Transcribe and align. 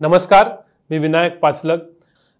नमस्कार 0.00 0.48
मी 0.90 0.98
विनायक 0.98 1.38
पाचलक 1.40 1.80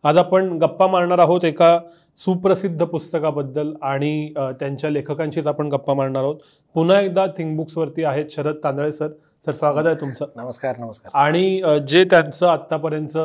आज 0.04 0.18
आपण 0.18 0.46
गप्पा 0.58 0.86
मारणार 0.86 1.18
आहोत 1.18 1.44
एका 1.44 1.78
सुप्रसिद्ध 2.18 2.84
पुस्तकाबद्दल 2.84 3.72
आणि 3.82 4.32
त्यांच्या 4.60 4.90
लेखकांशीच 4.90 5.46
आपण 5.46 5.68
गप्पा 5.72 5.94
मारणार 5.94 6.22
आहोत. 6.22 6.36
पुन्हा 6.74 7.00
एकदा 7.00 7.26
थिंक 7.38 7.56
बुक्सवरती 7.56 8.04
आहेत 8.04 8.30
शरद 8.30 8.56
तांदळे 8.64 8.90
सर. 8.92 9.08
सर 9.46 9.52
स्वागत 9.52 9.86
आहे 9.86 9.94
तुमचं. 10.00 10.26
नमस्कार 10.36 10.78
नमस्कार. 10.78 11.20
आणि 11.22 11.60
जे 11.88 12.04
त्यांचं 12.04 12.46
आत्तापर्यंत 12.46 13.18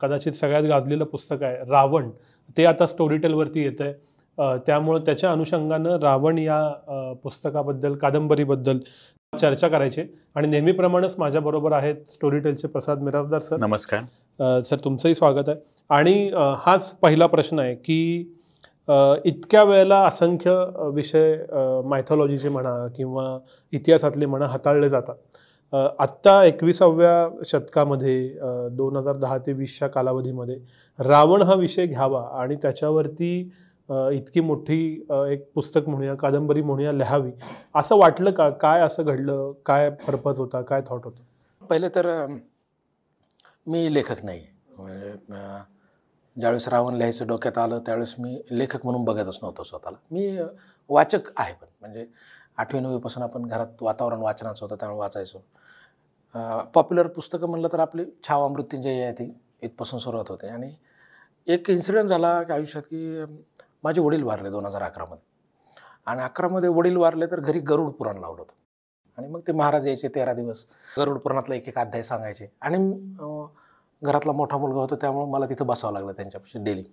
कदाचित 0.00 0.32
सगळ्यात 0.32 0.64
गाजलेलं 0.64 1.04
पुस्तक 1.04 1.42
आहे 1.42 1.70
रावण 1.70 2.10
ते 2.56 2.64
आता 2.66 2.86
स्टोरी 2.86 3.18
टेलवरती 3.18 3.64
येत 3.64 3.80
आहे 3.80 4.58
त्यामुळं 4.66 5.00
त्याच्या 5.06 5.30
अनुषंगानं 5.32 5.98
रावण 6.02 6.38
या 6.38 7.14
पुस्तकाबद्दल 7.22 7.94
कादंबरीबद्दल 7.96 8.78
चर्चा 9.32 9.68
करायची. 9.68 10.02
आणि 10.36 10.48
नेहमीप्रमाणेच 10.48 11.14
माझ्याबरोबर 11.18 11.72
आहेत 11.72 12.10
स्टोरी 12.10 12.38
टेलचे 12.40 12.68
प्रसाद 12.68 13.02
मिराजदार 13.02 13.40
सर. 13.40 13.56
नमस्कार. 13.58 14.60
सर 14.64 14.76
तुमचंही 14.84 15.14
स्वागत 15.14 15.48
आहे. 15.48 15.58
आणि 15.90 16.30
हाच 16.60 16.92
पहिला 17.02 17.26
प्रश्न 17.26 17.58
आहे 17.58 17.74
की 17.74 18.32
इतक्या 19.24 19.62
वेळेला 19.64 19.98
असंख्य 20.06 20.52
विषय 20.94 21.36
मायथॉलॉजीचे 21.84 22.48
म्हणा 22.48 22.86
किंवा 22.96 23.38
इतिहासातले 23.72 24.26
म्हणा 24.26 24.46
हाताळले 24.46 24.88
जातात. 24.88 25.14
आत्ता 25.98 26.44
एकविसाव्या 26.44 27.28
शतकामध्ये 27.46 28.28
दोन 28.76 28.96
हजार 28.96 29.16
दहा 29.16 29.38
ते 29.46 29.52
वीसच्या 29.52 29.88
कालावधीमध्ये 29.88 30.56
रावण 30.98 31.42
हा 31.42 31.54
विषय 31.54 31.86
घ्यावा 31.86 32.22
आणि 32.40 32.56
त्याच्यावरती 32.62 33.50
इतकी 33.88 34.40
मोठी 34.40 34.78
एक 35.32 35.50
पुस्तक 35.54 35.88
म्हणूया 35.88 36.14
कादंबरी 36.14 36.62
म्हणूया 36.62 36.92
लिहावी. 36.92 37.30
असं 37.74 37.98
वाटलं 37.98 38.30
का? 38.30 38.48
काय 38.50 38.80
असं 38.80 39.02
घडलं? 39.02 39.52
काय 39.66 39.90
पर्पज 40.06 40.38
होता? 40.38 40.62
काय 40.62 40.82
थॉट 40.88 41.04
होतं? 41.04 41.66
पहिले 41.66 41.88
तर 41.94 42.06
मी 43.66 43.92
लेखक 43.94 44.24
नाही. 44.24 44.46
म्हणजे 44.70 45.12
ज्यावेळेस 46.36 46.68
रावण 46.68 46.94
लिहायचं 46.94 47.26
डोक्यात 47.26 47.58
आलं 47.58 47.78
त्यावेळेस 47.86 48.14
मी 48.18 48.38
लेखक 48.50 48.84
म्हणून 48.84 49.04
बघतच 49.04 49.38
नव्हतो 49.42 49.62
स्वतःला. 49.62 49.96
मी 50.10 50.38
वाचक 50.90 51.30
आहे 51.36 51.54
पण. 51.54 51.66
म्हणजे 51.80 52.06
आठवी 52.58 52.80
नववीपासून 52.80 53.22
आपण 53.22 53.46
घरात 53.46 53.82
वातावरण 53.82 54.20
वाचनाचं 54.20 54.64
होतं 54.64 54.76
त्यामुळे 54.80 54.98
वाचायचो. 54.98 55.38
पॉप्युलर 56.74 57.06
पुस्तकं 57.06 57.48
म्हणलं 57.48 57.68
तर 57.72 57.80
आपली 57.80 58.04
छावा 58.28 58.48
मृत्यूंजय 58.48 59.02
आहे 59.02 59.12
ती 59.12 59.32
इथपासून 59.62 59.98
सुरुवात 59.98 60.30
होते. 60.30 60.48
आणि 60.48 60.72
एक 61.46 61.70
इन्सिडेंट 61.70 62.08
झाला 62.08 62.42
की 62.42 62.52
आयुष्यात 62.52 62.82
की 62.82 63.24
माझे 63.86 64.00
वडील 64.00 64.22
वारले 64.22 64.50
दोन 64.50 64.66
हजार 64.66 64.82
अकरामध्ये. 64.82 65.24
आणि 66.06 66.22
अकरामध्ये 66.22 66.68
वडील 66.68 66.96
वारले 66.96 67.26
तर 67.26 67.40
घरी 67.40 67.58
गरुड 67.58 67.90
पुराण 67.90 68.18
लावलं 68.18 68.40
होतं. 68.40 68.52
आणि 69.18 69.28
मग 69.28 69.40
ते 69.40 69.52
महाराज 69.52 69.86
यायचे 69.86 70.08
तेरा 70.08 70.32
दिवस. 70.32 70.64
गरुड 70.98 71.18
पुराणातला 71.18 71.54
एक 71.54 71.68
एक 71.68 71.78
अध्याय 71.78 72.02
सांगायचे. 72.02 72.46
आणि 72.60 72.78
घरातला 74.02 74.32
मोठा 74.32 74.56
मुलगा 74.56 74.80
होता 74.80 74.94
त्यामुळे 74.94 75.30
मला 75.30 75.46
तिथं 75.46 75.66
बसावं 75.66 75.92
लागलं 75.92 76.12
त्यांच्यापाशी 76.12 76.64
डेली 76.64 76.84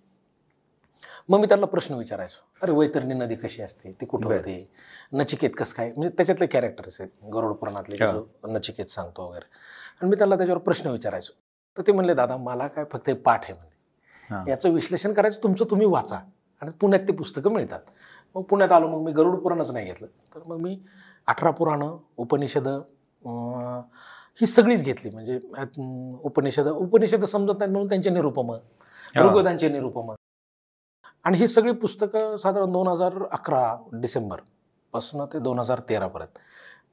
मग 1.29 1.39
मी 1.39 1.47
त्याला 1.47 1.65
प्रश्न 1.65 1.95
विचारायचो. 1.95 2.41
अरे 2.61 2.71
वैतरणी 2.71 3.13
नदी 3.13 3.35
कशी 3.35 3.61
असते? 3.61 3.91
ती 4.01 4.05
कुठं. 4.05 4.25
होते? 4.25 4.69
नचिकेत 5.13 5.49
कसं 5.57 5.75
काय? 5.75 5.91
म्हणजे 5.97 6.09
त्याच्यातले 6.09 6.45
कॅरेक्टर्स 6.45 7.01
आहेत. 7.01 7.11
गरुड 7.33 7.53
पुराणातले. 7.53 7.97
जो 7.97 8.25
नचिकेत 8.47 8.85
सांगतो 8.85 9.27
वगैरे. 9.27 9.45
आणि 10.01 10.09
मी 10.09 10.15
त्याला 10.15 10.35
त्याच्यावर 10.37 10.61
प्रश्न 10.61 10.89
विचारायचो. 10.89 11.33
तर 11.77 11.81
ते 11.87 11.91
म्हणले 11.91 12.13
दादा 12.13 12.37
मला 12.37 12.67
काय 12.67 12.85
फक्त 12.91 13.09
पाठ 13.25 13.43
आहे. 13.43 13.53
म्हणजे 13.53 14.51
याचं 14.51 14.69
विश्लेषण 14.69 15.13
करायचं 15.13 15.43
तुमचं 15.43 15.65
तुम्ही 15.65 15.87
वाचा. 15.87 16.19
आणि 16.63 16.71
पुण्यात 16.81 17.07
ते 17.07 17.13
पुस्तकं 17.13 17.51
मिळतात. 17.53 17.79
मग 18.35 18.41
पुण्यात 18.49 18.71
आलो 18.71 18.87
मग 18.87 19.01
मी 19.05 19.11
गरुड 19.11 19.39
पुराणच 19.43 19.71
नाही 19.71 19.85
घेतलं. 19.85 20.07
तर 20.35 20.39
मग 20.47 20.57
मी 20.61 20.77
अठरा 21.27 21.51
पुराणं 21.51 21.97
उपनिषदं 22.17 22.79
ही 24.41 24.45
सगळीच 24.47 24.83
घेतली. 24.83 25.09
म्हणजे 25.11 25.39
उपनिषद 26.23 26.67
उपनिषद 26.67 27.23
समजत 27.25 27.57
नाहीत 27.59 27.71
म्हणून 27.71 27.89
त्यांचे 27.89 28.09
निरुपम 28.09 28.51
ऋग्वेदांचे 29.15 29.69
निरुपम. 29.69 30.13
आणि 31.25 31.37
ही 31.37 31.47
सगळी 31.47 31.71
पुस्तकं 31.81 32.35
साधारण 32.37 32.71
दोन 32.71 32.87
हजार 32.87 33.13
अकरा 33.31 33.75
डिसेंबरपासून 33.93 35.25
ते 35.33 35.39
दोन 35.39 35.59
हजार 35.59 35.79
तेरापर्यंत 35.89 36.39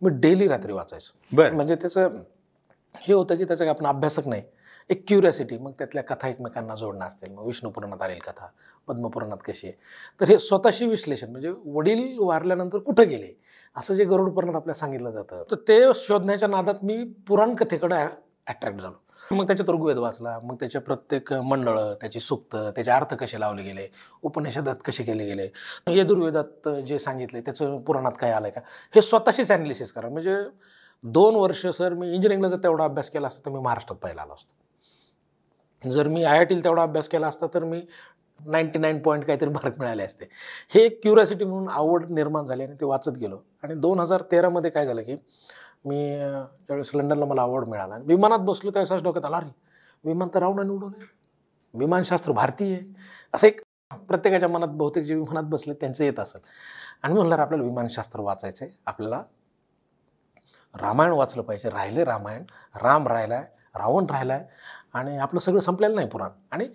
मी 0.02 0.10
डेली 0.20 0.48
रात्री 0.48 0.72
वाचायचो. 0.72 1.36
म्हणजे 1.52 1.74
त्याचं 1.74 2.18
हे 2.94 3.12
होतं 3.12 3.36
की 3.36 3.44
त्याचं 3.44 3.64
काही 3.64 3.76
आपण 3.76 3.86
अभ्यासक 3.86 4.28
नाही. 4.28 4.42
एक 4.90 5.04
क्युरियासिटी 5.08 5.58
मग 5.58 5.72
त्यातल्या 5.78 6.02
कथा 6.04 6.28
एकमेकांना 6.28 6.74
जोडणं 6.74 7.04
असतील. 7.06 7.32
मग 7.32 7.46
विष्णू 7.46 7.70
आलेली 8.00 8.20
कथा 8.20 8.46
पद्मपुराणात 8.88 9.38
कशी 9.46 9.66
आहे? 9.66 9.76
तर 10.20 10.28
हे 10.28 10.38
स्वतःशी 10.38 10.86
विश्लेषण 10.86 11.30
म्हणजे 11.30 11.52
वडील 11.66 12.18
वारल्यानंतर 12.18 12.78
कुठं 12.78 13.08
गेले? 13.08 13.32
असं 13.76 13.94
जे 13.94 14.04
गरुड 14.04 14.32
पुराणात 14.34 14.56
आपल्याला 14.56 14.78
सांगितलं 14.78 15.10
जातं 15.10 15.42
तर 15.50 15.56
ते 15.68 15.80
शोधण्याच्या 15.94 16.48
नादात 16.48 16.84
मी 16.84 17.02
पुराण 17.28 17.54
कथेकडे 17.54 17.96
अट्रॅक्ट 18.46 18.80
झालो. 18.80 18.94
मग 19.30 19.46
त्याच्यात 19.46 19.70
ऋग्वेद 19.70 19.98
वाचला 19.98 20.38
मग 20.42 20.54
त्याचे 20.60 20.78
प्रत्येक 20.78 21.32
मंडळं 21.34 21.94
त्याची 22.00 22.20
सुक्त 22.20 22.56
त्याचे 22.56 22.90
अर्थ 22.90 23.14
कसे 23.14 23.40
लावले 23.40 23.62
गेले 23.62 23.86
उपनिषदात 24.22 24.76
कसे 24.84 25.04
केले 25.04 25.26
गेले 25.26 25.48
यदुर्वेदात 25.98 26.68
जे 26.86 26.98
सांगितले 26.98 27.40
त्याचं 27.40 27.76
पुराणात 27.86 28.12
काय 28.20 28.32
आलं 28.32 28.48
का? 28.48 28.60
हे 28.94 29.02
स्वतःशीच 29.02 29.50
ॲनालिसिस 29.50 29.92
करा. 29.92 30.08
म्हणजे 30.08 30.36
दोन 31.04 31.34
वर्ष 31.34 31.66
सर 31.66 31.94
मी 31.94 32.06
इंजिनिअरिंगला 32.06 32.48
जर 32.48 32.62
तेवढा 32.62 32.84
अभ्यास 32.84 33.10
केला 33.10 33.26
असता 33.26 33.44
तर 33.46 33.50
मी 33.50 33.60
महाराष्ट्रात 33.60 33.98
पहिला 33.98 34.22
आलो 34.22 34.34
असतो. 34.34 34.54
जर 35.84 36.08
मी 36.08 36.24
आय 36.24 36.38
आय 36.38 36.44
टीला 36.44 36.60
तेवढा 36.64 36.82
अभ्यास 36.82 37.08
केला 37.08 37.26
असता 37.28 37.46
तर 37.54 37.64
मी 37.64 37.80
नाईन्टी 38.40 38.78
नाईन 38.78 38.98
पॉईंट 39.02 39.24
काहीतरी 39.26 39.48
मार्क 39.50 39.78
मिळाले 39.78 40.02
असते. 40.02 40.24
हे 40.74 40.80
एक 40.84 41.00
क्युरियासिटी 41.02 41.44
म्हणून 41.44 41.68
आवड 41.68 42.10
निर्माण 42.10 42.46
झाली 42.46 42.62
आणि 42.64 42.74
ते 42.80 42.84
वाचत 42.84 43.16
गेलो. 43.20 43.38
आणि 43.62 43.74
दोन 43.74 44.00
हजार 44.00 44.22
तेरामध्ये 44.32 44.70
काय 44.70 44.86
झालं 44.86 45.02
की 45.02 45.16
मी 45.84 45.96
ज्यावेळेस 46.16 46.90
लंडनला 46.94 47.24
मला 47.24 47.42
आवड 47.42 47.68
मिळाला 47.68 47.94
आणि 47.94 48.04
विमानात 48.06 48.38
बसलो 48.38 48.70
त्यावेळेस 48.70 49.02
डोक्यात 49.02 49.24
आला 49.24 49.36
अरे 49.36 49.50
विमान 50.04 50.28
तर 50.34 50.40
रावणाने 50.40 50.72
उडवलं 50.72 51.04
विमानशास्त्र 51.74 52.32
भारतीय 52.32 52.76
असं 53.34 53.46
एक 53.46 53.60
प्रत्येकाच्या 54.08 54.48
मनात 54.48 54.68
बहुतेक 54.68 55.04
जे 55.04 55.14
विमानात 55.14 55.44
बसले 55.50 55.74
त्यांचं 55.74 56.04
येत 56.04 56.18
असेल 56.20 56.40
आणि 57.02 57.14
म्हणणार 57.14 57.28
म्हणलं 57.28 57.42
आपल्याला 57.42 57.64
विमानशास्त्र 57.64 58.20
वाचायचं 58.20 58.64
आहे 58.64 58.74
आपल्याला 58.86 59.22
रामायण 60.74 61.12
वाचलं 61.12 61.42
पाहिजे. 61.42 61.70
राहिले 61.70 62.04
रामायण. 62.04 62.42
राम 62.74 63.08
राहिला 63.08 63.34
आहे 63.34 63.46
रावण 63.74 64.06
राहिलाय 64.10 64.44
आणि 64.92 65.16
आपलं 65.18 65.40
सगळं 65.40 65.60
संपलेलं 65.60 65.94
नाही 65.94 66.08
पुराण. 66.08 66.30
आणि 66.50 66.68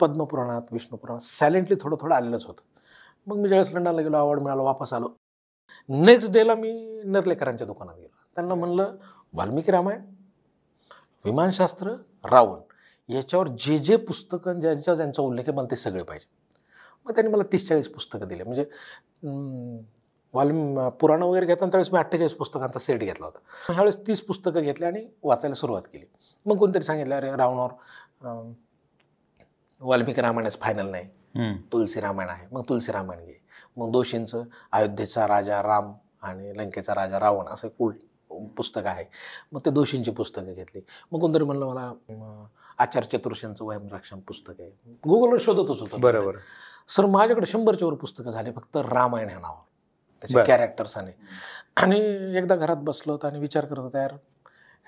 पद्मपुराणात 0.00 0.72
विष्णुपुराणात 0.72 1.20
सायलेंटली 1.20 1.76
थोडं 1.80 1.96
थोडं 2.00 2.14
आलेलंच 2.14 2.46
होतं. 2.46 2.62
मग 3.26 3.36
मी 3.36 3.48
ज्यावेळेस 3.48 3.74
लंडनला 3.74 4.02
गेलो 4.02 4.16
आवड 4.16 4.40
मिळालं 4.40 4.62
वापस 4.62 4.92
आलो. 4.92 5.08
नेक्स्ट 5.88 6.32
डेला 6.32 6.54
मी 6.54 7.02
नरलेकरांच्या 7.04 7.66
दुकानात 7.66 7.94
गेलो. 7.96 8.08
त्यांना 8.34 8.54
म्हणलं 8.54 8.96
वाल्मिकी 9.32 9.72
रामायण 9.72 10.00
विमानशास्त्र 11.24 11.94
रावण 12.24 12.60
याच्यावर 13.08 13.48
जे 13.58 13.78
जे 13.78 13.96
पुस्तकं 13.96 14.60
ज्यांचा 14.60 14.94
ज्यांचा 14.94 15.22
उल्लेख 15.22 15.44
आहे 15.48 15.56
मला 15.56 15.66
ते 15.70 15.76
सगळे 15.76 16.02
पाहिजे 16.02 16.30
मग 17.06 17.14
त्यांनी 17.14 17.32
मला 17.32 17.42
तीस 17.52 17.68
चाळीस 17.68 17.88
पुस्तकं 17.88 18.28
दिले. 18.28 18.44
म्हणजे 18.44 18.64
वाल्मी 20.34 20.88
पुराणं 21.00 21.26
वगैरे 21.26 21.46
घेताना 21.46 21.70
त्यावेळेस 21.70 21.92
मी 21.92 21.98
अठ्ठेचाळीस 21.98 22.34
पुस्तकांचा 22.34 22.78
सेट 22.78 23.00
घेतला 23.00 23.26
होता. 23.26 23.38
ह्यावेळेस 23.72 23.98
तीस 24.06 24.20
पुस्तकं 24.20 24.60
घेतली 24.60 24.86
आणि 24.86 25.06
वाचायला 25.22 25.54
सुरुवात 25.54 25.82
केली. 25.92 26.04
मग 26.46 26.56
कोणतरी 26.56 26.82
सांगितलं 26.82 27.14
अरे 27.14 27.30
रावणावर 27.30 28.52
वाल्मिकी 29.80 30.20
रामायणच 30.20 30.58
फायनल 30.60 30.90
नाही. 30.90 31.08
तुलसी 31.72 32.00
रामायण 32.00 32.30
आहे. 32.30 32.46
मग 32.52 32.62
तुलसी 32.68 32.92
रामायण 32.92 33.24
घे. 33.24 33.40
मग 33.76 33.90
दोषींचं 33.92 34.42
अयोध्येचा 34.72 35.26
राजा 35.28 35.62
राम 35.62 35.92
आणि 36.22 36.56
लंकेचा 36.58 36.94
राजा 36.94 37.20
रावण 37.20 37.46
असं 37.46 37.68
एक 37.68 37.74
उल 37.78 37.92
पुस्तक 38.56 38.86
आहे. 38.86 39.04
मग 39.52 39.60
ते 39.64 39.70
दोषींची 39.70 40.10
पुस्तकं 40.10 40.52
घेतली. 40.52 40.80
मग 41.12 41.20
कोणतरी 41.20 41.44
म्हणलं 41.44 41.66
मला 41.66 42.46
आचार्य 42.78 43.18
चतुर्षांचं 43.18 43.64
वयमरक्षण 43.64 44.20
पुस्तक 44.20 44.60
आहे. 44.60 44.70
गुगलवर 45.04 45.38
शोधतच 45.40 45.80
होतं. 45.80 46.00
बरोबर. 46.00 46.36
सर 46.88 47.06
माझ्याकडे 47.06 47.46
शंभरच्या 47.46 47.88
वर 47.88 47.94
पुस्तकं 47.94 48.30
झाले 48.30 48.52
फक्त 48.52 48.76
रामायण 48.76 49.28
ह्या 49.28 49.38
नावावर. 49.38 49.64
त्याचे 50.22 50.34
बरं. 50.34 50.44
कॅरेक्टर्स 50.46 50.96
आणि 50.98 51.12
आणि 51.76 51.98
एकदा 52.38 52.56
घरात 52.56 52.76
बसलो 52.76 53.12
होतो 53.12 53.26
आणि 53.26 53.38
विचार 53.38 53.64
करत 53.64 53.78
होतो 53.78 53.98
यार 53.98 54.12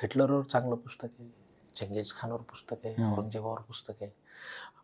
हिटलरवर 0.02 0.42
चांगलं 0.42 0.74
पुस्तक 0.76 1.08
आहे 1.18 1.28
चंगेज 1.76 2.12
खानवर 2.12 2.40
पुस्तक 2.40 2.84
आहे. 2.84 2.94
औरंगजेबावर 3.12 3.60
पुस्तक 3.60 4.02
आहे 4.02 4.10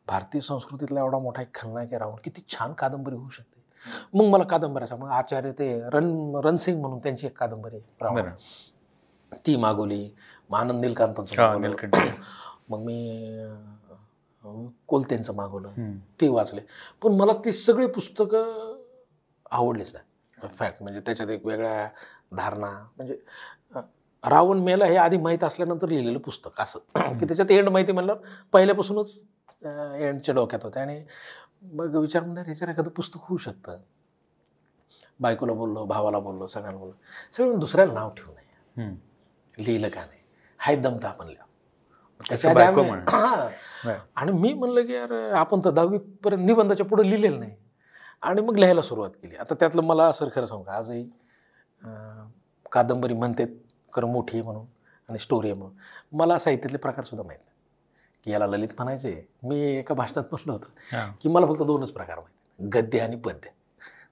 भारतीय 0.09 0.41
संस्कृतीतला 0.41 1.01
एवढा 1.01 1.19
मोठा 1.19 1.43
एक 1.43 1.55
खलनायक 1.55 1.89
आहे 1.89 1.99
रावण 1.99 2.17
किती 2.25 2.43
छान 2.49 2.73
कादंबरी 2.73 3.17
होऊ 3.17 3.29
शकते 3.29 3.59
मग 4.15 4.25
मला 4.25 4.45
कादंबऱ्याचा 4.45 4.97
मग 4.97 5.09
आचार्य 5.09 5.53
ते 5.53 5.69
रण 5.91 6.35
रणसिंग 6.45 6.81
म्हणून 6.81 6.99
त्यांची 6.99 7.27
एक 7.27 7.37
कादंबरी 7.39 7.77
आहे 7.77 7.85
रावण. 8.01 8.31
ती 9.47 9.57
मागवली 9.57 10.11
मग 10.51 10.59
आनंद 10.59 10.81
नीलकांतांचं. 10.81 11.35
मग 12.71 12.83
मी 12.85 13.47
कोलतेंचं 14.87 15.35
मागवलं. 15.35 15.69
ते 16.21 16.29
वाचले 16.29 16.61
पण 17.03 17.13
मला 17.13 17.33
ती 17.45 17.53
सगळी 17.53 17.87
पुस्तकं 17.87 18.77
आवडलीच 19.51 19.93
नाही 19.93 20.05
फॅक्ट 20.49 20.83
म्हणजे 20.83 21.01
त्याच्यात 21.01 21.29
एक 21.29 21.47
वेगळ्या 21.47 21.89
धारणा. 22.37 22.87
म्हणजे 22.97 23.17
रावण 24.25 24.59
मेला 24.59 24.85
हे 24.85 24.97
आधी 24.97 25.17
माहीत 25.17 25.45
असल्यानंतर 25.45 25.89
लिहिलेलं 25.89 26.19
पुस्तक 26.19 26.61
असं. 26.61 26.79
की 27.19 27.25
त्याच्यात 27.25 27.51
एंड 27.51 27.69
माहिती 27.69 27.93
म्हणलं 27.93 28.17
पहिल्यापासूनच 28.53 29.25
एंडच्या 29.63 30.35
डोक्यात 30.35 30.65
होते. 30.65 30.81
आणि 30.81 31.05
मग 31.63 31.97
विचार 31.97 32.23
म्हणणार 32.23 32.45
ह्याच्यावर 32.45 32.73
एखादं 32.73 32.91
पुस्तक 32.91 33.19
होऊ 33.23 33.39
शकतं. 33.39 33.79
बायकोला 35.21 35.53
बोललो 35.53 35.85
भावाला 35.85 36.19
बोललो 36.19 36.47
सगळ्यांना 36.47 36.79
बोललो. 36.79 36.95
सगळं 37.33 37.59
दुसऱ्याला 37.59 37.93
नाव 37.93 38.11
ठेवू 38.11 38.33
नये. 38.33 38.85
लिहिलं 39.59 39.89
का 39.89 40.01
नाही? 40.01 40.21
हाय 40.59 40.77
दमता 40.77 41.09
आपण 41.09 41.27
लिहा 41.27 41.45
त्याच्या. 42.29 42.51
हा. 43.09 43.49
आणि 44.17 44.33
मी 44.33 44.53
म्हणलं 44.53 44.87
की 44.87 44.93
यार 44.93 45.33
आपण 45.33 45.61
तर 45.65 45.71
दहावीपर्यंत 45.71 46.47
निबंधाच्या 46.47 46.87
पुढे 46.87 47.11
लिहिलेलं 47.11 47.39
नाही. 47.39 47.53
आणि 48.23 48.43
मग 48.43 48.57
लिहायला 48.59 48.83
सुरुवात 48.83 49.11
केली. 49.23 49.37
आता 49.37 49.55
त्यातलं 49.61 49.83
मला 49.83 50.11
सर 50.13 50.29
खरं 50.35 50.47
सांगू 50.47 50.63
का? 50.65 50.73
आजही 50.73 51.05
कादंबरी 52.73 53.15
म्हणते 53.15 53.45
खरं 53.93 54.09
मोठी 54.09 54.37
आहे 54.37 54.45
म्हणून 54.45 54.65
आणि 55.09 55.19
स्टोरी 55.19 55.51
आहे 55.51 55.59
म्हणून. 55.59 55.77
मला 56.17 56.39
साहित्यातले 56.39 56.79
प्रकारसुद्धा 56.79 57.27
माहीत 57.27 57.41
की 58.25 58.31
याला 58.31 58.47
ललित 58.47 58.69
म्हणायचे. 58.77 59.29
मी 59.43 59.61
एका 59.61 59.95
भाषणात 59.95 60.25
म्हटलं 60.31 60.53
होतं. 60.53 61.11
की 61.21 61.29
मला 61.29 61.47
फक्त 61.47 61.63
दोनच 61.63 61.93
प्रकार 61.93 62.19
माहिती 62.19 62.69
गद्य 62.79 62.99
आणि 62.99 63.17
पद्य. 63.17 63.51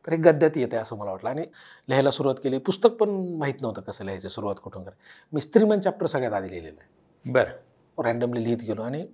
तर 0.07 0.13
हे 0.13 0.17
गद्यात 0.17 0.57
येते 0.57 0.77
असं 0.77 0.97
मला 0.97 1.11
वाटलं. 1.11 1.31
आणि 1.31 1.43
लिहायला 1.89 2.11
सुरुवात 2.11 2.37
केली. 2.45 2.59
पुस्तक 2.59 2.91
पण 3.01 3.11
माहीत 3.39 3.61
नव्हतं 3.61 3.81
कसं 3.81 4.05
लिहायचं 4.05 4.29
सुरुवात 4.29 4.57
कुठून 4.63 4.83
करायची. 4.83 5.03
मी 5.33 5.41
स्त्रीमन 5.41 5.81
चॅप्टर 5.81 6.07
सगळ्यात 6.07 6.33
आधी 6.33 6.51
लिहिलेलं 6.51 6.81
आहे. 6.81 7.33
बरं. 7.33 8.03
रँडमली 8.03 8.45
लिहित 8.45 8.59
गेलो 8.59 8.83
आणि 8.83 9.07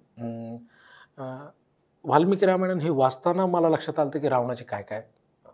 वाल्मिकी 2.04 2.46
रामायण 2.46 2.80
हे 2.80 2.88
वाचताना 2.90 3.46
मला 3.46 3.68
लक्षात 3.68 3.98
आलं 3.98 4.18
की 4.20 4.28
रावणाचे 4.28 4.64
काय 4.64 4.82
काय 4.82 5.02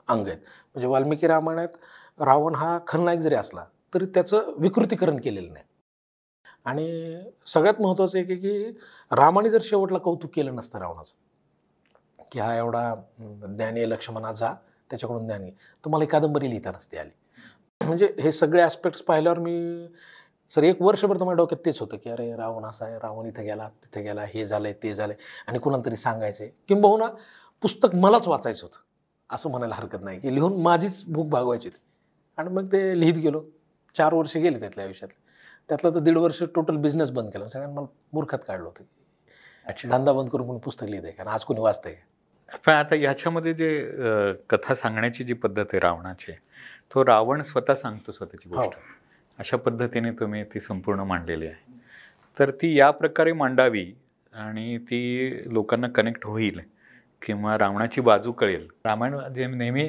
अंग 0.08 0.26
आहेत. 0.26 0.38
म्हणजे 0.74 0.86
वाल्मिकी 0.88 1.26
रामायणात 1.26 2.22
रावण 2.22 2.54
हा 2.54 2.78
खलनायक 2.88 3.20
जरी 3.20 3.34
असला 3.34 3.64
तरी 3.94 4.06
त्याचं 4.06 4.52
विकृतीकरण 4.58 5.18
केलेलं 5.20 5.52
नाही. 5.52 5.64
आणि 6.66 7.20
सगळ्यात 7.46 7.80
महत्त्वाचं 7.80 8.18
एक 8.18 8.30
आहे 8.30 8.38
की 8.38 8.78
रामाने 9.10 9.50
जर 9.50 9.60
शेवटला 9.62 9.98
कौतुक 9.98 10.30
केलं 10.34 10.54
नसतं 10.56 10.78
रावणाचं 10.78 12.24
की 12.32 12.40
हा 12.40 12.54
एवढा 12.56 12.82
ज्ञानी 12.94 13.80
लक्ष्मणाचा 13.80 13.88
लक्ष्मणा 13.88 14.32
जा 14.32 14.52
त्याच्याकडून 14.90 15.26
ज्ञानी 15.26 15.50
तुम्हाला 15.84 16.04
ही 16.04 16.08
कादंबरी 16.08 16.48
लिहिता 16.50 16.70
नसते 16.70 16.98
आली. 16.98 17.10
म्हणजे 17.80 18.08
हे 18.18 18.32
सगळे 18.32 18.62
ॲस्पेक्ट्स 18.62 19.02
पाहिल्यावर 19.02 19.38
मी 19.38 19.86
सर 20.50 20.62
एक 20.62 20.80
वर्षभर 20.82 21.16
माझ्या 21.16 21.32
डोक्यात 21.32 21.64
तेच 21.66 21.80
होतं 21.80 21.96
की 21.96 22.10
अरे 22.10 22.34
रावण 22.36 22.64
असा 22.64 22.84
आहे 22.84 22.98
रावण 22.98 23.26
इथं 23.26 23.42
गेला 23.42 23.68
तिथे 23.68 24.02
गेला 24.02 24.22
हे 24.24 24.46
झालंय 24.46 24.72
ते 24.72 24.94
झालंय. 24.94 25.16
आणि 25.46 25.58
कुणाला 25.58 25.82
तरी 25.86 25.96
सांगायचं 25.96 26.44
आहे 26.44 26.52
किंबहुना 26.68 27.06
पुस्तक 27.62 27.94
मलाच 27.94 28.28
वाचायचं 28.28 28.66
होतं. 28.66 28.78
असं 29.34 29.50
म्हणायला 29.50 29.74
हरकत 29.74 30.02
नाही. 30.02 30.20
की 30.20 30.34
लिहून 30.34 30.60
माझीच 30.62 31.04
भूक 31.06 31.28
भागवायची 31.28 31.68
होती. 31.68 31.80
आणि 32.38 32.48
मग 32.48 32.66
ते 32.72 33.00
लिहित 33.00 33.14
गेलो. 33.14 33.42
चार 33.94 34.14
वर्ष 34.14 34.36
गेले 34.36 34.60
त्यातल्या 34.60 34.84
आयुष्यात 34.84 35.12
त्यातलं 35.68 35.94
तर 35.94 35.98
दीड 35.98 36.18
वर्ष 36.18 36.42
टोटल 36.54 36.76
बिझनेस 36.76 37.10
बंद 37.10 37.30
केला. 37.30 37.48
सगळ्यांना 37.48 37.80
मला 37.80 37.86
मूर्खात 38.12 38.38
काढलं 38.48 38.64
होतं. 38.64 39.88
धंदा 39.88 40.12
बंद 40.12 40.28
करून 40.28 40.46
कोणी 40.46 40.58
पुस्तक 40.58 40.84
लिहित 40.84 41.04
आहे 41.04 41.12
कारण 41.12 41.28
आज 41.28 41.44
कोणी 41.44 41.60
वाचतंय 41.60 41.92
का? 41.92 42.56
पण 42.66 42.72
आता 42.72 42.94
याच्यामध्ये 42.94 43.52
जे 43.54 43.70
कथा 44.50 44.74
सांगण्याची 44.74 45.24
जी 45.24 45.34
पद्धत 45.34 45.64
आहे 45.64 45.78
रावणाची 45.78 46.32
तो 46.94 47.04
रावण 47.04 47.42
स्वतः 47.42 47.74
सांगतो 47.74 48.12
स्वतःची 48.12 48.48
हो. 48.48 48.56
गोष्ट. 48.56 48.78
अशा 49.40 49.56
पद्धतीने 49.56 50.10
तुम्ही 50.10 50.44
ती 50.44 50.60
संपूर्ण 50.60 51.00
मांडलेली 51.00 51.46
आहे. 51.46 51.78
तर 52.38 52.50
ती 52.50 52.78
या 52.78 52.90
प्रकारे 52.90 53.32
मांडावी 53.32 53.92
आणि 54.32 54.78
ती 54.78 55.42
लोकांना 55.54 55.88
कनेक्ट 55.88 56.26
होईल 56.26 56.60
किंवा 57.22 57.56
रावणाची 57.58 58.00
बाजू 58.00 58.32
कळेल. 58.32 58.66
रामायण 58.84 59.16
जे 59.34 59.46
नेहमी 59.46 59.84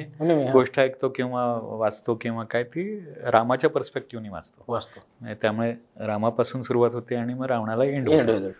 गोष्ट 0.52 0.78
ऐकतो 0.80 1.08
किंवा 1.08 1.44
वाचतो 1.62 2.14
किंवा 2.14 2.44
काय 2.44 2.62
ती 2.64 2.84
रामाच्या 3.22 3.70
पर्स्पेक्टिव्हने 3.70 4.28
वाचतो. 4.28 4.64
वाचतो. 4.68 5.00
म्हणजे 5.20 5.36
त्यामुळे 5.42 5.74
रामापासून 6.00 6.62
सुरुवात 6.62 6.94
होते 6.94 7.16
आणि 7.16 7.34
मग 7.34 7.46
रावणाला 7.46 7.84
एंड 7.84 8.08
होतो. 8.08 8.50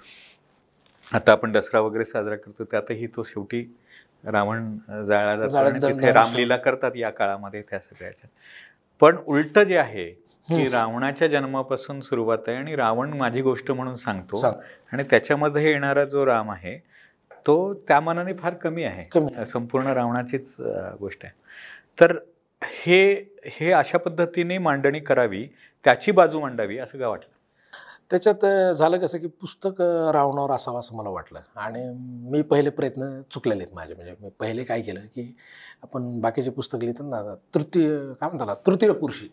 आता 1.12 1.33
आपण 1.33 1.53
दसरा 1.53 1.81
वगैरे 1.81 2.05
साजरा 2.05 2.37
करतो 2.37 2.65
त्यातही 2.65 3.06
तो 3.06 3.23
शेवटी 3.23 3.77
रावण 4.25 4.77
जाळला 5.06 5.49
जातो 5.49 5.88
तिथे. 5.88 6.12
रामलीला 6.12 6.56
करतात 6.56 6.97
या 6.97 7.11
काळामध्ये 7.11 7.62
त्या 7.62 7.79
सगळ्याच्या. 7.79 8.29
पण 9.00 9.17
उलट 9.27 9.59
जे 9.59 9.77
आहे 9.77 10.22
की. 10.49 10.69
रावणाच्या 10.69 11.29
जन्मापासून 11.29 12.00
सुरुवात 12.00 12.49
आहे 12.49 12.56
आणि 12.56 12.77
रावण 12.77 13.12
माझी 13.12 13.43
गोष्ट 13.43 13.71
म्हणून 13.71 13.94
सांगतो 13.97 14.37
सांग. 14.37 14.55
आणि 14.93 15.03
त्याच्यामध्ये 15.11 15.71
येणारा 15.71 16.05
जो 16.05 16.27
राम 16.27 16.50
आहे 16.50 16.79
तो 17.47 17.56
त्या 17.89 18.00
मानाने 18.00 18.33
फार 18.35 18.55
कमी 18.55 18.85
आहे. 18.85 19.44
संपूर्ण 19.47 19.87
रावणाचीच 19.87 20.56
गोष्ट 21.00 21.25
आहे 21.25 21.41
तर 21.99 22.17
हे 22.62 23.03
हे 23.47 23.71
अशा 23.73 23.99
पद्धतीने 23.99 24.59
मांडणी 24.59 25.00
करावी 25.00 25.47
त्याची 25.85 26.12
बाजू 26.12 26.41
मांडावी 26.41 26.79
असं 26.79 26.99
का 26.99 27.09
वाटलं 27.09 27.31
त्याच्यात 28.12 28.75
झालं 28.75 28.99
कसं 28.99 29.19
की 29.19 29.26
पुस्तक 29.41 29.81
रावणावर 30.14 30.50
असावं 30.53 30.79
असं 30.81 30.97
मला 30.97 31.09
वाटलं. 31.11 31.41
आणि 31.56 31.82
मी 32.31 32.43
पहिले 32.43 32.70
प्रयत्न 32.70 33.20
चुकलेले 33.31 33.62
आहेत 33.62 33.75
माझे. 33.75 33.94
म्हणजे 33.94 34.14
मी 34.20 34.31
पहिले 34.41 34.64
काय 34.64 34.81
केलं 34.82 35.06
की 35.14 35.23
आपण 35.82 36.20
बाकीचे 36.20 36.50
पुस्तक 36.50 36.79
लिहितात 36.81 37.06
ना 37.06 37.35
तृतीय 37.55 37.88
काय 37.88 38.29
म्हणतात 38.29 38.38
त्याला? 38.38 38.55
तृतीय 38.67 38.93
पुरुषी. 38.93 39.29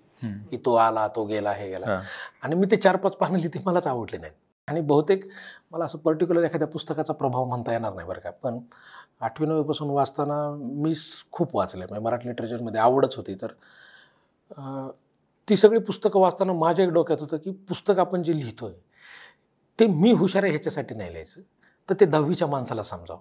की 0.51 0.57
तो 0.65 0.73
आला 0.75 1.07
तो 1.15 1.25
गेला 1.25 1.51
हे 1.53 1.69
गेला. 1.69 1.99
आणि 2.43 2.55
मी 2.55 2.67
ते 2.71 2.75
चार 2.77 2.95
पाच 2.95 3.15
पानं 3.15 3.37
लिहिते 3.37 3.59
मलाच 3.65 3.87
आवडले 3.87 4.17
नाहीत. 4.17 4.33
आणि 4.67 4.81
बहुतेक 4.81 5.23
मला 5.71 5.85
असं 5.85 5.97
पर्टिक्युलर 5.97 6.43
एखाद्या 6.43 6.67
पुस्तकाचा 6.67 7.13
प्रभाव 7.13 7.45
म्हणता 7.45 7.71
येणार 7.71 7.93
नाही 7.93 8.07
बरं 8.07 8.19
का. 8.19 8.31
पण 8.31 8.59
आठवी 9.21 9.47
नववीपासून 9.47 9.89
वाचताना 9.89 10.35
मी 10.59 10.93
खूप 11.31 11.55
वाचले. 11.55 11.85
म्हणजे 11.85 12.03
मराठी 12.05 12.27
लिटरेचरमध्ये 12.29 12.81
आवडच 12.81 13.15
होती. 13.17 13.35
तर 13.41 13.51
ती 15.49 15.55
सगळी 15.57 15.79
पुस्तकं 15.79 16.19
वाचताना 16.19 16.53
माझ्या 16.53 16.85
एक 16.85 16.91
डोक्यात 16.91 17.21
होतं 17.21 17.37
की 17.37 17.51
पुस्तक 17.69 17.99
आपण 17.99 18.23
जे 18.23 18.37
लिहितो 18.37 18.65
आहे 18.65 18.75
ते 19.79 19.87
मी 19.87 20.11
हुशार 20.11 20.43
आहे 20.43 20.51
ह्याच्यासाठी 20.51 20.95
नाही 20.95 21.09
लिहायचं. 21.09 21.41
तर 21.89 21.95
ते 21.99 22.05
दहावीच्या 22.05 22.47
माणसाला 22.47 22.83
समजावं 22.83 23.19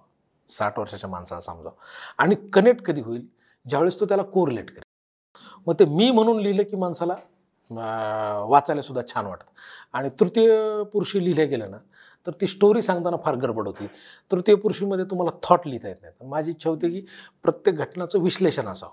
साठ 0.49 0.79
वर्षाच्या 0.79 1.11
माणसाला 1.11 1.41
समजावं. 1.41 1.75
आणि 2.19 2.35
कनेक्ट 2.53 2.83
कधी 2.85 3.01
होईल? 3.01 3.27
ज्यावेळेस 3.67 3.99
तो 4.01 4.07
त्याला 4.07 4.23
कोरिलेट 4.23 4.71
करेल. 4.71 4.83
मग 5.67 5.75
ते 5.79 5.85
मी 5.85 6.11
म्हणून 6.11 6.41
लिहिलं 6.41 6.63
की 6.63 6.77
माणसाला 6.77 7.15
वाचायलासुद्धा 7.71 8.45
वाचायला 8.49 8.83
सुद्धा 8.83 9.03
छान 9.09 9.27
वाटतं. 9.27 9.51
आणि 9.93 10.11
तृतीय 10.21 10.83
पुरुषी 10.93 11.25
लिहिल्या 11.25 11.45
गेलं 11.47 11.71
ना 11.71 11.77
तर 12.27 12.33
ती 12.41 12.47
स्टोरी 12.47 12.83
सांगताना 12.83 13.17
फार 13.25 13.37
गडबड 13.37 13.67
होती. 13.67 13.87
तृतीय 14.33 14.55
पुरुषीमध्ये 14.55 15.05
तुम्हाला 15.05 15.37
थॉट 15.43 15.67
लिहिता 15.67 15.89
येत 15.89 15.97
नाही 16.03 16.15
तर 16.21 16.27
माझी 16.27 16.51
इच्छा 16.51 16.71
होती 16.71 16.91
की 16.91 17.07
प्रत्येक 17.43 17.77
घटनाचं 17.77 18.23
विश्लेषण 18.23 18.69
असावं. 18.69 18.93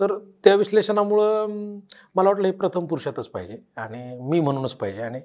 तर 0.00 0.16
त्या 0.44 0.54
विश्लेषणामुळं 0.54 1.48
मला 2.16 2.28
वाटलं 2.28 2.46
हे 2.46 2.52
प्रथम 2.52 2.86
पुरुषातच 2.86 3.28
पाहिजे 3.28 3.56
आणि 3.76 3.98
मी 4.20 4.40
म्हणूनच 4.40 4.74
पाहिजे. 4.74 5.02
आणि 5.02 5.20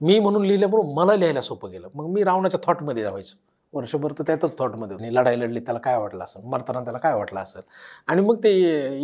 मी 0.00 0.18
म्हणून 0.18 0.44
लिहिल्यामुळं 0.46 0.94
मला 0.94 1.16
लिहायला 1.16 1.40
सोपं 1.42 1.70
गेलं. 1.72 1.88
मग 1.94 2.06
मी 2.12 2.24
रावणाच्या 2.24 2.60
थॉटमध्ये 2.64 3.02
जावायचं. 3.02 3.36
वर्षभर 3.74 4.12
तर 4.18 4.24
त्यातच 4.26 4.58
थॉटमध्ये 4.58 4.96
होती. 4.96 5.14
लढाई 5.14 5.38
लढली 5.40 5.60
त्याला 5.60 5.78
काय 5.80 5.96
वाटलं 5.98 6.24
असेल? 6.24 6.42
मरताना 6.44 6.80
त्याला 6.84 6.98
काय 6.98 7.14
वाटलं 7.14 7.40
असेल? 7.40 7.62
आणि 8.08 8.20
मग 8.22 8.36
ते 8.44 8.52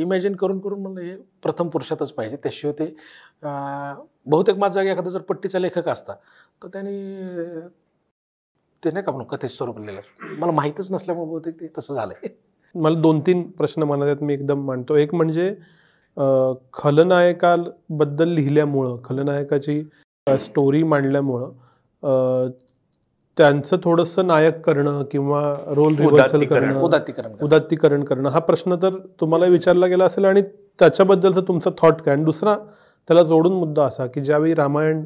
इमॅजिन 0.01 0.37
करून 0.37 0.59
करून 0.61 0.81
म्हणलं 0.83 1.01
हे 1.01 1.17
प्रथम 1.43 1.69
पुरुषातच 1.69 2.13
पाहिजे. 2.13 2.37
त्याशिवाय 2.37 2.75
ते 2.79 2.95
बहुतेक 4.27 4.59
माझ्या 4.59 4.83
जागी 4.83 4.93
एखादा 4.93 5.11
जर 5.11 5.21
पट्टीचा 5.29 5.59
लेखक 5.59 5.89
असता 5.89 6.15
तर 6.63 6.69
त्याने 6.69 6.91
ते 8.83 8.91
नाही 8.91 9.05
का 9.05 9.13
म्हणून 9.13 9.27
कथेचं 9.29 9.55
स्वरूप 9.55 9.79
लिहिलं 9.79 10.35
मला 10.39 10.53
माहीतच 10.53 10.91
नसल्यामुळे 10.93 11.29
बहुतेक 11.29 11.61
ते 11.61 11.69
तसं 11.79 11.95
झालं 11.95 12.13
आहे 12.17 12.29
मला 12.75 13.01
दोन 13.01 13.21
तीन 13.21 13.43
प्रश्न 13.51 13.83
मनात 13.83 14.07
आहेत 14.07 14.23
मी 14.23 14.35
एकदम 14.35 14.65
मांडतो 14.67 14.97
एक 14.97 15.15
म्हणजे 15.15 15.49
अं, 16.17 16.55
खलनायकाबद्दल 16.73 18.29
लिहिल्यामुळं 18.29 18.97
खलनायकाची 19.05 19.83
स्टोरी 20.27 20.83
मांडल्यामुळं 20.83 22.49
त्यांचं 23.37 23.77
थोडंसं 23.85 24.27
नायक 24.27 24.61
करणं 24.61 25.03
किंवा 25.11 25.41
रोल 25.69 25.95
रिव्हर्सल. 25.97 26.45
करणं 26.45 26.81
उदात्तीकरण 26.81 27.29
करणं. 27.29 27.45
उदात्तीकरण 27.45 28.05
करणं 28.05 28.29
हा 28.29 28.39
प्रश्न 28.41 28.77
तर 28.83 28.99
तुम्हाला 29.21 29.47
विचारला 29.47 29.87
गेला 29.87 30.05
असेल 30.05 30.25
आणि 30.25 30.43
त्याच्याबद्दलचा 30.79 31.41
तुमचा 31.41 31.71
थॉट 31.79 32.01
काय 32.03 32.15
आणि 32.15 32.25
दुसरा 32.25 32.57
त्याला 33.09 33.23
जोडून 33.23 33.53
मुद्दा 33.53 33.85
असा 33.85 34.07
की 34.07 34.21
ज्यावेळी 34.21 34.55
रामायण 34.55 35.03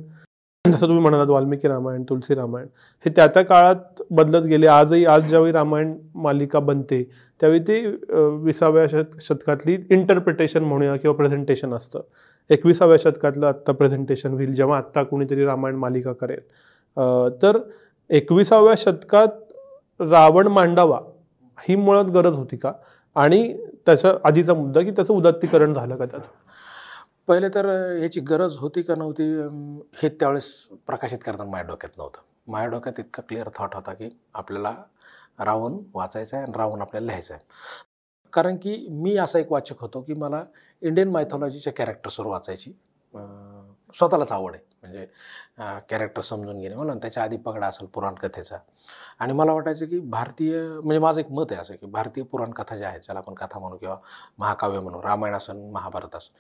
जसं 0.65 0.87
तुम्ही 0.87 1.03
म्हणालात 1.03 1.29
वाल्मिकी 1.29 1.69
रामायण 1.69 2.03
तुलसी 2.09 2.35
रामायण 2.35 2.67
हे 3.05 3.11
त्या 3.17 3.27
त्या 3.27 3.43
काळात 3.45 4.03
बदलत 4.11 4.45
गेले. 4.47 4.67
आजही 4.67 5.05
आज 5.07 5.25
ज्यावेळी 5.29 5.53
रामायण 5.53 5.93
मालिका 6.15 6.59
बनते 6.59 7.03
त्यावेळी 7.41 7.61
ती 7.61 7.81
विसाव्या 8.45 8.87
शत 8.91 9.21
शतकातली 9.23 9.77
इंटरप्रिटेशन 9.91 10.65
म्हणूया 10.65 10.95
किंवा 10.97 11.17
प्रेझेंटेशन 11.17 11.75
असतं. 11.75 12.01
एकविसाव्या 12.51 12.97
शतकातलं 13.01 13.47
आत्ता 13.47 13.73
प्रेझेंटेशन 13.73 14.33
होईल 14.33 14.53
जेव्हा 14.53 14.79
आत्ता 14.79 15.03
कुणीतरी 15.03 15.45
रामायण 15.45 15.77
मालिका 15.77 16.13
करेल. 16.13 16.41
तर 17.43 17.59
एकविसाव्या 18.11 18.75
शतकात 18.79 20.03
रावण 20.03 20.47
मांडावा 20.47 20.99
ही 21.59 21.77
मुळात 21.77 22.11
गरज 22.15 22.37
होती 22.37 22.57
का? 22.57 22.73
आणि 23.17 23.57
त्याच्या 23.87 24.13
आधीचा 24.25 24.55
मुद्दा 24.55 24.81
की 24.81 24.91
त्याचं 24.91 25.15
उदात्तीकरण 25.15 25.73
झालं 25.73 25.97
का 25.97 26.05
त्यात? 26.05 26.23
पहिले 27.29 27.49
तर 27.49 27.67
ह्याची 27.67 28.03
याची 28.03 28.21
गरज 28.21 28.57
होती 28.59 28.83
का 28.83 28.95
नव्हती 28.99 29.25
हे 30.03 30.09
त्यावेळेस 30.09 30.53
प्रकाशित 30.87 31.19
करताना 31.25 31.51
माझ्या 31.51 31.67
डोक्यात 31.69 31.99
नव्हतं. 31.99 32.21
माझ्या 32.47 32.69
डोक्यात 32.71 32.99
इतका 32.99 33.23
क्लिअर 33.29 33.49
थॉट 33.55 33.75
होता 33.75 33.95
की 33.95 34.09
आपल्याला 34.35 34.75
रावण 35.41 35.79
वाचायचा 35.95 36.37
आहे 36.37 36.47
आणि 36.47 36.59
रावण 36.59 36.81
आपल्याला 36.81 37.07
लिहायचा 37.07 37.35
आहे 37.35 37.45
कारण 38.33 38.57
की 38.57 38.87
मी 38.91 39.17
असा 39.17 39.39
एक 39.39 39.53
वाचक 39.53 39.81
होतो 39.81 40.01
की 40.01 40.15
मला 40.15 40.43
इंडियन 40.83 41.11
मायथॉलॉजीच्या 41.11 41.73
कॅरेक्टर्सवर 41.73 42.27
वाचायची. 42.27 42.73
स्वतःलाच 43.95 44.33
आवड 44.33 44.55
आहे. 44.55 44.63
म्हणजे 44.83 45.07
कॅरेक्टर 45.91 46.23
समजून 46.23 46.59
घेणे 46.61 46.75
म्हणून 46.75 46.99
त्याच्या 46.99 47.23
आधी 47.23 47.37
पगडा 47.37 47.67
असेल 47.67 47.87
पुराणकथेचा 47.87 48.57
आणि 49.21 49.33
मला 49.33 49.53
वाटायचं 49.53 49.87
की 49.87 49.99
भारतीय 50.01 50.57
म्हणजे 50.61 50.99
माझं 50.99 51.21
एक 51.21 51.31
मत 51.31 51.53
आहे 51.53 51.61
असं 51.61 51.75
की 51.75 51.87
भारतीय 51.87 52.25
पुराणकथा 52.25 52.77
ज्या 52.77 52.89
आहेत 52.89 53.01
ज्याला 53.01 53.19
आपण 53.19 53.35
कथा 53.35 53.59
म्हणू 53.59 53.77
किंवा 53.77 53.97
महाकाव्य 54.39 54.81
म्हणू 54.81 55.01
रामायण 55.03 55.35
असन 55.35 55.61
महाभारत 55.73 56.17
असन 56.17 56.33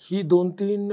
ही 0.00 0.22
दोन 0.22 0.50
तीन 0.50 0.88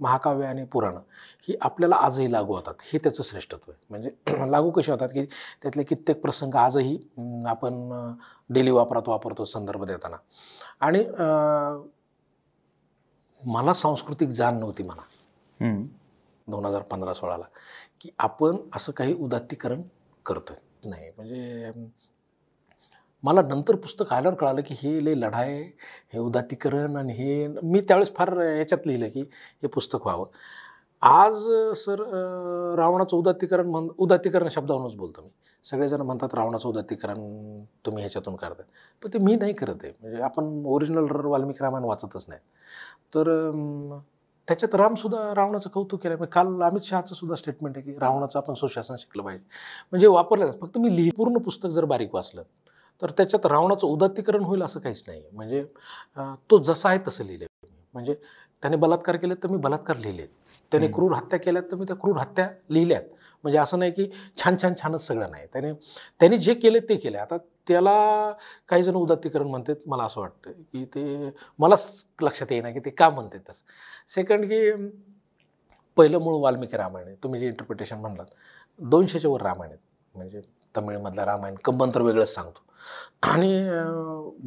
महाकाव्य 0.00 0.46
आणि 0.46 0.64
पुराणं 0.64 1.00
ही 1.48 1.56
आपल्याला 1.60 1.96
आजही 1.96 2.30
लागू 2.32 2.54
होतात. 2.54 2.74
हे 2.82 2.98
त्याचं 2.98 3.22
श्रेष्ठत्व 3.22 3.70
आहे. 3.70 3.78
म्हणजे 3.90 4.10
लागू 4.50 4.70
कसे 4.70 4.92
होतात 4.92 5.08
की 5.08 5.24
त्यातले 5.62 5.82
कित्येक 5.82 6.20
प्रसंग 6.22 6.54
आजही 6.56 6.98
आपण 7.48 7.88
डेली 8.50 8.70
वापरात 8.70 9.08
वापरतो 9.08 9.44
संदर्भ 9.44 9.84
देताना. 9.84 10.16
आणि 10.80 11.04
मला 13.42 13.72
सांस्कृतिक 13.72 14.28
जाण 14.28 14.58
नव्हती 14.58 14.82
म्हणा. 14.82 15.02
दोन 16.46 16.64
हजार 16.64 16.82
पंधरा 16.82 17.14
सोळाला. 17.14 17.44
की 18.00 18.10
आपण 18.18 18.56
असं 18.76 18.92
काही 18.92 19.14
उदात्तीकरण 19.14 19.82
करतोय. 20.26 20.56
नाही 20.90 21.10
म्हणजे 21.16 21.72
मला 23.22 23.42
नंतर 23.42 23.76
पुस्तक 23.76 24.12
आल्यावर 24.12 24.36
कळालं 24.38 24.60
की 24.66 24.74
हे 24.78 25.04
लय 25.04 25.14
लढाई 25.14 25.62
हे 26.12 26.18
उदात्तीकरण 26.18 26.96
आणि 26.96 27.12
हे 27.12 27.46
मी 27.62 27.80
त्यावेळेस 27.80 28.14
फार 28.16 28.36
याच्यात 28.56 28.86
लिहिलं 28.86 29.08
की 29.08 29.20
हे 29.62 29.66
पुस्तक 29.68 30.06
व्हावं. 30.06 30.26
आज 31.02 31.36
सर 31.76 32.00
रावणाचं 32.78 33.16
उदात्तीकरण 33.16 33.66
म्हण 33.70 33.88
उदात्तीकरण 33.98 34.48
शब्दावरूनच 34.50 34.94
बोलतो 34.96 35.22
मी. 35.22 35.28
सगळेजण 35.64 36.00
म्हणतात 36.00 36.34
रावणाचं 36.34 36.68
उदात्तीकरण 36.68 37.18
तुम्ही 37.86 38.02
ह्याच्यातून 38.02 38.36
करताय 38.36 38.66
पण 39.02 39.12
ते 39.12 39.18
मी 39.18 39.36
नाही 39.36 39.52
करत 39.52 39.84
आहे. 39.84 39.92
म्हणजे 40.00 40.22
आपण 40.22 40.62
ओरिजिनल 40.66 41.06
वाल्मिकी 41.24 41.64
रामायण 41.64 41.84
वाचतच 41.84 42.24
नाही 42.28 42.40
तर 43.12 43.28
त्याच्यात 44.48 44.74
रामसुद्धा 44.74 45.18
रावणाचं 45.34 45.70
कौतुक 45.70 46.00
केलं 46.02 46.16
म्हणजे 46.16 46.30
काल 46.32 46.62
अमित 46.62 46.84
शहाचं 46.84 47.14
सुद्धा 47.14 47.36
स्टेटमेंट 47.36 47.76
आहे 47.76 47.84
की 47.84 47.98
रावणाचं 47.98 48.38
आपण 48.38 48.54
सुशासन 48.54 48.96
शिकलं 48.98 49.22
पाहिजे. 49.22 49.44
म्हणजे 49.92 50.06
वापरलं 50.06 50.50
फक्त 50.60 50.78
मी 50.78 50.94
लिहि 50.96 51.10
पूर्ण 51.16 51.38
पुस्तक 51.44 51.68
जर 51.68 51.84
बारीक 51.84 52.14
वाचलं 52.14 52.42
तर 53.02 53.10
त्याच्यात 53.16 53.46
रावणाचं 53.46 53.86
उदात्तीकरण 53.86 54.44
होईल 54.44 54.62
असं 54.62 54.80
काहीच 54.80 55.02
नाही. 55.06 55.22
म्हणजे 55.32 55.64
तो 56.50 56.58
जसा 56.58 56.88
आहे 56.88 56.98
तसं 57.06 57.24
लिहिलं 57.24 57.46
म्हणजे 57.94 58.14
त्याने 58.62 58.76
बलात्कार 58.76 59.16
केलेत 59.16 59.36
तर 59.42 59.48
मी 59.48 59.56
बलात्कार 59.56 59.96
लिहिलेत. 59.96 60.28
त्याने. 60.72 60.86
क्रूर 60.88 61.12
हत्या 61.12 61.38
केल्यात 61.38 61.64
तर 61.70 61.76
मी 61.76 61.84
त्या 61.86 61.96
क्रूर 61.96 62.16
हत्या 62.18 62.48
लिहिल्यात. 62.70 63.02
म्हणजे 63.44 63.58
असं 63.58 63.78
नाही 63.78 63.92
की 63.92 64.06
छान 64.38 64.56
छान 64.62 64.74
छानच 64.80 65.06
सगळं 65.06 65.30
नाही. 65.30 65.46
त्याने 65.52 65.72
त्यांनी 66.20 66.38
जे 66.38 66.54
केले 66.54 66.80
ते 66.88 66.96
केले 66.96 67.18
आता 67.18 67.36
त्याला 67.66 67.92
काही 68.68 68.82
जण 68.82 68.94
उदात्तीकरण 68.94 69.46
म्हणतात 69.46 69.76
मला 69.88 70.04
असं 70.04 70.20
वाटतं 70.20 70.52
की 70.72 70.84
ते 70.84 71.30
मलाच 71.58 72.04
लक्षात 72.22 72.52
येईना 72.52 72.70
की 72.70 72.80
ते 72.80 72.90
का 72.90 73.08
म्हणतात 73.10 73.40
तसं. 73.50 73.64
सेकंड 74.08 74.44
की 74.44 74.60
पहिलं 75.96 76.18
मूळ 76.18 76.40
वाल्मिकी 76.42 76.76
रामायण 76.76 77.06
आहे. 77.06 77.16
तुम्ही 77.22 77.40
जे 77.40 77.46
इंटरप्रिटेशन 77.46 77.98
म्हणलात 77.98 78.26
दोनशेच्या 78.80 79.30
वर 79.30 79.42
रामायण 79.42 79.70
आहेत 79.70 79.80
म्हणजे 80.14 80.40
तमिळमधलं 80.74 81.22
रामायण 81.24 81.54
कंबन 81.64 81.90
तर 81.94 82.02
वेगळंच 82.02 82.34
सांगतो. 82.34 82.62
आणि 83.22 83.50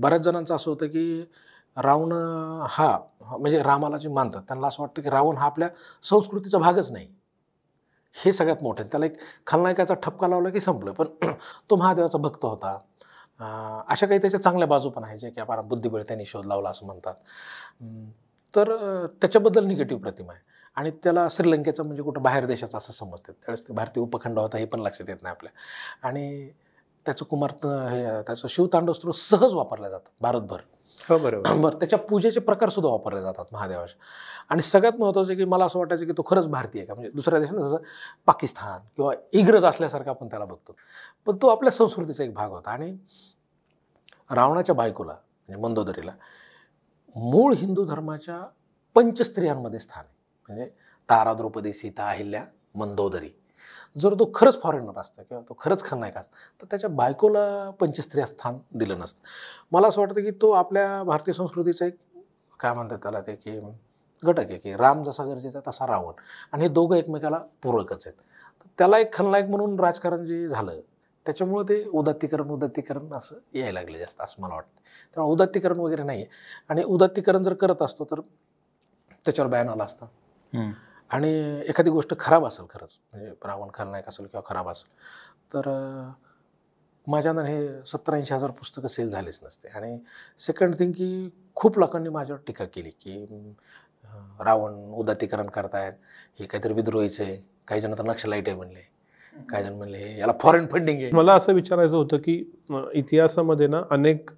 बऱ्याच 0.01 0.21
जणांचं 0.21 0.55
असं 0.55 0.71
होतं 0.71 0.87
की 0.87 1.23
रावण 1.77 2.11
हा 2.69 2.97
म्हणजे 3.21 3.61
रामाला 3.63 3.97
जे 3.97 4.09
मानतात 4.09 4.41
त्यांना 4.41 4.67
असं 4.67 4.83
वाटतं 4.83 5.01
की 5.01 5.09
रावण 5.09 5.37
हा 5.37 5.45
आपल्या 5.45 5.69
संस्कृतीचा 6.03 6.57
भागच 6.57 6.91
नाही. 6.91 7.07
हे 8.15 8.31
सगळ्यात 8.33 8.63
मोठं 8.63 8.81
आहे. 8.83 8.89
त्याला 8.91 9.05
एक 9.05 9.17
खलनायकाचा 9.47 9.93
ठपका 9.93 10.27
लावला 10.27 10.49
की 10.49 10.59
संपलं. 10.59 10.91
पण 10.91 11.07
तो 11.69 11.75
महादेवाचा 11.75 12.17
भक्त 12.17 12.45
होता. 12.45 12.77
अशा 13.39 14.07
काही 14.07 14.21
त्याच्या 14.21 14.41
चांगल्या 14.41 14.67
बाजू 14.67 14.89
पण 14.89 15.03
आहे 15.03 15.17
जे 15.19 15.29
की 15.29 15.41
आपण 15.41 15.67
बुद्धिबळ 15.67 16.03
त्यांनी 16.03 16.25
शोध 16.25 16.45
लावला 16.45 16.69
असं 16.69 16.85
म्हणतात. 16.85 17.13
तर 18.55 18.75
त्याच्याबद्दल 19.21 19.65
निगेटिव्ह 19.65 20.01
प्रतिमा 20.01 20.33
आहे. 20.33 20.41
आणि 20.77 20.91
त्याला 21.03 21.27
श्रीलंकेचा 21.31 21.83
म्हणजे 21.83 22.03
कुठं 22.03 22.21
बाहेर 22.21 22.45
देशाचा 22.45 22.77
असं 22.77 22.93
समजतात. 22.93 23.33
त्यावेळेस 23.33 23.67
ते 23.67 23.73
भारतीय 23.73 24.03
उपखंड 24.03 24.39
होता 24.39 24.57
हे 24.57 24.65
पण 24.65 24.79
लक्षात 24.79 25.09
येत 25.09 25.23
नाही 25.23 25.35
आपल्या. 25.35 25.51
आणि 26.07 26.49
त्याचं 27.05 27.25
कुमार 27.25 27.51
हे 27.89 28.03
त्याचं 28.21 28.47
शिवतांडव 28.47 28.93
स्त्रोत 28.93 29.13
सहज 29.13 29.53
वापरलं 29.53 29.89
जातं 29.89 30.09
भारतभर. 30.21 30.59
हो, 31.09 31.17
बरोबर. 31.17 31.53
बरं 31.61 31.79
त्याच्या 31.79 31.99
पूजेचे 31.99 32.39
प्रकार 32.39 32.69
सुद्धा 32.69 32.89
वापरले 32.89 33.21
जातात 33.21 33.45
महादेवाचे. 33.51 33.97
आणि 34.49 34.61
सगळ्यात 34.61 34.93
महत्त्वाचं 34.99 35.35
की 35.35 35.45
मला 35.45 35.65
असं 35.65 35.79
वाटायचं 35.79 36.05
की 36.05 36.11
तो 36.11 36.23
खरंच 36.25 36.47
भारतीय 36.47 36.81
आहे 36.81 36.87
का? 36.87 36.93
म्हणजे 36.93 37.11
दुसऱ्या 37.11 37.39
देशात 37.39 37.59
जसं 37.59 37.77
पाकिस्तान 38.25 38.79
किंवा 38.95 39.13
इंग्रज 39.31 39.65
असल्यासारखा 39.65 40.09
आपण 40.09 40.27
त्याला 40.27 40.45
बघतो. 40.45 40.75
पण 41.25 41.37
तो 41.41 41.47
आपल्या 41.47 41.71
संस्कृतीचा 41.71 42.23
एक 42.23 42.33
भाग 42.33 42.49
होता. 42.49 42.71
आणि 42.71 42.97
रावणाच्या 44.31 44.75
बायकोला 44.75 45.13
म्हणजे 45.13 45.61
मंदोदरीला 45.61 46.11
मूळ 47.15 47.53
हिंदू 47.53 47.85
धर्माच्या 47.85 48.47
पंचस्त्रियांमध्ये 48.95 49.79
स्थान 49.79 50.03
आहे. 50.05 50.15
म्हणजे 50.47 50.71
तारा 51.09 51.33
द्रौपदी 51.33 51.73
सीता 51.73 52.09
अहिल्या 52.09 52.45
मंदोदरी. 52.75 53.29
जर 53.95 54.13
तो 54.13 54.29
खरंच 54.35 54.61
फॉरेनर 54.61 54.99
असता 54.99 55.23
किंवा 55.23 55.41
तो 55.49 55.55
खरंच 55.59 55.83
खलनायक 55.83 56.17
असता 56.17 56.35
तर 56.61 56.65
त्याच्या 56.69 56.89
बायकोला 56.89 57.69
पंचस्त्रिया 57.79 58.25
स्थान 58.25 58.57
दिलं 58.73 58.99
नसतं. 58.99 59.21
मला 59.71 59.87
असं 59.87 60.01
वाटतं 60.01 60.21
की 60.21 60.31
तो 60.31 60.51
आपल्या 60.51 61.03
भारतीय 61.03 61.33
संस्कृतीचा 61.33 61.85
एक 61.85 61.97
काय 62.59 62.73
म्हणतात 62.73 62.97
त्याला 63.03 63.21
ते 63.21 63.35
की 63.35 63.59
घटक 64.23 64.39
आहे 64.39 64.57
की 64.57 64.75
राम 64.75 65.03
जसा 65.03 65.23
गरजेचा 65.25 65.59
तसा 65.67 65.87
रावण. 65.87 66.13
आणि 66.51 66.63
हे 66.63 66.69
दोघं 66.69 66.95
एकमेकाला 66.95 67.37
पूरकच 67.63 68.07
आहेत. 68.07 68.17
तर 68.61 68.67
त्याला 68.77 68.97
एक 68.99 69.13
खलनायक 69.13 69.49
म्हणून 69.49 69.79
राजकारण 69.79 70.25
जे 70.25 70.47
झालं 70.47 70.79
त्याच्यामुळं 71.25 71.63
ते 71.63 71.83
उदात्तीकरण 71.93 72.49
उदात्तीकरण 72.49 73.13
असं 73.13 73.35
यायला 73.53 73.79
लागले 73.79 73.99
जास्त 73.99 74.21
असं 74.21 74.41
मला 74.41 74.53
वाटतं. 74.53 74.81
त्यामुळे 75.15 75.33
उदात्तीकरण 75.33 75.79
वगैरे 75.79 76.03
नाही 76.03 76.21
आहे 76.21 76.29
आणि 76.69 76.83
उदात्तीकरण 76.83 77.43
जर 77.43 77.53
करत 77.53 77.81
असतो 77.81 78.05
तर 78.11 78.21
त्याच्यावर 79.25 79.51
बॅन 79.51 79.69
आला 79.69 79.83
असता. 79.83 80.05
आणि 81.11 81.29
एखादी 81.69 81.89
गोष्ट 81.89 82.13
खराब 82.19 82.45
असेल 82.45 82.65
खरंच 82.69 82.97
म्हणजे 83.13 83.29
रावण 83.45 83.69
खलनायक 83.73 84.07
असेल 84.09 84.25
किंवा 84.25 84.41
खराब 84.45 84.69
असेल 84.69 85.53
तर 85.53 85.69
माझ्यानं 87.07 87.43
हे 87.43 87.67
सत्तर 87.85 88.13
ऐंशी 88.13 88.33
हजार 88.33 88.51
पुस्तकं 88.51 88.87
सेल 88.87 89.09
झालेच 89.09 89.39
नसते. 89.43 89.67
आणि 89.69 89.97
सेकंड 90.39 90.75
थिंग 90.79 90.91
की 90.91 91.29
खूप 91.55 91.77
लोकांनी 91.79 92.09
माझ्यावर 92.09 92.41
टीका 92.47 92.65
केली 92.65 92.89
की 92.91 93.25
रावण 94.39 94.73
उदात्तीकरण 94.93 95.47
करतायत 95.49 95.93
हे 96.39 96.45
काहीतरी 96.45 96.73
विद्रोहीचं 96.73 97.23
आहे 97.23 97.37
काही 97.67 97.81
जण 97.81 97.93
तर 97.97 98.03
नक्षलाईट 98.03 98.47
आहे 98.47 98.57
म्हणले 98.57 98.87
काही 99.49 99.63
जण 99.63 99.73
म्हणले 99.73 100.17
याला 100.17 100.33
फॉरेन 100.41 100.67
फंडिंग 100.67 101.01
आहे. 101.01 101.11
मला 101.11 101.33
असं 101.33 101.53
विचारायचं 101.53 101.95
होतं 101.95 102.17
की 102.17 102.33
इतिहासामध्ये 102.93 103.67
ना 103.67 103.81
अनेक 103.91 104.29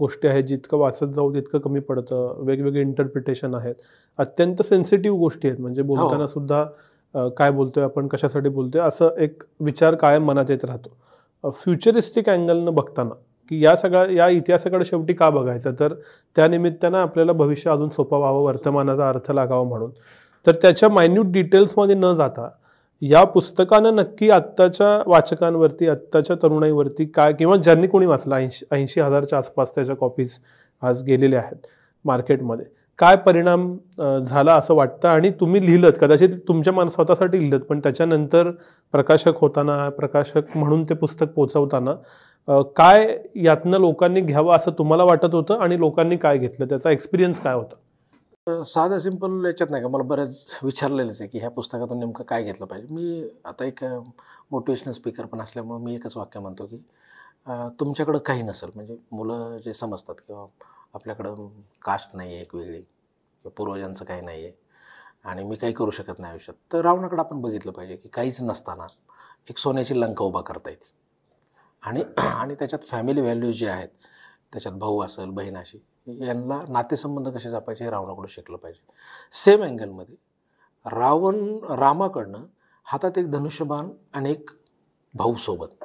गोष्टी 0.00 0.28
आहेत 0.28 0.44
जितकं 0.44 0.78
वाचत 0.78 1.12
जाऊ 1.14 1.34
तितकं 1.34 1.58
कमी 1.58 1.80
पडतं. 1.80 2.42
वेगवेगळे 2.46 2.80
इंटरप्रिटेशन 2.80 3.54
आहेत. 3.54 3.74
अत्यंत 4.18 4.62
सेन्सिटिव्ह 4.62 5.18
गोष्टी 5.18 5.48
आहेत. 5.48 5.60
म्हणजे 5.60 5.82
बोलताना 5.82 6.26
सुद्धा 6.26 6.64
काय 7.38 7.50
बोलतोय 7.50 7.84
आपण 7.84 8.06
कशासाठी 8.08 8.48
बोलतोय 8.48 8.82
असं 8.82 9.16
एक 9.18 9.42
विचार 9.60 9.94
कायम 9.94 10.24
मनात 10.26 10.50
येत 10.50 10.64
राहतो. 10.64 11.50
फ्युचरिस्टिक 11.50 12.28
अँगलनं 12.30 12.74
बघताना 12.74 13.14
की 13.50 13.64
या 13.64 13.74
सगळ्या 13.76 14.04
या 14.12 14.28
इतिहासाकडे 14.28 14.84
शेवटी 14.84 15.12
का 15.14 15.28
बघायचं? 15.30 15.74
तर 15.80 15.94
त्या 16.36 16.48
निमित्तानं 16.48 16.98
आपल्याला 16.98 17.32
भविष्य 17.32 17.70
अजून 17.70 17.88
सोपं 17.88 18.18
व्हावं 18.18 18.42
वर्तमानाचा 18.44 19.08
अर्थ 19.08 19.30
लागावा 19.32 19.64
म्हणून. 19.64 19.90
तर 20.46 20.54
त्याच्या 20.62 20.88
मायन्यूट 20.88 21.26
डिटेल्समध्ये 21.32 21.96
न 21.96 22.12
जाता 22.14 22.48
या 23.02 23.22
पुस्तकानं 23.24 23.94
नक्की 23.96 24.30
आत्ताच्या 24.30 24.86
वाचकांवरती 25.06 25.88
आत्ताच्या 25.88 26.36
तरुणाईवरती 26.42 27.04
काय 27.06 27.32
किंवा 27.32 27.56
ज्यांनी 27.56 27.86
कोणी 27.86 28.06
वाचलं 28.06 28.34
ऐंशी 28.34 28.64
ऐंशी 28.70 29.00
हजारच्या 29.00 29.38
आसपास 29.38 29.74
त्याच्या 29.74 29.96
कॉपीज 29.96 30.38
आज 30.82 31.02
गेलेल्या 31.04 31.40
आहेत 31.40 31.66
मार्केटमध्ये 32.04 32.66
काय 32.98 33.16
परिणाम 33.16 33.76
झाला 34.24 34.54
असं 34.54 34.74
वाटतं? 34.74 35.08
आणि 35.08 35.30
तुम्ही 35.40 35.60
लिहिलं 35.66 35.90
कदाचित 36.00 36.28
तुमच्या 36.48 36.72
मन 36.72 36.88
स्वतःसाठी 36.88 37.38
लिहिलं 37.38 37.58
पण 37.58 37.80
त्याच्यानंतर 37.80 38.50
प्रकाशक 38.94 39.38
होताना 39.40 39.88
प्रकाशक 39.88 40.56
म्हणून 40.56 40.82
ते 40.82 40.94
पुस्तक 40.94 41.32
पोचवताना 41.36 41.94
काय 42.76 43.06
यातनं 43.44 43.78
लोकांनी 43.80 44.20
घ्यावं 44.20 44.56
असं 44.56 44.70
तुम्हाला 44.78 45.04
वाटत 45.04 45.34
होतं? 45.34 45.58
आणि 45.60 45.78
लोकांनी 45.80 46.16
काय 46.16 46.38
घेतलं? 46.38 46.66
त्याचा 46.68 46.90
एक्सपिरियन्स 46.90 47.40
काय 47.40 47.54
होता? 47.54 47.74
साधं 48.66 48.98
सिंपल 48.98 49.44
याच्यात 49.46 49.70
नाही 49.70 49.82
का? 49.82 49.88
मला 49.88 50.02
बऱ्याच 50.04 50.58
विचारलेलंच 50.62 51.20
आहे 51.20 51.28
की 51.30 51.38
ह्या 51.38 51.50
पुस्तकातून 51.50 51.98
नेमकं 51.98 52.24
काय 52.24 52.42
घेतलं 52.42 52.66
पाहिजे? 52.66 52.94
मी 52.94 53.28
आता 53.44 53.64
एक 53.64 53.84
मोटिवेशनल 54.52 54.92
स्पीकर 54.92 55.26
पण 55.26 55.40
असल्यामुळं 55.40 55.80
मी 55.80 55.94
एकच 55.94 56.16
वाक्य 56.16 56.40
म्हणतो 56.40 56.66
की 56.66 56.78
तुमच्याकडं 57.80 58.18
काही 58.18 58.42
नसेल 58.42 58.70
म्हणजे 58.74 58.96
मुलं 59.12 59.56
जे 59.64 59.72
समजतात 59.74 60.14
किंवा 60.26 60.46
आपल्याकडं 60.94 61.48
कास्ट 61.82 62.16
नाही 62.16 62.32
आहे 62.34 62.42
एक 62.42 62.54
वेगळी 62.54 62.80
किंवा 62.80 63.50
पूर्वजांचं 63.56 64.04
काही 64.04 64.20
नाही 64.20 64.44
आहे 64.44 64.52
आणि 65.24 65.44
मी 65.44 65.56
काही 65.56 65.72
करू 65.72 65.90
शकत 65.90 66.18
नाही 66.18 66.30
आयुष्यात 66.30 66.56
तर 66.72 66.80
रावणाकडं 66.80 67.20
आपण 67.20 67.40
बघितलं 67.40 67.72
पाहिजे 67.72 67.96
की 67.96 68.08
काहीच 68.08 68.40
नसताना 68.42 68.86
एक 69.50 69.58
सोन्याची 69.58 70.00
लंका 70.00 70.24
उभा 70.24 70.40
करता 70.40 70.70
येते. 70.70 70.92
आणि 71.82 72.02
आणि 72.18 72.54
त्याच्यात 72.54 72.86
फॅमिली 72.88 73.20
व्हॅल्यूज 73.20 73.58
जे 73.58 73.68
आहेत 73.68 73.88
त्याच्यात 74.52 74.74
भाऊ 74.74 75.02
असेल 75.02 75.30
बहीण 75.30 75.56
अशी 75.56 75.78
यांना 76.26 76.60
नातेसंबंध 76.68 77.28
कसे 77.28 77.50
जपायचे 77.50 77.84
हे 77.84 77.90
रावणाकडून 77.90 78.26
शिकलं 78.28 78.56
पाहिजे. 78.56 78.80
सेम 79.32 79.62
अँगलमध्ये 79.62 80.16
रावण 80.86 81.58
रामाकडनं 81.78 82.44
हातात 82.84 83.18
एक 83.18 83.30
धनुष्यबाण 83.30 83.88
आणि 84.12 84.30
एक 84.30 84.50
भाऊ 85.14 85.34
सोबत. 85.34 85.84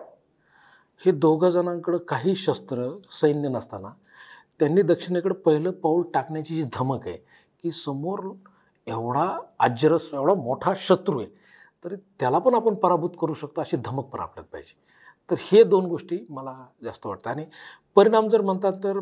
हे 1.01 1.11
दोघं 1.11 1.49
जणांकडं 1.49 1.97
काही 1.97 2.35
शस्त्र 2.35 2.87
सैन्य 3.11 3.49
नसताना 3.49 3.89
त्यांनी 4.59 4.81
दक्षिणेकडे 4.81 5.33
पहिलं 5.33 5.71
पाऊल 5.71 6.03
टाकण्याची 6.13 6.55
जी 6.55 6.63
धमक 6.73 7.07
आहे 7.07 7.17
की 7.63 7.71
समोर 7.71 8.19
एवढा 8.87 9.27
अजरस 9.59 10.09
एवढा 10.13 10.33
मोठा 10.33 10.73
शत्रू 10.77 11.19
आहे 11.19 11.27
तरी 11.85 11.95
त्याला 12.19 12.39
पण 12.39 12.53
आपण 12.53 12.73
पराभूत 12.73 13.09
करू 13.21 13.33
शकतो 13.33 13.61
अशी 13.61 13.77
धमक 13.77 14.05
पण 14.05 14.19
आपल्यात 14.19 14.45
पाहिजे. 14.45 14.73
तर 15.29 15.35
हे 15.39 15.63
दोन 15.63 15.85
गोष्टी 15.85 16.17
मला 16.29 16.53
जास्त 16.83 17.05
वाटतं. 17.07 17.29
आणि 17.29 17.45
परिणाम 17.95 18.27
जर 18.27 18.41
म्हणतात 18.41 18.73
तर 18.83 18.99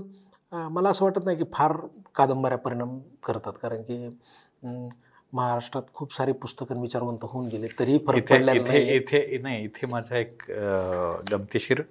मला 0.51 0.89
असं 0.89 1.05
वाटत 1.05 1.25
नाही 1.25 1.37
की 1.37 1.43
फार 1.53 1.71
कादंबऱ्या 2.15 2.57
परिणाम 2.57 2.99
करतात. 3.25 3.53
कारण 3.61 3.81
की 3.81 4.07
महाराष्ट्रात 5.33 5.83
खूप 5.93 6.13
सारी 6.13 6.31
पुस्तकं 6.31 6.81
विचारवंत 6.81 7.23
होऊन 7.23 7.47
गेले 7.47 7.67
तरी 7.79 7.97
फरक 7.97 8.17
इथे 8.17 8.37
नाही 8.37 8.95
इथे 8.95 9.37
नाही 9.41 9.63
इथे 9.63 9.87
माझा 9.87 10.17
एक 10.17 10.43
गमतीशीर 11.31 11.81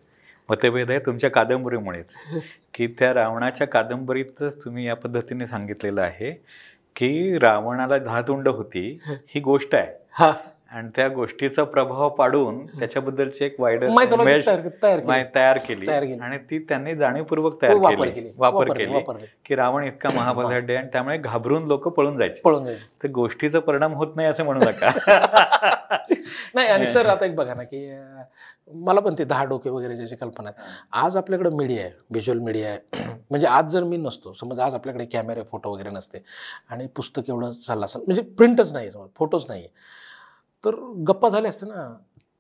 मतभेद 0.49 0.91
आहे 0.91 0.99
तुमच्या 0.99 1.31
कादंबरीमुळेच. 1.31 2.15
की 2.75 2.87
त्या 2.99 3.13
रावणाच्या 3.15 3.67
कादंबरीतच 3.67 4.65
तुम्ही 4.65 4.87
या 4.87 4.95
पद्धतीने 4.97 5.47
सांगितलेलं 5.47 6.01
आहे 6.01 6.31
की 6.97 7.39
रावणाला 7.39 7.99
दहा 7.99 8.21
तोंड 8.23 8.49
होती 8.49 8.99
ही 9.07 9.41
गोष्ट 9.41 9.75
आहे. 9.75 9.93
हा. 10.11 10.33
आणि 10.71 10.89
त्या 10.97 11.09
गोष्टीचा 11.09 11.63
प्रभाव 11.65 12.09
पाडून 12.09 12.67
त्याच्याबद्दलची 12.67 13.45
एक 13.45 13.61
वाईड 13.61 13.85
तयार 15.35 15.59
केली. 15.59 15.91
आणि 15.91 16.39
ती 16.39 16.59
त्यांनी 16.59 16.95
जाणीवपूर्वक 16.95 17.63
तयार 17.63 17.75
वापर 17.75 18.09
केली. 18.09 18.31
वापर 18.37 18.73
केली. 18.73 19.27
की 19.47 19.55
रावण 19.55 19.85
इतका 19.85 20.11
महाबलाढ्य 20.11 20.75
आहे 20.75 20.77
आणि 20.77 20.89
त्यामुळे 20.93 21.17
घाबरून 21.19 21.67
लोक 21.67 21.89
पळून 21.89 22.19
जायचे. 22.19 22.41
पळून 22.41 22.65
जाईल 22.67 22.79
तर 23.03 23.09
गोष्टीचा 23.09 23.61
परिणाम 23.61 23.95
होत 23.95 24.17
नाही 24.17 24.29
असं 24.29 24.45
म्हणू 24.45 24.61
नका. 24.61 24.91
नाही 26.55 26.69
आणि 26.69 26.87
सर 26.95 27.07
आता 27.07 27.25
एक 27.25 27.35
बघा 27.35 27.55
ना 27.55 27.63
की 27.63 27.87
मला 28.75 29.01
पण 29.01 29.15
ते 29.19 29.25
दहा 29.25 29.45
डोके 29.45 29.71
वगैरे 29.71 29.97
ज्याची 29.97 30.17
कल्पना 30.17 30.49
आहे. 30.49 30.71
आज 30.93 31.17
आपल्याकडे 31.17 31.51
मीडिया 31.51 31.83
आहे 31.83 31.93
व्हिज्युअल 32.11 32.41
मीडिया 32.41 32.69
आहे. 32.69 33.03
म्हणजे 33.31 33.47
आज 33.47 33.73
जर 33.73 33.85
मी 33.85 33.97
नसतो 33.97 34.33
समज 34.33 34.61
आज 34.61 34.75
आपल्याकडे 34.75 35.05
कॅमेरे 35.05 35.43
फोटो 35.43 35.73
वगैरे 35.73 35.91
नसते 35.91 36.23
आणि 36.71 36.87
पुस्तक 36.87 37.23
एवढं 37.29 37.53
चाललं 37.53 37.85
असं 37.85 38.01
म्हणजे 38.01 38.23
प्रिंटच 38.23 38.73
नाही 38.73 38.91
फोटोच 39.17 39.47
नाही 39.49 39.69
तर 40.65 40.75
गप्पा 41.09 41.29
झाले 41.29 41.49
असते 41.49 41.67
ना. 41.67 41.93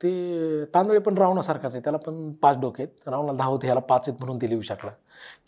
ते 0.03 0.65
तांदळे 0.75 0.99
पण 0.99 1.17
रावणासारखाच 1.19 1.75
आहे. 1.75 1.83
त्याला 1.85 1.99
पण 1.99 2.31
पाच 2.33 2.59
डोके 2.61 2.83
आहेत. 2.83 3.09
रावणाला 3.09 3.37
दहा 3.39 3.49
होते 3.49 3.67
ह्याला 3.67 3.81
पाच 3.81 4.09
आहेत 4.09 4.21
म्हणून 4.21 4.37
ते 4.43 4.49
लिहू 4.50 4.61
शकला. 4.62 4.91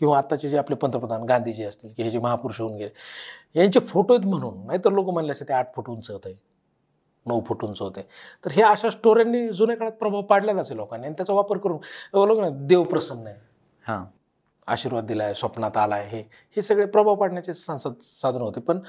किंवा 0.00 0.18
आत्ताचे 0.18 0.48
जे 0.50 0.58
आपले 0.58 0.76
पंतप्रधान 0.76 1.24
गांधीजी 1.24 1.64
असतील 1.64 1.92
की 1.96 2.02
हे 2.02 2.10
जे 2.10 2.18
महापुरुष 2.18 2.60
होऊन 2.60 2.76
गेले 2.76 3.60
यांचे 3.60 3.80
फोटो 3.80 4.14
आहेत 4.14 4.26
म्हणून. 4.28 4.66
नाहीतर 4.66 4.92
लोक 4.92 5.10
म्हणले 5.10 5.32
असते 5.32 5.44
ते 5.48 5.52
आठ 5.52 5.74
फूट 5.76 5.88
उंच 5.88 6.10
होत 6.10 6.20
आहे. 6.24 6.34
नऊ 7.26 7.40
फूट 7.46 7.64
उंच 7.64 7.80
होते 7.80 8.00
तर 8.44 8.50
हे 8.50 8.62
अशा 8.62 8.90
स्टोऱ्यांनी 8.90 9.48
जुन्या 9.48 9.76
काळात 9.76 9.92
प्रभाव 9.92 10.22
पाडलेलाच 10.22 10.70
आहे 10.70 10.76
लोकांनी. 10.76 11.06
आणि 11.06 11.14
त्याचा 11.16 11.32
वापर 11.32 11.58
करून 11.58 11.78
लोक 12.28 12.40
देव 12.66 12.82
प्रसन्न 12.82 13.26
आहे. 13.26 13.36
हां. 13.84 14.04
आशीर्वाद 14.68 15.04
दिला 15.06 15.24
आहे 15.24 15.34
स्वप्नात 15.34 15.76
आला 15.76 15.96
हे 15.96 16.18
हे 16.56 16.62
सगळे 16.62 16.86
प्रभाव 16.86 17.14
पाडण्याचे 17.20 17.54
संसद 17.54 17.92
साधन 18.02 18.40
होते. 18.42 18.60
पण 18.60 18.80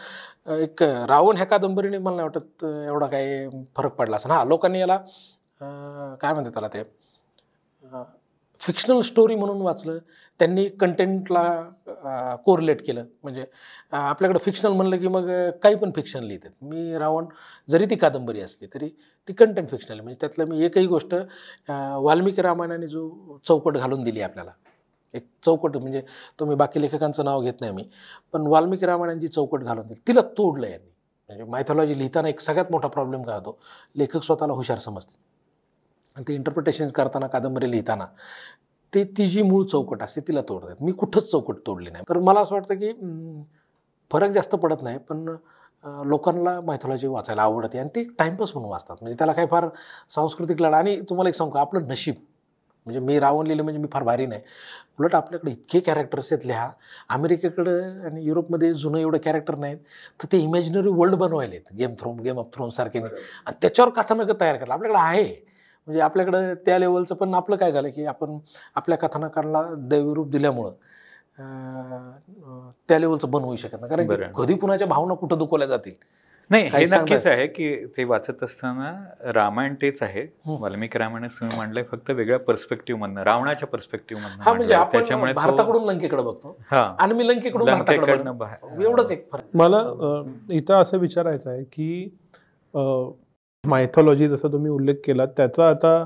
एक 0.62 0.84
रावण 0.84 1.36
ह्या 1.38 1.46
कादंबरीने 1.46 1.98
मला 1.98 2.16
नाही 2.16 2.28
वाटत 2.30 2.66
एवढा 2.66 3.08
काही 3.08 3.48
फरक 3.78 3.96
पडला 3.96 4.16
असं. 4.16 4.30
हा 4.30 4.44
लोकांनी 4.44 4.80
याला 4.80 4.98
काय 6.22 6.34
म्हणतात 6.34 6.52
त्याला 6.54 6.68
ते 6.74 6.84
फिक्शनल 8.62 9.00
स्टोरी 9.02 9.36
म्हणून 9.36 9.62
वाचलं. 9.62 9.98
त्यांनी 10.40 10.68
कंटेंटला 10.80 12.36
कोरिलेट 12.46 12.86
केलं. 12.88 13.06
म्हणजे 13.24 13.46
आपल्याकडं 13.92 14.40
फिक्शनल 14.46 14.74
म्हणलं 14.74 14.98
की 14.98 15.08
मग 15.08 15.30
काही 15.64 15.76
पण 15.76 15.92
फिक्शन 15.96 16.24
लिहितात. 16.24 16.52
मी 16.62 16.98
रावण 17.00 17.26
जरी 17.70 17.86
ती 17.90 17.96
कादंबरी 17.96 18.42
असली 18.42 18.68
तरी 18.74 18.90
ती 19.30 19.34
कंटेंट 19.34 19.70
फिक्शनल 19.70 20.00
म्हणजे 20.00 20.18
त्यातलं 20.22 20.46
मी 20.50 20.64
एकही 20.66 20.86
गोष्ट 20.88 21.16
वाल्मिकी 21.70 22.42
रामायणाने 22.42 22.88
जो 22.88 23.38
चौकट 23.48 23.78
घालून 23.78 24.04
दिली 24.04 24.22
आपल्याला 24.22 24.52
एक 25.14 25.26
चौकट 25.46 25.78
म्हणजे 25.78 26.02
तुम्ही 26.40 26.56
बाकी 26.58 26.82
लेखकांचं 26.82 27.26
नाव 27.26 27.42
घेत 27.42 27.62
नाही 27.62 27.74
मी 27.74 27.84
पण 28.34 28.48
वाल्मिकी 28.48 28.86
रामायणांची 28.86 29.28
चौकट 29.28 29.64
घालून 29.64 29.88
दिली. 29.88 30.02
तिला 30.08 30.22
तोडलं 30.38 30.68
यांनी. 30.68 30.90
म्हणजे 31.30 31.44
मायथॉलॉजी 31.52 31.98
लिहिताना 31.98 32.30
एक 32.30 32.40
सगळ्यात 32.42 32.72
मोठा 32.72 32.88
प्रॉब्लेम 32.88 33.22
काय 33.24 33.36
होतो? 33.36 33.58
लेखक 33.96 34.24
स्वतःला 34.24 34.54
हुशार 34.54 34.78
समजते 34.80 35.18
आणि 36.16 36.24
ते 36.28 36.34
इंटरप्रिटेशन 36.36 36.90
करताना 36.96 37.28
कादंबरी 37.28 37.70
लिहिताना 37.72 38.06
ते 38.94 39.04
ती 39.18 39.26
जी 39.28 39.42
मूळ 39.42 39.64
चौकट 39.68 40.04
असते 40.04 40.22
तिला 40.28 40.42
तोडतात. 40.50 40.76
मी 40.82 40.92
कुठंच 40.92 41.30
चौकट 41.32 41.58
तोडली 41.68 41.90
नाही. 41.92 42.04
तर 42.10 42.18
मला 42.20 42.40
असं 42.42 42.56
वाटतं 42.56 42.76
की 42.80 42.92
फरक 44.12 44.32
जास्त 44.32 44.56
पडत 44.56 44.82
नाही 44.84 44.98
पण 45.10 45.26
लोकांना 46.10 46.60
मायथॉलॉजी 46.62 47.08
वाचायला 47.08 47.42
आवडते. 47.42 47.80
आणि 47.80 47.90
ते 47.96 48.04
टाईमपास 48.20 48.52
म्हणून 48.56 48.72
वाचतात. 48.72 48.96
म्हणजे 49.02 49.18
त्याला 49.18 49.34
काही 49.34 49.48
फार 49.52 49.68
सांस्कृतिक 50.10 50.62
लढा 50.62 50.78
आणि 50.78 51.00
तुम्हाला 51.10 51.30
एक 51.30 51.36
सांगू 51.36 51.52
का? 51.54 51.62
आपलं 51.62 51.88
नशीब. 51.88 52.16
म्हणजे 52.86 53.00
मी 53.00 53.20
रावण 53.20 53.48
लिहिलं 53.48 53.64
म्हणजे 53.64 53.80
मी 53.82 53.88
फार 53.94 54.04
भारी 54.04 54.26
नाही. 54.26 54.42
उलट 55.00 55.16
आपल्याकडे 55.16 55.52
इतके 55.52 55.80
कॅरेक्टर्स 55.80 56.32
आहेत 56.34 56.46
लिहा. 56.48 56.70
अमेरिकेकडं 57.10 58.06
आणि 58.06 58.24
युरोपमध्ये 58.24 58.74
जुनं 58.74 58.98
एवढं 58.98 59.18
कॅरेक्टर 59.18 59.56
नाहीत. 59.56 59.78
तर 60.22 60.28
ते 60.32 60.38
इमॅजिनरी 60.38 60.90
वर्ल्ड 60.90 61.16
बनवायले 61.16 61.56
आहेत 61.56 61.76
game 61.78 61.94
throne 62.00 62.20
game 62.20 62.40
of 62.40 62.48
throne 62.54 62.70
सारखे. 62.70 63.00
आणि 63.00 63.56
त्याच्यावर 63.62 63.92
कथानकं 63.92 64.34
तयार 64.42 64.56
करायला 64.56 64.74
आपल्याकडे 64.74 65.00
आहे. 65.02 65.34
म्हणजे 65.88 66.02
आपल्याकडं 66.02 66.54
त्या 66.66 66.78
लेवलचं 66.80 67.16
पण 67.16 67.34
आपलं 67.34 67.56
काय 67.56 67.72
झालं 67.72 67.90
की 67.90 68.06
आपण 68.06 68.38
आपल्या 68.76 68.98
कथानकांना 68.98 69.62
दैवरूप 69.90 70.30
दिल्यामुळं 70.30 70.72
त्या 72.90 73.00
लेवलचं 73.00 73.32
बनवू 73.32 73.56
शकत 73.56 73.82
नाही. 73.82 73.90
कारण 73.90 74.32
कधी 74.36 74.56
कुणाच्या 74.58 74.88
भावना 74.88 75.14
कुठं 75.14 75.38
दुखवल्या 75.38 75.68
जातील? 75.68 75.94
नाही 76.50 76.64
हे 76.64 76.84
नक्कीच? 76.86 77.26
आहे 77.28 77.46
की 77.48 77.76
ते 77.98 78.04
वाचत 78.04 78.44
असताना 78.44 78.92
रामायण 79.34 79.74
तेच 79.82 80.02
आहे. 80.04 80.22
हं. 80.22 80.58
वाल्मिकी 80.62 80.98
रामायणच 80.98 81.40
तुम्ही 81.40 81.58
मांडलंय 81.58 81.84
फक्त 81.84 82.10
वेगळ्या 82.10 82.40
पर्स्पेक्टिव्ह 82.40 83.00
मधनं 83.02 83.22
रावणाच्या 83.24 83.68
पर्स्पेक्टिव्ह 83.68 84.22
मधनं 84.24 84.44
हा 84.44 84.54
म्हणजे 84.54 84.76
त्याच्यामुळे 84.92 85.34
भारताकडून 85.34 85.86
लंकेकडे 85.86 86.22
बघतो. 86.24 86.58
हा. 86.72 86.82
आणि 87.00 87.14
मी 87.14 87.28
लंकेकडून 87.28 87.70
एवढंच 87.70 89.12
एक 89.12 89.28
फरक. 89.32 89.44
मला 89.54 89.82
इथं 90.52 90.74
असं 90.74 90.98
विचारायचं 90.98 91.50
आहे 91.52 91.64
की 91.64 92.18
मायथॉलॉजी 93.64 94.28
जसं 94.28 94.52
तुम्ही 94.52 94.72
उल्लेख 94.72 94.96
केला 95.06 95.26
त्याचा 95.26 95.70
आता 95.70 96.06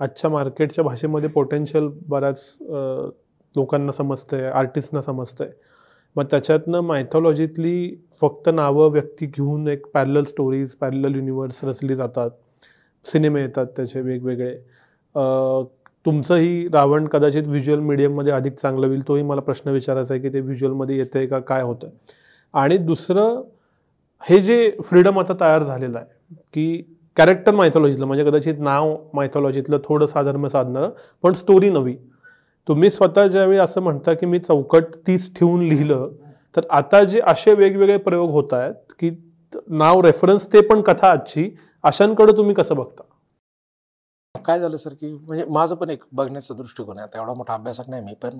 आजच्या 0.00 0.30
मार्केटच्या 0.30 0.84
भाषेमध्ये 0.84 1.28
पोटेन्शियल 1.28 1.88
बऱ्याच 2.08 2.56
लोकांना 3.54 3.92
समजतंय 3.92 4.48
आर्टिस्टना 4.50 5.00
समजतंय. 5.00 5.50
मग 6.16 6.24
त्याच्यातनं 6.30 6.80
मायथॉलॉजीतली 6.80 7.96
फक्त 8.20 8.48
नावं 8.54 8.90
व्यक्ती 8.90 9.26
घेऊन 9.26 9.68
एक 9.68 9.86
पॅरल 9.94 10.22
स्टोरीज 10.24 10.74
पॅरल 10.74 11.14
युनिवर्स 11.14 11.64
रचली 11.64 11.96
जातात. 11.96 12.30
सिनेमे 13.06 13.40
येतात 13.42 13.66
त्याचे 13.76 14.00
वेगवेगळे. 14.00 14.54
तुमचंही 16.06 16.68
रावण 16.72 17.06
कदाचित 17.08 17.46
व्हिज्युअल 17.46 17.80
मीडियममध्ये 17.80 18.32
अधिक 18.32 18.54
चांगलं 18.54 18.86
होईल 18.86 19.06
तोही 19.08 19.22
मला 19.22 19.40
प्रश्न 19.40 19.70
विचारायचा 19.70 20.14
आहे 20.14 20.22
की 20.22 20.28
ते 20.32 20.40
व्हिज्युअलमध्ये 20.40 20.96
येतं 20.98 21.18
आहे 21.18 21.26
का 21.28 21.38
काय 21.38 21.62
होतं 21.62 21.88
आणि 22.54 22.76
दुसरं 22.78 23.42
हे 24.22 24.40
जे 24.40 24.70
फ्रीडम 24.84 25.18
आता 25.18 25.34
तयार 25.40 25.62
झालेलं 25.64 25.98
आहे 25.98 26.34
की 26.54 26.82
कॅरेक्टर 27.16 27.54
मायथॉलॉजीतलं 27.54 28.06
म्हणजे 28.06 28.24
कदाचित 28.24 28.58
नाव 28.58 28.96
मायथॉलॉजीतलं 29.14 29.78
थोडं 29.84 30.06
साधर्म्य 30.06 30.48
साधणारं 30.48 30.90
पण 31.22 31.32
स्टोरी 31.32 31.70
नवी. 31.70 31.96
तुम्ही 32.68 32.90
स्वतः 32.90 33.26
ज्यावेळी 33.26 33.58
असं 33.58 33.82
म्हणता 33.82 34.14
की 34.14 34.26
मी 34.26 34.38
चौकट 34.38 34.94
तीच 35.06 35.34
ठेवून 35.36 35.62
लिहिलं 35.62 36.08
तर 36.54 36.66
आता 36.70 37.02
जे 37.04 37.20
असे 37.26 37.52
वेगवेगळे 37.54 37.96
प्रयोग 37.98 38.30
होत 38.30 38.52
आहेत 38.54 38.92
की 38.98 39.10
नाव 39.68 40.00
रेफरन्स 40.00 40.46
ते 40.52 40.60
पण 40.68 40.80
कथा 40.82 41.10
आजची 41.10 41.50
अशांकडे 41.84 42.32
तुम्ही 42.36 42.54
कसं 42.54 42.76
बघता? 42.76 43.02
काय 44.34 44.58
झालं 44.60 44.76
सर 44.76 44.94
की 44.94 45.12
म्हणजे 45.12 45.44
माझं 45.44 45.74
पण 45.74 45.90
एक 45.90 46.02
बघण्याचा 46.12 46.54
दृष्टिकोन 46.54 46.98
आहे. 46.98 47.06
आता 47.06 47.18
एवढा 47.18 47.34
मोठा 47.34 47.54
अभ्यासक 47.54 47.88
नाही 47.90 48.02
मी 48.04 48.14
पण 48.22 48.38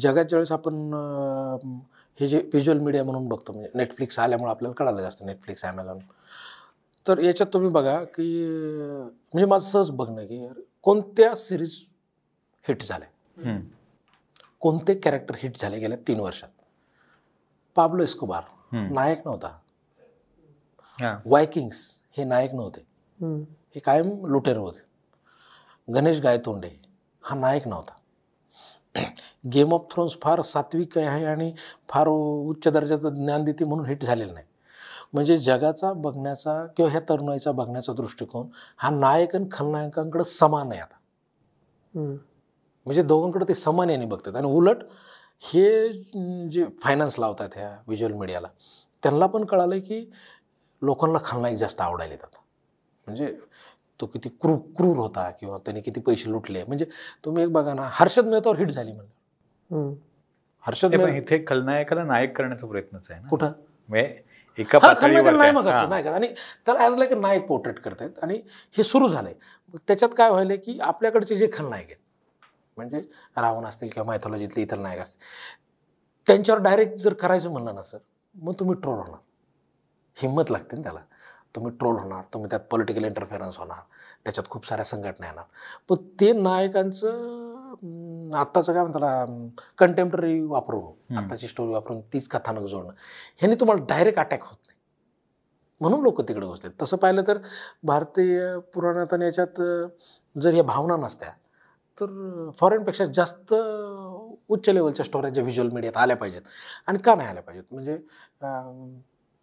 जगात 0.00 0.24
ज्यावेळेस 0.24 0.52
आपण 0.52 0.74
हे 2.18 2.26
जे 2.28 2.38
व्हिज्युअल 2.52 2.80
मीडिया 2.80 3.04
म्हणून 3.04 3.28
बघतो 3.28 3.52
म्हणजे 3.52 3.70
नेटफ्लिक्स 3.74 4.18
आल्यामुळे 4.18 4.50
आपल्याला 4.50 4.74
कळालं 4.78 5.02
जास्त 5.02 5.22
नेटफ्लिक्स 5.24 5.64
ॲमेझॉन 5.64 5.98
तर 7.06 7.18
याच्यात 7.18 7.52
तुम्ही 7.52 7.70
बघा 7.72 7.98
की 8.14 8.28
म्हणजे 9.34 9.46
माझं 9.46 9.64
सहज 9.64 9.90
बघणं 9.90 10.24
की 10.26 10.46
कोणत्या 10.84 11.34
सिरीज 11.36 11.80
हिट 12.64 12.82
झाल्या? 12.82 13.08
कोणते 14.60 14.94
कॅरेक्टर 14.94 15.34
हिट 15.38 15.56
झाले 15.56 15.78
गेल्या 15.78 15.98
तीन 16.08 16.20
वर्षात? 16.20 16.48
Pablo 17.74 18.02
Escobar. 18.02 18.42
नायक 18.92 19.22
नव्हता. 19.24 19.58
हा. 21.02 21.18
वायकिंग्स 21.26 21.90
हे 22.16 22.24
नायक 22.24 22.54
नव्हते. 22.54 22.86
हे 23.74 23.80
कायम 23.80 24.26
लुटेर 24.26 24.56
होते. 24.56 24.80
गणेश 25.94 26.20
गायतोंडे 26.20 26.70
हा 27.22 27.36
नायक 27.36 27.68
नव्हता. 27.68 27.92
गेम 29.52 29.74
ऑफ 29.74 29.86
थ्रोन्स 29.90 30.16
फार 30.22 30.42
सात्विक 30.42 30.98
आहे 30.98 31.24
आणि 31.24 31.54
फार 31.88 32.08
उच्च 32.08 32.68
दर्जाचं 32.68 33.08
ज्ञान 33.08 33.44
देते 33.44 33.64
म्हणून 33.64 33.86
हिट 33.86 34.04
झालेलं 34.04 34.34
नाही. 34.34 34.46
म्हणजे 35.12 35.36
जगाचा 35.36 35.92
बघण्याचा 35.92 36.66
किंवा 36.66 36.90
ह्या 36.90 37.00
तरुणाईचा 37.00 37.52
बघण्याचा 37.52 37.92
दृष्टिकोन 37.92 38.46
हा 38.76 38.90
नायक 38.90 39.36
आणि 39.36 39.46
खलनायकांकडे 39.52 40.24
समान 40.24 40.72
आहे 40.72 40.80
आता. 40.80 40.94
म्हणजे 42.86 43.02
दोघांकडे 43.02 43.44
ते 43.48 43.54
समान 43.54 43.90
याने 43.90 44.06
बघतात. 44.06 44.36
आणि 44.36 44.46
उलट 44.46 44.82
हे 45.42 45.88
जे 46.48 46.64
फायनान्स 46.82 47.18
लावतात 47.18 47.48
ह्या 47.56 47.70
व्हिज्युअल 47.86 48.12
मीडियाला 48.14 48.48
त्यांना 49.02 49.26
पण 49.26 49.44
कळालं 49.44 49.78
की 49.78 50.04
लोकांना 50.82 51.18
खलनायक 51.24 51.56
जास्त 51.58 51.80
आवडायला 51.80 52.14
आता 52.14 52.40
म्हणजे 53.06 53.32
तो 54.00 54.06
किती 54.06 54.28
क्रू 54.40 54.56
क्रूर 54.76 54.96
होता 54.96 55.28
किंवा 55.30 55.58
त्याने 55.64 55.80
किती 55.80 56.00
पैसे 56.00 56.30
लुटले. 56.30 56.62
म्हणजे 56.64 56.84
तुम्ही 57.24 57.42
एक 57.44 57.50
बघा 57.52 57.74
ना 57.74 57.88
हर्षद 57.92 58.26
मेहतावर 58.26 58.56
हिट 58.58 58.70
झाली 58.70 58.92
म्हणजे 58.92 59.12
हर्षद 60.64 60.94
हे 60.94 61.16
इथे 61.18 61.44
खलनायकाला 61.46 62.04
नायक 62.04 62.36
करण्याचा 62.36 62.66
प्रयत्नच 62.66 63.10
आहे 63.10 63.20
ना. 63.20 63.28
कुठं? 63.28 63.52
म्हणजे 63.88 64.22
एका 64.58 64.78
नाही 65.36 65.52
हा. 65.72 65.86
नाही 65.88 66.04
का? 66.04 66.12
आणि 66.14 66.28
त्याला 66.66 66.80
ॲज 66.80 66.96
लाईक 66.98 67.12
नायक 67.12 67.46
पोर्ट्रेट 67.46 67.78
करतायत. 67.78 68.18
आणि 68.22 68.40
हे 68.76 68.82
सुरू 68.82 69.08
झालंय. 69.08 69.34
मग 69.74 69.78
त्याच्यात 69.86 70.10
काय 70.16 70.30
व्हायलंय 70.30 70.56
की 70.56 70.78
आपल्याकडचे 70.80 71.36
जे 71.36 71.48
खलनायक 71.52 71.86
आहेत 71.86 72.02
म्हणजे 72.76 73.00
रावण 73.36 73.64
असतील 73.64 73.88
किंवा 73.88 74.06
मायथॉलॉजीतले 74.06 74.62
इतर 74.62 74.78
नायक 74.78 75.00
असतील. 75.00 75.20
त्यांच्यावर 76.26 76.60
डायरेक्ट 76.60 76.96
जर 76.98 77.14
करायचं 77.14 77.50
म्हणलं 77.50 77.74
ना 77.74 77.82
सर 77.82 77.98
मग 78.34 78.52
तुम्ही 78.60 78.76
ट्रोल 78.80 78.98
होणार. 78.98 79.18
हिंमत 80.16 80.50
लागते 80.50 80.76
ना 80.76 80.82
त्याला. 80.82 81.00
तुम्ही 81.54 81.72
ट्रोल 81.78 81.96
होणार 81.96 82.22
तुम्ही 82.34 82.50
त्यात 82.50 82.60
पॉलिटिकल 82.60 83.04
इंटरफेरन्स 83.04 83.58
होणार 83.58 83.80
त्याच्यात 84.24 84.48
खूप 84.50 84.66
साऱ्या 84.66 84.84
संघटना 84.84 85.26
येणार. 85.26 85.44
पण 85.88 85.96
ते 86.20 86.32
नायकांचं 86.32 88.30
आत्ताचं 88.36 88.72
काय 88.72 88.82
म्हणतात 88.84 89.62
कंटेम्पररी 89.78 90.40
वापरून. 90.40 91.16
आत्ताची 91.18 91.48
स्टोरी 91.48 91.72
वापरून 91.72 92.00
तीच 92.00 92.28
कथानक 92.28 92.66
जोडणं. 92.66 92.92
ह्याने 93.36 93.54
तुम्हाला 93.54 93.84
डायरेक्ट 93.88 94.18
अटॅक 94.18 94.42
होत 94.42 94.56
नाही. 94.66 94.78
म्हणून 95.80 96.02
लोक 96.02 96.20
तिकडे 96.20 96.46
घुसले 96.46 96.70
तसं 96.82 96.96
पाहिलं 96.96 97.22
तर 97.26 97.38
भारतीय 97.84 98.58
पुराणात 98.74 99.12
आणि 99.12 99.24
याच्यात 99.24 99.60
जर 100.36 100.54
या 100.54 100.62
भावना 100.62 100.96
नसत्या 100.96 101.30
तर 101.98 102.50
फॉरेनपेक्षा 102.58 103.04
जास्त 103.14 103.52
उच्च 103.54 104.68
लेवलच्या 104.68 105.04
स्टोऱ्या 105.04 105.30
ज्या 105.30 105.42
व्हिज्युअल 105.44 105.70
मीडियात 105.72 105.96
आल्या 105.96 106.16
पाहिजेत. 106.16 106.42
आणि 106.86 106.98
का 106.98 107.14
नाही 107.14 107.28
आल्या 107.28 107.42
पाहिजेत? 107.42 107.64
म्हणजे 107.70 107.96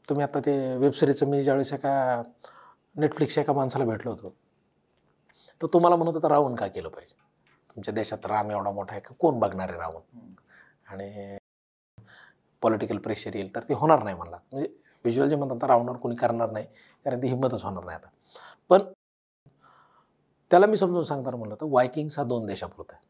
तुम्ही 0.08 0.24
आता 0.24 0.40
ते 0.46 0.54
वेबसिरीजचं 0.78 1.30
मी 1.30 1.44
ज्यावेळेस 1.44 1.74
एका 1.74 2.22
नेटफ्लिक्सच्या 2.96 3.44
एका 3.44 3.54
माणसाला 3.54 3.86
भेटलो 3.86 4.12
होतो 4.12 4.34
तर 5.62 5.68
तुम्हाला 5.74 5.96
म्हणत 5.96 6.14
होता 6.16 6.30
रावण 6.30 6.56
का 6.56 6.68
केलं 6.68 6.90
पाहिजे? 6.90 7.16
तुमच्या 7.76 7.94
देशात 7.94 8.26
राम 8.28 8.52
एवढा 8.52 8.72
मोठा 8.72 8.94
आहे 8.94 9.02
का? 9.02 9.14
कोण 9.20 9.40
बघणार 9.40 9.70
आहे 9.70 9.78
रावण? 9.80 10.02
आणि 10.88 11.38
पॉलिटिकल 12.62 12.98
प्रेशर 12.98 13.36
येईल 13.36 13.54
तर 13.56 13.64
ते 13.70 13.74
होणार 13.74 14.04
नाही 14.04 14.16
म्हणला. 14.16 14.38
म्हणजे 14.52 14.68
व्हिज्युअल 15.06 15.30
जे 15.30 15.36
म्हणतात 15.36 15.70
रावणावर 15.70 15.98
कोणी 15.98 16.16
करणार 16.16 16.50
नाही 16.52 16.66
कारण 17.06 17.22
ती 17.22 17.28
हिंमतच 17.28 17.64
होणार 17.64 17.84
नाही 17.84 17.96
आता. 17.98 18.08
पण 18.70 18.82
त्याला 20.52 20.66
मी 20.66 20.78
समजून 20.78 21.04
सांगताना 21.04 21.38
म्हणलं 21.38 21.56
तर 21.56 21.66
वायकिंग्स 21.70 22.20
हा 22.20 22.24
दोन 22.24 22.46
देशापुरता 22.46 22.94
आहे. 22.94 23.06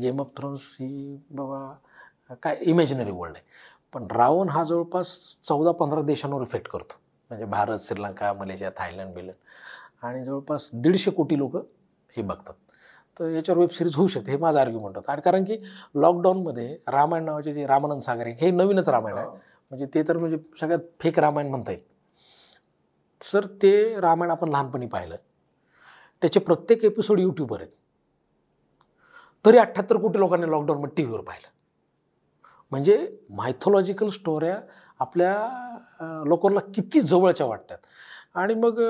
गेम 0.00 0.20
ऑफ 0.20 0.26
थ्रोन्स 0.36 0.60
ही 0.80 1.18
बाबा 1.30 2.34
काय 2.42 2.58
इमॅजिनरी 2.60 3.10
वर्ल्ड 3.10 3.36
आहे. 3.36 3.44
पण 3.92 4.06
रावण 4.10 4.48
हा 4.48 4.64
जवळपास 4.64 5.36
चौदा 5.44 5.72
पंधरा 5.72 6.02
देशांवर 6.02 6.42
इफेक्ट 6.42 6.68
करतो. 6.68 6.94
म्हणजे 7.30 7.44
भारत 7.44 7.78
श्रीलंका 7.78 8.32
मलेशिया 8.32 8.70
थायलंड 8.76 9.14
बिलंड. 9.14 9.32
आणि 10.02 10.24
जवळपास 10.24 10.68
दीडशे 10.72 11.10
कोटी 11.10 11.38
लोक 11.38 11.56
हे 12.16 12.22
बघतात. 12.22 12.54
तर 13.20 13.30
याच्यावर 13.30 13.58
वेब 13.58 13.70
सिरीज 13.70 13.96
होऊ 13.96 14.06
शकते 14.06 14.30
हे 14.30 14.36
माझं 14.36 14.60
आर्ग्युमेंट 14.60 14.96
होतं. 14.96 15.12
आणि 15.12 15.20
कारण 15.20 15.44
की 15.44 15.56
लॉकडाऊनमध्ये 15.94 16.78
रामायण 16.88 17.24
नावाचे 17.24 17.54
जे 17.54 17.66
रामानंद 17.66 18.02
सागर 18.02 18.26
आहे 18.26 18.34
हे 18.40 18.50
नवीनच 18.50 18.88
रामायण 18.88 19.18
आहे. 19.18 19.26
म्हणजे 19.70 19.86
ते 19.94 20.02
तर 20.02 20.16
म्हणजे 20.16 20.38
सगळ्यात 20.60 20.80
फेक 21.00 21.18
रामायण 21.18 21.48
म्हणता 21.48 21.72
येईल. 21.72 21.82
सर 23.22 23.46
ते 23.46 24.00
रामायण 24.00 24.30
आपण 24.30 24.48
लहानपणी 24.48 24.86
पाहिलं. 24.86 25.16
त्याचे 26.22 26.40
प्रत्येक 26.40 26.84
एपिसोड 26.84 27.20
यूट्यूबवर 27.20 27.60
आहेत. 27.60 27.70
तरी 29.44 29.58
अठ्ठ्याहत्तर 29.58 29.96
कोटी 29.96 30.18
लोकांनी 30.18 30.50
लॉकडाऊनमध्ये 30.50 30.94
टी 30.96 31.02
व्हीवर 31.02 31.20
पाहिलं. 31.24 31.48
म्हणजे 32.70 32.96
मायथॉलॉजिकल 33.30 34.08
स्टोऱ्या 34.10 34.58
आपल्या 35.00 36.22
लोकांना 36.26 36.60
किती 36.74 37.00
जवळच्या 37.00 37.46
वाटतात. 37.46 37.78
आणि 38.34 38.54
मग 38.54 38.80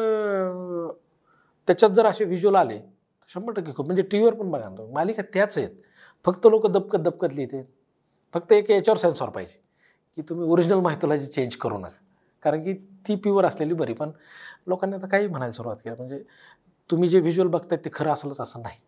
त्याच्यात 1.68 1.90
जर 1.90 2.06
असे 2.06 2.24
व्हिज्युअल 2.24 2.56
आले 2.56 2.78
तर 2.78 3.26
शंभर 3.30 3.52
टक्के 3.52 3.72
खूप. 3.76 3.86
म्हणजे 3.86 4.02
टी 4.02 4.18
व्हीवर 4.18 4.34
पण 4.34 4.50
बघा 4.50 4.68
ना 4.68 4.90
मालिका 4.92 5.22
त्याच 5.32 5.58
आहेत. 5.58 5.70
फक्त 6.24 6.46
लोक 6.46 6.66
दबकत 6.66 6.98
दबकत 6.98 7.34
लिहिते. 7.34 7.62
फक्त 8.34 8.52
एक 8.52 8.70
याच्यावर 8.70 8.98
सेन्सॉर 8.98 9.28
पाहिजे 9.30 9.60
की 10.16 10.22
तुम्ही 10.28 10.48
ओरिजिनल 10.50 10.80
मायथॉलॉजी 10.80 11.26
चेंज 11.26 11.56
करू 11.56 11.78
नका. 11.78 11.88
कारण 12.42 12.62
की 12.64 12.72
ती 13.08 13.14
प्युअर 13.16 13.44
असलेली 13.44 13.74
बरी. 13.74 13.92
पण 13.92 14.10
लोकांनी 14.66 14.96
आता 14.96 15.06
काही 15.06 15.26
म्हणायला 15.28 15.52
सुरुवात 15.52 15.76
केली. 15.76 15.94
म्हणजे 15.96 16.22
तुम्ही 16.90 17.08
जे 17.08 17.20
व्हिज्युअल 17.20 17.50
बघताय 17.50 17.78
ते 17.84 17.90
खरं 17.92 18.12
असलंच 18.12 18.40
असं 18.40 18.60
नाही. 18.60 18.80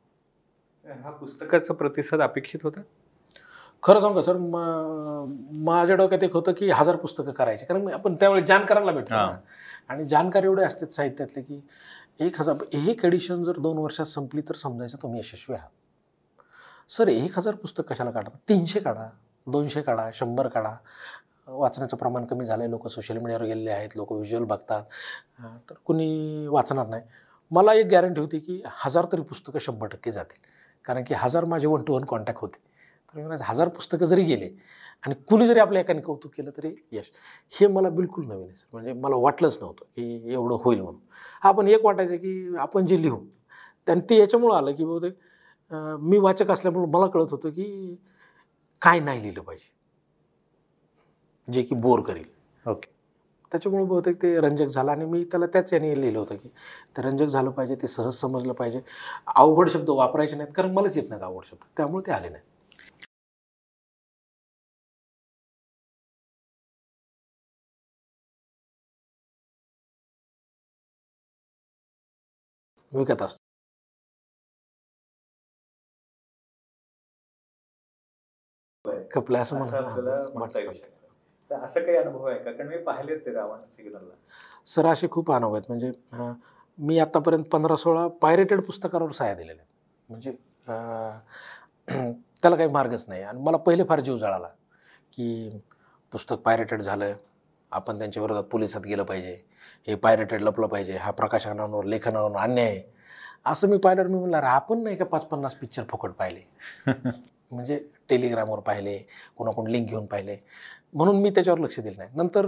हा 1.03 1.11
पुस्तकाचा 1.11 1.75
प्रतिसाद 1.75 2.21
अपेक्षित 2.21 2.61
होता? 2.65 2.81
खरं 3.83 4.01
सांगू 4.01 4.17
का 4.17 4.23
सर 4.23 4.37
म- 4.37 5.37
माझ्या 5.51 5.97
डोक्यात 5.97 6.25
एक 6.25 6.35
होतं 6.35 6.53
की 6.53 6.71
हजार 6.71 6.97
पुस्तकं 6.97 7.33
करायची. 7.33 7.67
कारण 7.67 7.81
मी- 7.81 7.95
आपण 7.95 8.15
त्यावेळी 8.15 8.43
जाणकारांना 8.47 8.93
भेटतो. 8.93 9.15
ना. 9.15 9.39
आणि 9.89 10.05
जाणकार 10.05 10.43
एवढे 10.43 10.65
असतात 10.65 10.89
साहित्यातले 10.89 11.43
की 11.43 11.61
एक 12.21 12.41
हजार 12.41 12.57
एक 12.73 13.05
एडिशन 13.05 13.45
जर 13.45 13.59
दोन 13.59 13.79
वर्षात 13.79 14.07
संपली 14.07 14.41
तर 14.41 14.55
समजायचं 14.55 14.99
तुम्ही 15.03 15.21
यशस्वी 15.21 15.57
आहात. 15.57 15.69
सर 16.91 17.09
एक 17.09 17.39
हजार 17.39 17.55
पुस्तक 17.55 17.85
कशाला 17.91 18.11
काढतात? 18.11 18.39
तीनशे 18.49 18.81
काढा 18.81 19.09
दोनशे 19.47 19.83
काढा 19.83 20.11
शंभर 20.15 20.49
काढा. 20.49 20.75
वाचण्याचं 21.47 21.97
प्रमाण 21.97 22.25
कमी 22.25 22.45
झालं 22.45 22.63
आहे 22.63 22.71
लोक 22.71 22.89
सोशल 22.89 23.19
मीडियावर 23.19 23.45
गेलेले 23.45 23.71
आहेत 23.71 23.91
लोक 23.97 24.13
व्हिज्युअल 24.13 24.45
बघतात. 24.45 24.83
तर 25.41 25.75
कुणी 25.85 26.47
वाचणार 26.47 26.87
नाही. 26.87 27.03
मला 27.51 27.73
एक 27.75 27.87
गॅरंटी 27.87 28.21
होती 28.21 28.39
की 28.39 28.61
हजार 28.85 29.07
तरी 29.13 29.23
पुस्तकं 29.29 29.59
शंभर 29.59 29.87
टक्के 29.89 30.11
जातील. 30.11 30.39
कारण 30.85 31.05
की 31.05 31.15
हजार 31.15 31.45
माझे 31.45 31.67
वन 31.67 31.83
टू 31.85 31.95
वन 31.95 32.05
कॉन्टॅक्ट 32.09 32.41
होते. 32.41 32.59
तर 33.15 33.19
मी 33.19 33.37
हजार 33.45 33.69
पुस्तकं 33.69 34.07
जरी 34.07 34.23
गेले 34.25 34.49
आणि 35.05 35.15
कुणी 35.29 35.47
जरी 35.47 35.61
आपल्या 35.61 35.81
एकाने 35.83 36.01
कौतुक 36.01 36.33
केलं 36.37 36.51
तरी 36.57 36.75
यश. 36.93 37.11
हे 37.53 37.67
मला 37.67 37.89
बिलकुल 37.91 38.25
नवीन 38.27 38.49
आहे 38.49 38.67
म्हणजे 38.73 38.93
मला 38.93 39.17
वाटलंच 39.17 39.59
नव्हतं 39.61 39.85
की 39.87 40.33
एवढं 40.33 40.57
होईल 40.65 40.81
म्हणून. 40.81 41.01
हा 41.43 41.53
पण 41.53 41.69
एक 41.69 41.85
वाटायचं 41.85 42.17
की 42.17 42.57
आपण 42.59 42.87
जे 42.87 43.01
लिहू 43.03 43.19
त्यानं 43.87 44.03
ते 44.11 44.19
याच्यामुळं 44.19 44.57
आलं 44.57 44.75
की 44.75 44.85
बहुतेक 44.85 45.19
मी 46.01 46.19
वाचक 46.19 46.51
असल्यामुळं 46.51 46.89
मला 46.91 47.07
कळत 47.07 47.31
होतं 47.31 47.51
की 47.51 47.95
काय 48.83 49.01
नाही 49.01 49.23
लिहिलं 49.23 49.43
पाहिजे. 49.43 49.73
जे 51.49 51.63
की 51.63 51.75
बोर 51.75 52.01
करेल. 52.01 52.25
ओके. 52.65 52.89
त्याच्यामुळे 53.53 53.85
बहुतेक 53.85 54.21
ते 54.23 54.35
रंजक 54.41 54.67
झालं. 54.67 54.91
आणि 54.91 55.05
मी 55.07 55.23
त्याला 55.25 55.47
त्याच 55.47 55.73
याने 55.73 56.01
लिहिलं 56.01 56.19
होतं 56.19 56.37
की 56.37 56.49
ते 56.97 57.03
रंजक 57.03 57.27
झालं 57.29 57.51
पाहिजे 57.51 57.75
ते 57.83 57.89
सहज 57.89 58.15
समजलं 58.17 58.53
पाहिजे. 58.53 58.81
अवघड 59.37 59.69
शब्द 59.69 59.91
वापरायचे 59.93 60.37
नाहीत 60.37 60.53
कारण 60.57 60.73
मलाच 60.75 60.97
येत 60.97 61.09
नाहीत 61.09 61.25
अवघड 61.25 61.45
शब्द. 61.47 61.65
त्यामुळे 61.77 62.07
ते 62.07 62.13
आले 62.13 62.29
नाही 62.29 62.43
विकत 72.93 73.23
असतो. 73.23 73.39
कपले 79.11 79.39
असं 79.39 79.59
असं 81.53 81.81
काही 81.81 81.97
अनुभव 81.97 82.27
आहे 82.27 82.39
का? 82.39 82.53
कारण 82.53 82.69
मी 82.69 82.77
पाहिले 82.77 83.17
ते 83.17 83.33
रावण 83.33 83.61
सिग्नलला. 83.61 84.15
सर 84.67 84.87
असे 84.87 85.09
खूप 85.11 85.33
अनुभव 85.33 85.55
आहेत. 85.55 85.65
म्हणजे 85.69 85.93
मी 86.79 86.99
आत्तापर्यंत 86.99 87.45
पंधरा 87.45 87.77
सोळा 87.77 88.07
पायरेटेड 88.09 88.61
पुस्तकावर 88.61 89.11
सह्या 89.11 89.35
दिलेल्या 89.35 89.65
आहेत. 89.65 89.69
म्हणजे 90.09 90.33
त्याला 92.43 92.57
काही 92.57 92.69
मार्गच 92.69 93.05
नाही. 93.09 93.23
आणि 93.23 93.41
मला 93.43 93.57
पहिले 93.57 93.85
फार 93.85 94.01
जीव 94.01 94.17
जळाला 94.17 94.49
की 95.13 95.61
पुस्तक 96.13 96.37
पायरेटेड 96.37 96.83
झालं. 96.83 97.13
आपण 97.73 97.99
त्यांच्या 97.99 98.23
विरोधात 98.23 98.45
पोलिसात 98.45 98.81
गेलं 98.81 99.03
पाहिजे. 99.03 99.43
हे 99.87 99.95
पायरेटेड 99.95 100.41
लपलं 100.41 100.67
पाहिजे. 100.67 100.97
हा 100.97 101.11
प्रकाशनावर 101.11 101.85
लेखनावर 101.85 102.37
अन्याय 102.37 102.67
आहे. 102.67 102.83
असं 103.47 103.69
मी 103.69 103.79
पाहिल्यावर 103.79 104.11
मी 104.11 104.19
म्हणलं 104.19 104.37
"अरे, 104.37 104.47
आपण 104.47 104.79
नाही 104.79 104.97
का 104.97 105.05
पाच 105.05 105.25
पन्नास 105.25 105.55
पिक्चर 105.55 105.83
फुकट 105.89 106.11
पाहिले? 106.11 106.41
म्हणजे 107.53 107.79
टेलिग्रामवर 108.09 108.59
पाहिले 108.61 108.99
कोणाकडून 109.37 109.71
लिंक 109.71 109.89
घेऊन 109.89 110.07
पाहिले. 110.07 110.37
म्हणून 110.95 111.21
मी 111.23 111.31
त्याच्यावर 111.31 111.61
लक्ष 111.61 111.81
दिलं 111.81 111.99
नाही. 111.99 112.11
नंतर 112.15 112.47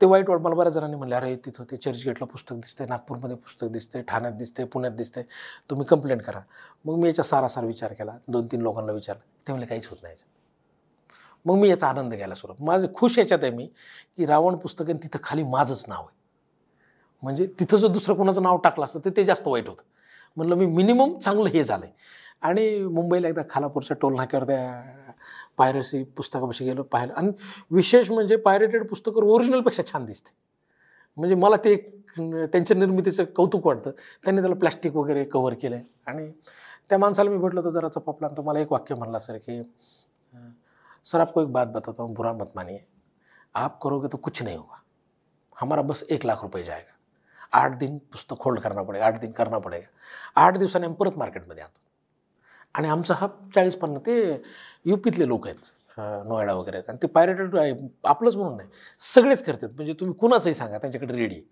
ते 0.00 0.06
वाईट 0.06 0.28
वाट 0.30 0.40
मला 0.40 0.54
बऱ्याच 0.54 0.74
जणांनी 0.74 0.96
म्हणले 0.96 1.14
अरे 1.14 1.34
तिथं 1.36 1.64
ते 1.70 1.76
चर्चगेटला 1.76 2.26
पुस्तक 2.26 2.54
दिसते 2.54 2.84
नागपूरमध्ये 2.86 3.36
पुस्तक 3.36 3.66
दिसते 3.66 4.02
ठाण्यात 4.02 4.32
दिसते 4.32 4.64
पुण्यात 4.64 4.92
दिसते 4.92 5.22
तुम्ही 5.70 5.86
कंप्लेंट 5.86 6.22
करा. 6.22 6.40
मग 6.84 6.94
मी 6.94 7.08
याचा 7.08 7.22
सारासार 7.22 7.64
विचार 7.64 7.92
केला. 7.92 8.16
दोन 8.28 8.46
तीन 8.46 8.62
लोकांना 8.62 8.92
विचारलं. 8.92 9.20
ते 9.46 9.52
म्हणले 9.52 9.66
काहीच 9.66 9.86
होत 9.88 9.98
नाही. 10.02 10.16
मग 11.46 11.54
मी 11.54 11.68
याचा 11.68 11.88
आनंद 11.88 12.14
घ्यायला 12.14 12.34
सुरुवात 12.34 12.62
माझं 12.62 12.86
खुश 12.94 13.18
याच्यात 13.18 13.42
आहे 13.42 13.52
मी 13.52 13.66
की 14.16 14.26
रावण 14.26 14.56
पुस्तक 14.56 14.82
आहे 14.82 14.92
आणि 14.92 15.02
तिथं 15.02 15.18
खाली 15.22 15.42
माझंच 15.42 15.84
नाव 15.88 16.00
आहे. 16.00 16.16
म्हणजे 17.22 17.46
तिथं 17.60 17.76
जर 17.76 17.88
दुसरं 17.88 18.14
कोणाचं 18.14 18.42
नाव 18.42 18.56
टाकलं 18.56 18.84
असतं 18.84 19.00
तर 19.04 19.10
ते 19.16 19.24
जास्त 19.24 19.48
वाईट 19.48 19.68
होतं. 19.68 19.82
म्हणलं 20.36 20.54
मी 20.54 20.66
मिनिमम 20.66 21.16
चांगलं 21.18 21.48
हे 21.48 21.64
झालं 21.64 21.84
आहे 21.84 21.94
आणि 22.42 22.82
मुंबईला 22.84 23.28
एकदा 23.28 23.42
खालापूरच्या 23.50 23.96
टोल 24.00 24.14
नाक्यावर 24.14 24.46
त्या 24.46 24.82
पायरसी 25.58 26.02
पुस्तकापाशी 26.16 26.64
गेलो 26.64 26.82
पाहिलं 26.82 27.12
आणि 27.12 27.32
विशेष 27.70 28.10
म्हणजे 28.10 28.36
पायरेटेड 28.36 28.86
पुस्तकं 28.88 29.24
ओरिजिनलपेक्षा 29.24 29.82
छान 29.92 30.04
दिसते. 30.04 30.30
म्हणजे 31.16 31.34
मला 31.34 31.56
ते 31.64 31.72
एक 31.72 31.90
त्यांच्या 32.52 32.76
निर्मितीचं 32.76 33.24
कौतुक 33.36 33.66
वाटतं. 33.66 33.90
त्यांनी 34.24 34.40
त्याला 34.40 34.56
प्लॅस्टिक 34.56 34.96
वगैरे 34.96 35.24
कव्हर 35.24 35.54
केलं 35.54 35.76
आहे 35.76 35.84
आणि 36.06 36.30
त्या 36.90 36.98
माणसाला 36.98 37.30
मी 37.30 37.36
भेटलो 37.38 37.60
होतो 37.60 37.70
जरा 37.70 37.88
चपापला 37.88 38.28
तर 38.28 38.42
मला 38.42 38.60
एक 38.60 38.72
वाक्य 38.72 38.94
म्हणला 38.94 39.18
सर 39.18 39.36
की 39.36 39.62
सर 41.06 41.20
आपको 41.20 41.42
एक 41.42 41.48
बात 41.52 41.66
बताता 41.66 42.02
हूँ 42.02 42.14
बुरा 42.14 42.32
मत 42.32 42.50
मानिए. 42.56 42.78
आप 43.54 43.78
करोगे 43.82 44.08
तो 44.12 44.16
कुछ 44.16 44.42
नहीं 44.42 44.56
होगा. 44.56 44.80
हमारा 45.56 45.82
बस 45.82 46.02
एक 46.10 46.26
लाख 46.26 46.42
रुपये 46.42 46.62
जाएगा. 46.64 46.90
आठ 47.52 47.76
दिन 47.78 47.98
पुस्तक 48.12 48.42
होल्ड 48.44 48.60
करना 48.60 48.82
पडेगा 48.82 49.06
आठ 49.06 49.18
दिन 49.20 49.32
करना 49.32 49.58
पडेगा. 49.58 49.86
आठ 50.36 50.56
दिवसाने 50.56 50.86
आम्ही 50.86 50.96
परत 50.98 51.18
मार्केटमध्ये 51.18 51.62
आणतो. 51.62 51.80
आणि 52.74 52.88
आमचा 52.88 53.14
हा 53.14 53.26
चाळीस 53.54 53.76
पन्नास 53.76 54.02
ते 54.06 54.42
यू 54.84 54.96
पीतले 55.04 55.28
लोक 55.28 55.46
आहेत 55.46 55.70
नोएडा 55.98 56.52
वगैरे 56.54 56.76
आहेत. 56.76 56.88
आणि 56.90 56.98
ते 57.02 57.06
पायरेटेड 57.06 57.56
आहे 57.58 57.72
आपलंच 58.08 58.36
म्हणून 58.36 58.56
नाही 58.56 58.68
सगळेच 59.14 59.42
करतात. 59.44 59.68
म्हणजे 59.76 59.92
तुम्ही 60.00 60.16
कुणाचंही 60.20 60.54
सांगा 60.54 60.78
त्यांच्याकडे 60.78 61.14
रेडी 61.14 61.34
आहे. 61.34 61.42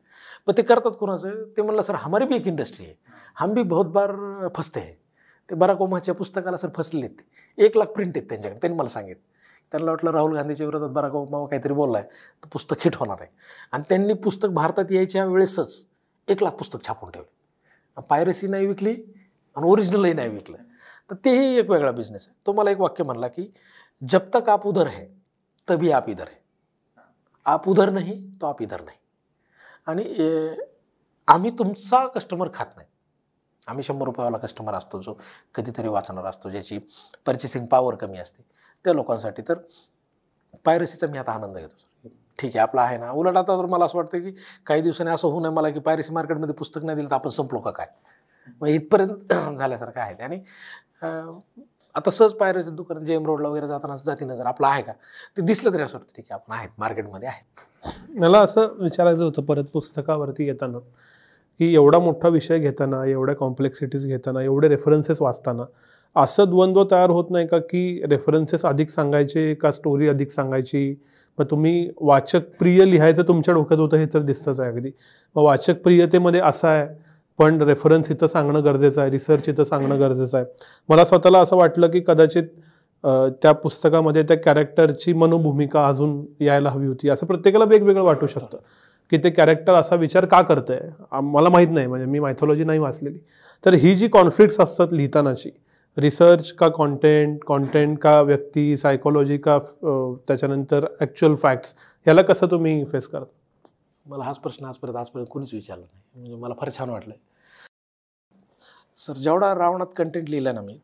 पण 0.46 0.52
ते 0.56 0.62
करतात 0.62 0.92
कुणाचं? 1.00 1.42
ते 1.56 1.62
म्हणलं 1.62 1.82
सर 1.82 1.94
हमारी 1.94 2.24
भी 2.26 2.36
एक 2.36 2.46
इंडस्ट्री 2.46 2.84
आहे. 2.86 2.94
हम 3.36 3.52
भी 3.54 3.62
बहुत 3.62 3.86
बार 3.92 4.12
फसते 4.56 4.80
आहे 4.80 4.94
ते 5.48 5.54
बराक 5.54 5.80
ओमाच्या 5.82 6.14
पुस्तकाला 6.14 6.56
सर 6.56 6.68
फसले 6.76 7.06
आहेत 7.06 7.60
एक 7.60 7.76
लाख 7.76 7.86
प्रिंट 7.94 8.16
आहेत 8.16 8.28
त्यांच्याकडे. 8.28 8.58
त्यांनी 8.60 8.78
मला 8.78 8.88
सांगितलं. 8.88 9.22
त्यांना 9.72 9.90
वाटलं 9.90 10.10
राहुल 10.10 10.34
गांधीच्या 10.36 10.66
विरोधात 10.66 10.90
बराक 10.90 11.14
ओबामा 11.14 11.46
काहीतरी 11.46 11.72
बोललाय 11.72 12.02
तर 12.02 12.48
पुस्तक 12.52 12.76
हिट 12.84 12.96
होणार 12.96 13.16
आहे. 13.20 13.30
आणि 13.72 13.82
त्यांनी 13.88 14.14
पुस्तक 14.14 14.48
भारतात 14.54 14.92
यायच्या 14.92 15.24
वेळेसच 15.24 15.84
एक 16.28 16.42
लाख 16.42 16.52
पुस्तक 16.52 16.86
छापून 16.86 17.10
ठेवले. 17.10 18.02
पायरसी 18.08 18.46
नाही 18.46 18.66
विकली 18.66 18.94
आणि 19.56 19.68
ओरिजिनलही 19.68 20.12
नाही 20.12 20.28
विकलं. 20.28 20.56
तर 21.10 21.14
तेही 21.14 21.58
एक 21.58 21.70
वेगळा 21.70 21.90
बिझनेस 21.90 22.26
आहे. 22.28 22.36
तो 22.46 22.52
मला 22.52 22.70
एक 22.70 22.80
वाक्य 22.80 23.04
म्हणला 23.04 23.28
की 23.28 23.52
जब 24.02 24.20
तक 24.34 24.48
आप 24.48 24.66
उधर 24.66 24.86
है 24.86 25.06
तभी 25.68 25.90
आप 25.90 26.08
इधर 26.08 26.28
है. 26.28 26.38
आप 27.46 27.68
उधर 27.68 27.90
नाही 27.90 28.30
तो 28.42 28.46
आप 28.46 28.62
इधर 28.62 28.80
नाही. 28.80 28.98
आणि 29.86 30.04
आम्ही 31.28 31.50
तुमचा 31.50 32.06
कस्टमर 32.06 32.48
खात 32.54 32.66
नाही. 32.76 32.88
आम्ही 33.68 33.82
शंभर 33.84 34.04
रुपयावाला 34.06 34.38
कस्टमर 34.38 34.74
असतो 34.74 35.02
जो 35.02 35.18
कधीतरी 35.54 35.88
वाचणार 35.88 36.24
असतो 36.24 36.50
ज्याची 36.50 36.78
पर्चेसिंग 37.26 37.66
पॉवर 37.66 37.94
कमी 37.94 38.18
असते 38.18 38.42
त्या 38.84 38.92
लोकांसाठी. 38.92 39.42
तर 39.48 39.54
पायरसीचा 40.64 41.06
मी 41.06 41.18
आता 41.18 41.32
आनंद 41.32 41.56
घेतो 41.56 41.68
सर. 41.68 42.08
ठीक 42.38 42.56
आहे 42.56 42.58
आपला 42.58 42.82
आहे 42.82 42.98
ना. 42.98 43.10
उलट 43.10 43.36
आता 43.36 43.56
तर 43.58 43.66
मला 43.66 43.84
असं 43.84 43.98
वाटतं 43.98 44.20
की 44.20 44.30
काही 44.66 44.82
दिवसांनी 44.82 45.12
असं 45.12 45.28
होऊ 45.28 45.40
नये 45.40 45.50
मला 45.50 45.70
की 45.70 45.80
पायरसी 45.80 46.12
मार्केटमध्ये 46.12 46.54
पुस्तक 46.54 46.84
नाही 46.84 46.96
दिलं 46.96 47.10
तर 47.10 47.14
आपण 47.14 47.30
संपलो 47.30 47.60
का 47.60 47.70
काय? 47.70 47.86
मग 48.60 48.68
इथपर्यंत 48.68 49.32
झाल्यासारखं 49.58 50.00
आहे. 50.00 50.14
ते 50.14 50.22
आणि 50.22 50.40
आता 51.02 52.10
सहज 52.10 52.32
पायऱ्याचं 52.32 52.74
दुकान 52.76 53.04
जेम 53.04 53.26
रोडला 53.26 53.48
वगैरे 53.48 53.66
जाताना 53.66 53.94
जातीनं 54.06 54.34
जर 54.36 54.46
आपलं 54.46 54.66
आहे 54.66 54.82
का? 54.82 54.92
ते 55.36 55.42
दिसलं 55.42 55.72
तरी 55.72 55.82
असं 55.82 55.98
वाटतं 55.98 56.16
ठीक 56.16 56.24
आहे 56.30 56.34
आपण 56.34 56.54
आहेत 56.54 56.68
मार्केटमध्ये 56.78 57.28
आहेत. 57.28 58.18
मला 58.18 58.38
असं 58.38 58.68
विचारायचं 58.78 59.24
होतं 59.24 59.42
परत 59.42 59.64
पुस्तकावरती 59.72 60.46
येताना 60.46 60.78
की 61.60 61.72
एवढा 61.74 61.98
मोठा 61.98 62.28
विषय 62.28 62.58
घेताना 62.58 63.04
एवढ्या 63.06 63.34
कॉम्प्लेक्सिटीज 63.36 64.06
घेताना 64.06 64.42
एवढे 64.42 64.68
रेफरन्सेस 64.68 65.22
वाचताना 65.22 65.64
असं 66.16 66.48
द्वंद्व 66.50 66.84
तयार 66.90 67.10
होत 67.10 67.30
नाही 67.30 67.46
का 67.46 67.58
की 67.58 68.02
रेफरन्सेस 68.10 68.64
अधिक 68.64 68.90
सांगायचे 68.90 69.52
का 69.54 69.70
स्टोरी 69.70 70.08
अधिक 70.08 70.30
सांगायची? 70.30 70.94
मग 71.38 71.44
तुम्ही 71.50 71.90
वाचक 72.00 72.48
प्रिय 72.58 72.84
लिहायचं 72.84 73.22
तुमच्या 73.28 73.54
डोक्यात 73.54 73.80
होतं 73.80 73.96
हे 73.96 74.06
तर 74.06 74.22
दिसतंच 74.22 74.60
आहे 74.60 74.70
अगदी. 74.70 74.90
मग 75.36 75.42
वाचक 75.42 75.82
प्रियतेमध्ये 75.82 76.40
असं 76.40 76.68
आहे 76.68 76.86
पण 77.40 77.60
रेफरन्स 77.62 78.10
इथं 78.10 78.26
सांगणं 78.26 78.64
गरजेचं 78.64 79.00
आहे 79.00 79.10
रिसर्च 79.10 79.48
इथं 79.48 79.64
सांगणं 79.64 80.00
गरजेचं 80.00 80.36
आहे. 80.38 80.46
मला 80.88 81.04
स्वतःला 81.04 81.38
असं 81.40 81.56
वाटलं 81.56 81.90
की 81.90 82.00
कदाचित 82.06 82.44
त्या 83.42 83.52
पुस्तकामध्ये 83.52 84.22
त्या 84.22 84.36
कॅरेक्टरची 84.36 85.12
मनोभूमिका 85.12 85.86
अजून 85.88 86.20
यायला 86.40 86.70
हवी 86.70 86.86
होती. 86.86 87.08
असं 87.10 87.26
प्रत्येकाला 87.26 87.64
वेगवेगळं 87.64 88.04
वाटू 88.04 88.26
शकतं 88.26 88.58
की 89.12 89.18
ते 89.24 89.30
कॅरेक्टर 89.30 89.74
असा 89.74 89.96
विचार 89.96 90.24
का 90.24 90.40
करत 90.42 90.70
आहे 90.70 91.20
मला 91.30 91.48
माहीत 91.48 91.68
नाही 91.68 91.86
म्हणजे 91.86 92.06
मी 92.06 92.18
मायथॉलॉजी 92.20 92.64
नाही 92.64 92.78
वाचलेली. 92.78 93.18
तर 93.64 93.74
ही 93.74 93.94
जी 93.94 94.08
कॉन्फ्लिक्ट्स 94.08 94.60
असतात 94.60 94.92
लिहितानाची 94.92 95.50
रिसर्च 95.96 96.52
का 96.52 96.68
कॉन्टेंट 96.68 97.44
कॉन्टेंट 97.46 97.98
का 97.98 98.20
व्यक्ती 98.22 98.76
सायकोलॉजी 98.76 99.38
का 99.38 99.58
त्याच्यानंतर 100.28 100.86
ॲक्च्युअल 101.00 101.34
फॅक्ट्स 101.36 101.74
याला 102.06 102.22
कसं 102.22 102.50
तुम्ही 102.50 102.84
फेस 102.92 103.08
करता? 103.08 103.24
मला 104.06 104.24
हाच 104.24 104.38
प्रश्न 104.38 104.64
आजपर्यंत 104.66 104.96
आजपर्यंत 104.98 105.28
कोणीच 105.30 105.54
विचारला 105.54 105.82
नाही. 105.82 106.20
म्हणजे 106.20 106.42
मला 106.42 106.54
फार 106.60 106.70
छान 106.78 106.90
वाटलं 106.90 107.14
सर 109.00 109.16
जेवढा 109.16 109.54
रावणात 109.54 109.86
कंटेंट 109.96 110.28
लिहिला 110.28 110.52
ना 110.52 110.60
मी 110.60 110.78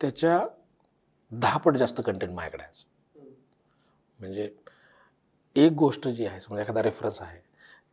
त्याच्या 0.00 0.38
दहा 1.32 1.58
पट 1.58 1.76
जास्त 1.76 2.00
कंटेंट 2.06 2.32
माझ्याकडे 2.32 2.62
आहे. 2.62 2.84
म्हणजे 4.18 4.50
एक 5.56 5.72
गोष्ट 5.72 6.08
जी 6.08 6.26
आहे 6.26 6.40
समजा 6.40 6.62
एखादा 6.62 6.82
रेफरन्स 6.82 7.20
आहे 7.22 7.40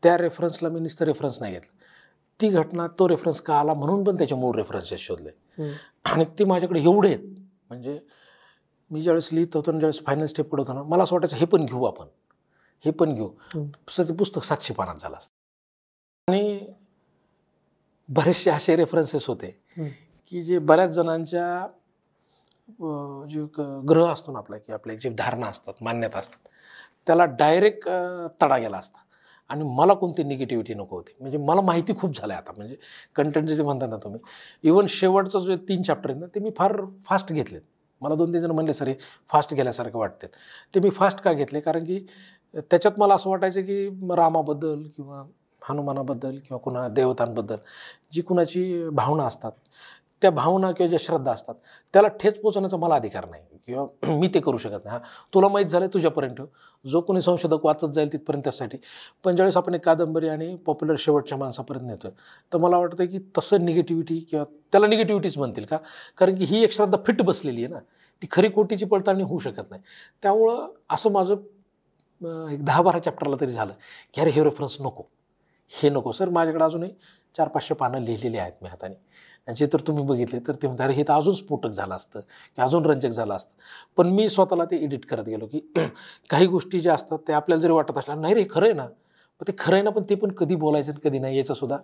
त्या 0.03 0.17
रेफरन्सला 0.17 0.69
मी 0.69 0.79
नुसतं 0.79 1.05
रेफरन्स 1.05 1.39
नाही 1.41 1.53
घेतलं. 1.53 1.71
ती 2.39 2.49
घटना 2.49 2.87
तो 2.99 3.07
रेफरन्स 3.09 3.41
का 3.41 3.59
आला 3.59 3.73
म्हणून 3.73 4.03
पण 4.03 4.17
त्याच्या 4.17 4.37
मूळ 4.37 4.55
रेफरन्सेस 4.55 4.99
शोधले. 4.99 5.29
आणि 6.05 6.25
ते 6.39 6.43
माझ्याकडे 6.45 6.81
एवढे 6.81 7.07
आहेत. 7.07 7.25
म्हणजे 7.69 7.99
मी 8.91 9.01
ज्यावेळेस 9.01 9.29
लिहित 9.33 9.55
होतो 9.55 9.71
आणि 9.71 9.79
ज्यावेळेस 9.79 10.05
फायनल 10.05 10.25
स्टेप 10.25 10.49
पडत 10.49 10.59
होतो 10.59 10.73
ना 10.73 10.83
मला 10.83 11.03
असं 11.03 11.15
वाटायचं 11.15 11.37
हे 11.37 11.45
पण 11.45 11.65
घेऊ 11.65 11.83
आपण. 11.85 12.07
हे 12.85 12.91
पण 12.91 13.13
घेऊ. 13.15 13.29
सर 13.89 14.07
ते 14.09 14.13
पुस्तक 14.13 14.43
सातशे 14.43 14.73
पानात 14.73 14.95
झालं 14.95 15.17
असतं. 15.17 15.33
आणि 16.27 16.73
बरेचसे 18.09 18.49
असे 18.51 18.75
रेफरन्सेस 18.75 19.27
होते. 19.27 19.55
की 20.27 20.43
जे 20.43 20.59
बऱ्याच 20.59 20.89
जणांच्या 20.91 21.67
जे 23.29 23.43
ग्रह 23.89 24.11
असतो 24.11 24.31
ना 24.31 24.39
आपला 24.39 24.57
की 24.57 24.73
आपल्या 24.73 24.95
जे 25.03 25.09
धारणा 25.17 25.47
असतात 25.47 25.83
मान्यता 25.83 26.19
असतात 26.19 26.49
त्याला 27.07 27.25
डायरेक्ट 27.25 27.87
तडा 28.41 28.57
गेला 28.57 28.77
असता. 28.77 28.99
आणि 29.49 29.63
मला 29.75 29.93
कोणती 29.93 30.23
निगेटिव्हिटी 30.23 30.73
नको 30.73 30.95
होती. 30.95 31.13
म्हणजे 31.19 31.37
मला 31.37 31.61
माहिती 31.61 31.93
खूप 31.99 32.17
झालं 32.17 32.33
आता. 32.33 32.51
म्हणजे 32.57 32.75
कंटेंट 33.15 33.47
जे 33.47 33.63
म्हणतात 33.63 33.89
ना 33.89 33.97
तुम्ही 34.03 34.19
इवन 34.63 34.85
शेवटचं 34.89 35.39
जे 35.45 35.55
तीन 35.69 35.81
चॅप्टर 35.83 36.09
आहेत 36.09 36.21
ना 36.21 36.27
ते 36.35 36.39
मी 36.39 36.51
फार 36.57 36.75
फास्ट 37.05 37.33
घेतलेत. 37.33 37.61
मला 38.01 38.15
दोन 38.15 38.33
तीन 38.33 38.41
जण 38.41 38.51
म्हणले 38.51 38.73
सर 38.73 38.87
हे 38.87 38.93
फास्ट 39.29 39.53
गेल्यासारखं 39.53 39.99
वाटते 39.99 40.27
ते 40.75 40.79
मी 40.79 40.89
फास्ट 40.89 41.19
का 41.21 41.33
घेतले? 41.33 41.59
कारण 41.59 41.83
की 41.85 41.99
त्याच्यात 42.53 42.99
मला 42.99 43.15
असं 43.15 43.29
वाटायचं 43.29 43.61
की 43.61 43.87
रामाबद्दल 44.15 44.83
किंवा 44.95 45.23
हनुमानाबद्दल 45.61 46.31
किंवा 46.31 46.57
कुणा 46.57 46.87
देवतांबद्दल 46.87 47.55
जी 48.13 48.21
कुणाची 48.21 48.89
भावना 48.89 49.23
असतात 49.23 49.51
त्या 50.21 50.29
भावना 50.31 50.71
किंवा 50.71 50.87
ज्या 50.89 50.99
श्रद्धा 51.01 51.31
असतात 51.31 51.55
त्याला 51.93 52.07
ठेच 52.19 52.39
पोचवण्याचा 52.41 52.77
मला 52.77 52.95
अधिकार 52.95 53.25
नाही 53.29 53.43
किंवा 53.67 53.85
मी 54.19 54.27
ते 54.33 54.39
करू 54.39 54.57
शकत 54.57 54.85
नाही. 54.85 54.97
हा 54.97 55.03
तुला 55.33 55.47
माहीत 55.47 55.67
झालं 55.67 55.87
तुझ्यापर्यंत. 55.93 56.41
जो 56.85 57.01
कोणी 57.01 57.21
संशोधक 57.21 57.65
वाचत 57.65 57.87
जाईल 57.93 58.11
तिथपर्यंत 58.13 58.43
त्यासाठी. 58.43 58.77
पण 59.23 59.35
ज्यावेळेस 59.35 59.57
आपण 59.57 59.73
एक 59.75 59.83
कादंबरी 59.85 60.29
आणि 60.29 60.55
पॉप्युलर 60.65 60.95
शेवटच्या 60.99 61.37
माणसापर्यंत 61.37 61.87
नेतोय 61.87 62.11
तर 62.51 62.57
मला 62.57 62.77
वाटतं 62.77 63.05
की 63.05 63.19
तसं 63.37 63.65
निगेटिव्हिटी 63.65 64.19
किंवा 64.19 64.45
त्याला 64.71 64.87
निगेटिव्हिटीच 64.87 65.37
म्हणतील 65.37 65.65
का? 65.65 65.77
कारण 66.17 66.35
की 66.35 66.45
ही 66.45 66.63
एक 66.63 66.71
श्रद्धा 66.73 66.97
फिट 67.07 67.21
बसलेली 67.21 67.63
आहे 67.63 67.73
ना 67.73 67.79
ती 68.21 68.27
खरी 68.31 68.49
कोटीची 68.49 68.85
पडताळणी 68.85 69.23
होऊ 69.23 69.39
शकत 69.39 69.69
नाही. 69.69 69.81
त्यामुळं 70.21 70.67
असं 70.89 71.11
माझं 71.11 71.35
एक 72.51 72.63
दहा 72.65 72.81
बारा 72.81 72.99
चॅप्टरला 72.99 73.35
तरी 73.41 73.51
झालं 73.51 73.73
की 74.13 74.21
अरे 74.21 74.29
हे 74.31 74.43
रेफरन्स 74.43 74.77
नको. 74.81 75.03
हे 75.71 75.89
नको 75.89 76.11
सर 76.11 76.29
माझ्याकडे 76.29 76.63
अजूनही 76.63 76.91
चार 77.35 77.47
पाचशे 77.47 77.73
पानं 77.75 77.99
लिहिलेली 78.01 78.37
आहेत 78.37 78.53
मी 78.61 78.69
हाताने. 78.69 78.95
आणि 79.47 79.55
जे 79.57 79.67
तर 79.73 79.79
तुम्ही 79.87 80.03
बघितले 80.05 80.39
तर 80.47 80.55
ते 80.61 80.67
म्हणतात 80.67 80.89
हे 80.89 81.03
तर 81.07 81.13
अजून 81.13 81.33
स्फोटक 81.35 81.69
झालं 81.69 81.95
असतं 81.95 82.19
की 82.19 82.61
अजून 82.61 82.85
रंजक 82.85 83.09
झालं 83.09 83.33
असतं. 83.35 83.53
पण 83.97 84.07
मी 84.13 84.29
स्वतःला 84.29 84.65
ते 84.71 84.77
एडिट 84.83 85.05
करत 85.05 85.25
गेलो 85.25 85.47
की 85.47 85.59
काही 86.29 86.47
गोष्टी 86.47 86.79
ज्या 86.79 86.93
असतात 86.93 87.19
त्या 87.27 87.35
आपल्याला 87.37 87.61
जरी 87.61 87.71
वाटत 87.73 87.97
असल्या 87.97 88.15
नाही 88.15 88.33
रे 88.35 88.43
खरं 88.51 88.65
आहे 88.65 88.73
ना. 88.73 88.85
पण 89.41 89.47
ते 89.47 89.53
खरं 89.59 89.75
आहे 89.75 89.83
ना 89.83 89.89
पण 89.89 90.03
ते 90.09 90.15
पण 90.15 90.31
कधी 90.31 90.55
बोलायचं 90.55 90.91
आणि 90.91 90.99
कधी 91.03 91.19
नाही 91.19 91.37
याचं 91.37 91.53
सुद्धा 91.53 91.77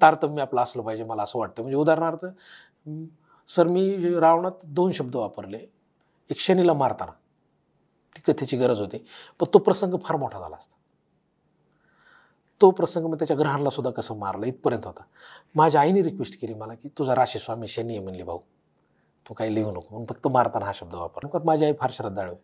तारतम्य 0.00 0.42
आपलं 0.42 0.60
असलं 0.62 0.82
पाहिजे 0.82 1.04
मला 1.04 1.22
असं 1.22 1.38
वाटतं. 1.38 1.62
म्हणजे 1.62 1.76
उदाहरणार्थ 1.78 2.26
सर 3.50 3.66
मी 3.68 4.14
रावणात 4.20 4.64
दोन 4.66 4.92
शब्द 4.92 5.16
वापरले 5.16 5.58
एक 6.30 6.38
शनीला 6.40 6.72
मारताना. 6.74 7.12
ती 8.16 8.32
कथेची 8.32 8.56
गरज 8.56 8.80
होती 8.80 8.98
पण 9.40 9.46
तो 9.54 9.58
प्रसंग 9.58 9.94
फार 10.04 10.16
मोठा 10.16 10.38
झाला 10.40 10.56
असता. 10.56 10.76
तो 12.60 12.70
प्रसंग 12.70 13.06
मग 13.06 13.18
त्याच्या 13.18 13.36
ग्रहांना 13.36 13.70
सुद्धा 13.70 13.90
कसं 13.90 14.16
मारलं 14.18 14.46
इथपर्यंत 14.46 14.86
होता. 14.86 15.02
माझ्या 15.54 15.80
आईने 15.80 16.02
रिक्वेस्ट 16.02 16.40
केली 16.40 16.54
मला 16.54 16.74
की 16.74 16.88
तुझा 16.98 17.14
राशी 17.14 17.38
स्वामी 17.38 17.68
शनी 17.68 17.94
आहे 17.94 18.02
म्हणली 18.02 18.22
भाऊ. 18.22 18.38
तू 19.26 19.34
काही 19.34 19.54
लिहू 19.54 19.70
नको 19.70 19.86
म्हणून 19.90 20.06
फक्त 20.08 20.26
मारताना 20.28 20.66
हा 20.66 20.72
शब्द 20.74 20.94
वापर 20.94 21.26
माझी 21.44 21.64
आई 21.64 21.72
फार 21.80 21.90
श्रद्धाळू 21.92 22.34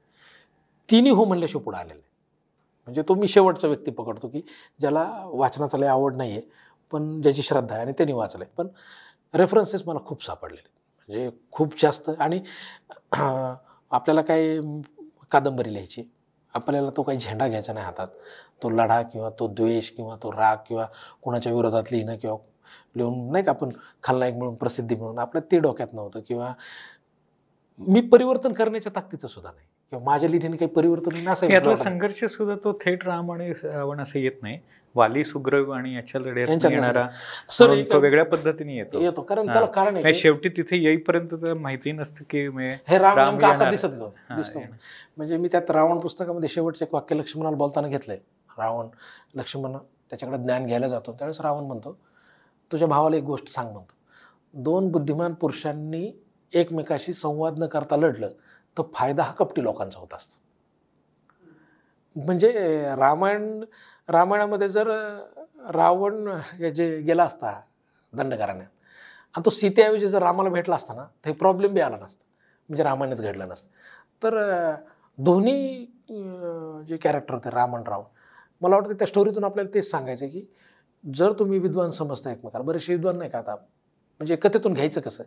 तिन्ही 0.89 1.11
हो 1.13 1.25
म्हणल्याशिवाय 1.25 1.65
पुढे 1.65 1.77
आलेलं 1.79 1.95
नाही. 1.95 2.09
म्हणजे 2.87 3.03
तो 3.09 3.15
मी 3.15 3.29
शेवटचा 3.29 3.69
व्यक्ती 3.69 3.91
पकडतो 3.91 4.29
की 4.29 4.41
ज्याला 4.81 5.05
वाचनाचा 5.27 5.79
लय 5.79 5.87
आवड 5.87 6.17
नाही 6.17 6.31
आहे 6.33 6.41
पण 6.93 7.21
ज्याची 7.23 7.43
श्रद्धा 7.43 7.75
आहे 7.75 7.83
आणि 7.85 7.93
त्यांनी 7.99 8.13
वाचलं 8.13 8.45
आहे 8.45 8.53
पण 8.57 8.69
रेफरन्सेस 9.35 9.83
मला 9.87 9.99
खूप 10.07 10.23
सापडलेले 10.25 10.69
म्हणजे 11.09 11.31
खूप 11.53 11.75
जास्त 11.83 12.11
आणि 12.19 12.41
आपल्याला 13.13 14.23
काय 14.23 14.59
कादंबरी 15.33 15.73
लिहायची 15.73 16.03
आपल्याला 16.55 16.91
तो 16.97 17.03
काही 17.03 17.19
झेंडा 17.19 17.49
घ्यायचा 17.49 17.73
नाही 17.73 17.87
हातात 17.87 18.09
तो 18.63 18.71
लढा 18.71 19.03
किंवा 19.03 19.31
तो 19.31 19.49
द्वेष 19.49 19.91
किंवा 19.91 20.17
तो 20.23 20.33
राग 20.33 20.57
किंवा 20.69 20.87
कोणाच्या 21.23 21.53
विरोधात 21.53 21.93
लिहिणं 21.93 22.17
किंवा 22.17 22.37
लिहून 22.97 23.31
नाही 23.33 23.45
का 23.45 23.51
आपण 23.51 23.69
खलनायक 24.03 24.35
म्हणून 24.35 24.55
प्रसिद्धी 24.55 24.95
म्हणून 24.95 25.19
आपल्या 25.19 25.43
ते 25.53 25.59
डोक्यात 25.59 25.93
नव्हतं 25.93 26.21
किंवा 26.29 26.53
मी 27.81 28.01
परिवर्तन 28.01 28.53
करण्याच्या 28.53 28.93
ताकदीचं 28.95 29.29
सुद्धा 29.29 29.51
नाही. 29.51 29.67
किंवा 29.91 30.05
माझ्या 30.05 30.29
लिहिण्याने 30.29 30.57
काही 30.57 30.69
परिवर्तन 30.71 31.17
मला 31.17 31.77
संघर्ष 31.77 32.25
सुद्धा 32.25 32.55
तो 32.65 32.73
थेट 32.73 33.05
राम 33.05 33.33
आणि 33.33 33.53
रावण 33.53 34.01
असं 34.01 34.19
येत 34.19 34.43
नाही. 34.43 34.59
वाली 34.95 35.25
सुग्रव 35.25 35.71
आणि 35.71 35.95
याच्या 35.95 36.21
लढ्यात 36.21 36.65
येणारा 36.65 37.07
सर 37.51 37.97
वेगळ्या 37.97 38.25
पद्धतीने 38.25 38.77
येतो. 38.77 39.01
येतो 39.01 39.23
कारण. 39.23 39.47
त्याला 39.47 39.67
कारण 39.67 40.13
शेवटी 40.15 40.49
तिथे 40.49 40.77
येईपर्यंत 40.77 41.35
तर 41.43 41.55
माहिती 41.55 41.93
नसतं 41.93 42.25
की 42.31 42.47
हे 42.89 42.99
राम 42.99 43.45
असा. 43.45 43.71
दिसत 43.71 43.87
दिसतो. 44.31 44.61
म्हणजे 45.17 45.37
मी 45.37 45.49
त्यात 45.49 45.71
रावण 45.71 45.99
पुस्तकामध्ये 45.99 46.49
शेवटचं 46.49 46.85
एक 46.85 46.95
वाक्य 46.95 47.17
लक्ष्मणाला 47.17 47.57
बोलताना 47.57 47.89
घेतलंय. 47.89 48.19
रावण 48.59 48.89
लक्ष्मण 49.35 49.77
त्याच्याकडे 50.11 50.39
ज्ञान 50.43 50.67
घ्यायला 50.67 50.89
जातो. 50.89 51.13
त्यावेळेस 51.13 51.41
रावण 51.41 51.65
म्हणतो 51.65 51.97
तुझ्या 52.71 52.89
भावाला 52.89 53.17
एक 53.17 53.25
गोष्ट 53.25 53.49
सांग 53.49 53.73
म्हणतो. 53.73 53.95
दोन 54.55 54.91
बुद्धिमान 54.93 55.35
पुरुषांनी 55.35 56.11
एकमेकाशी 56.53 57.13
संवाद 57.13 57.59
न 57.59 57.67
करता 57.67 57.97
लढलं 57.97 58.33
तर 58.77 58.83
फायदा 58.95 59.23
हा 59.23 59.33
कपटी 59.33 59.63
लोकांचा 59.63 60.01
होत 60.01 60.15
असतो. 60.15 60.41
म्हणजे 62.17 62.51
रामायण 62.99 63.63
रामायणामध्ये 64.09 64.69
जर 64.69 64.89
रावण 65.75 66.27
हे 66.29 66.71
जे 66.71 66.97
गेला 67.01 67.25
असता 67.25 67.61
दंडकारण्यात 68.13 68.69
आणि 69.35 69.45
तो 69.45 69.51
सीतेऐवजी 69.51 70.09
जर 70.09 70.23
रामाला 70.23 70.51
भेटला 70.51 70.75
असता 70.77 70.95
ना 70.95 71.05
तर 71.27 71.33
प्रॉब्लेम 71.33 71.75
बी 71.75 71.81
आला 71.81 71.97
नसता. 71.97 72.25
म्हणजे 72.69 72.83
रामायणच 72.83 73.21
घडलं 73.23 73.49
नसतं. 73.49 73.69
तर 74.23 74.75
दोन्ही 75.19 75.87
जे 76.89 76.97
कॅरेक्टर 76.97 77.35
होते 77.35 77.51
राम 77.51 77.75
आणि 77.77 77.85
रावण 77.89 78.05
मला 78.61 78.77
वाटतं 78.77 78.93
त्या 78.93 79.07
स्टोरीतून 79.07 79.45
आपल्याला 79.45 79.75
तेच 79.75 79.91
सांगायचं 79.91 80.27
की 80.27 80.45
जर 81.15 81.33
तुम्ही 81.33 81.59
विद्वान 81.59 81.91
समजता 81.91 82.33
एकमेकाला 82.33 82.63
बरेचसे 82.65 82.95
विद्वान 82.95 83.19
नाही 83.19 83.31
का 83.31 83.39
आता 83.39 83.55
म्हणजे 83.55 84.37
कथेतून 84.37 84.73
घ्यायचं 84.73 85.01
कसं? 85.01 85.25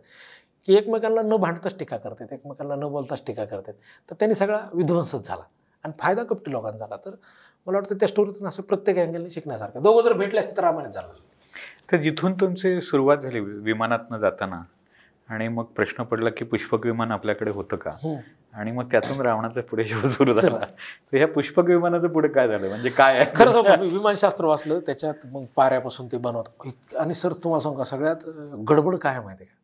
की 0.66 0.74
एकमेकांना 0.74 1.22
न 1.22 1.36
भांडताच 1.36 1.78
टीका 1.78 1.96
करतात 1.96 2.32
एकमेकांना 2.32 2.74
न 2.74 2.80
बोलताच 2.80 3.22
टीका 3.26 3.44
करतात. 3.44 3.74
तर 4.10 4.14
त्यांनी 4.14 4.34
सगळा 4.34 4.60
विध्वंसच 4.74 5.26
झाला 5.28 5.42
आणि 5.84 5.92
फायदा 5.98 6.22
कपटी 6.22 6.52
लोकांचा 6.52 6.78
झाला. 6.78 6.96
तर 6.96 7.10
मला 7.66 7.78
वाटतं 7.78 7.94
त्या 7.94 8.08
स्टोरीतून 8.08 8.46
असं 8.46 8.62
प्रत्येक 8.62 8.98
अँगलने 8.98 9.30
शिकण्यासारखं. 9.30 9.82
दोघं 9.82 10.02
जर 10.02 10.12
भेटले 10.12 10.40
असते 10.40 10.56
तर 10.56 10.62
रामायणच 10.62 10.94
झालं. 10.94 11.08
तर 11.92 11.96
जिथून 11.96 12.32
तुमची 12.32 12.80
सुरुवात 12.80 13.18
झाली 13.18 13.40
विमानातनं 13.40 14.18
जाताना 14.18 14.62
आणि 15.28 15.48
मग 15.48 15.64
प्रश्न 15.64 16.02
पडला 16.04 16.30
की 16.30 16.44
पुष्पक 16.44 16.86
विमान 16.86 17.10
आपल्याकडे 17.10 17.50
होतं 17.50 17.76
का. 17.76 17.90
आणि 18.54 18.72
मग 18.72 18.84
त्यातून 18.90 19.20
रावणाचा 19.20 19.60
पुढे 19.60 19.84
शो 19.86 20.08
सुरू 20.08 20.32
झाला. 20.32 20.58
तर 20.58 21.16
ह्या 21.16 21.28
पुष्पक 21.28 21.64
विमानाचं 21.64 22.08
पुढे 22.08 22.28
काय 22.28 22.48
झालं? 22.48 22.68
म्हणजे 22.68 22.88
काय 22.88 23.18
आहे? 23.18 23.30
खरं 23.36 23.52
सांगू 23.52 23.82
मी 23.82 23.90
विमानशास्त्र 23.90 24.44
वाचलं 24.44 24.80
त्याच्यात 24.80 25.26
मग 25.26 25.44
पाऱ्यापासून 25.56 26.06
ते 26.06 26.16
बनवत. 26.16 26.66
आणि 26.98 27.14
सर 27.14 27.32
तुम्हाला 27.32 27.62
सांगू 27.62 27.78
का 27.78 27.84
सगळ्यात 27.84 28.16
गडबड 28.68 28.96
काय 28.96 29.20
माहिती 29.20 29.44
आहे 29.44 29.50
का? 29.50 29.60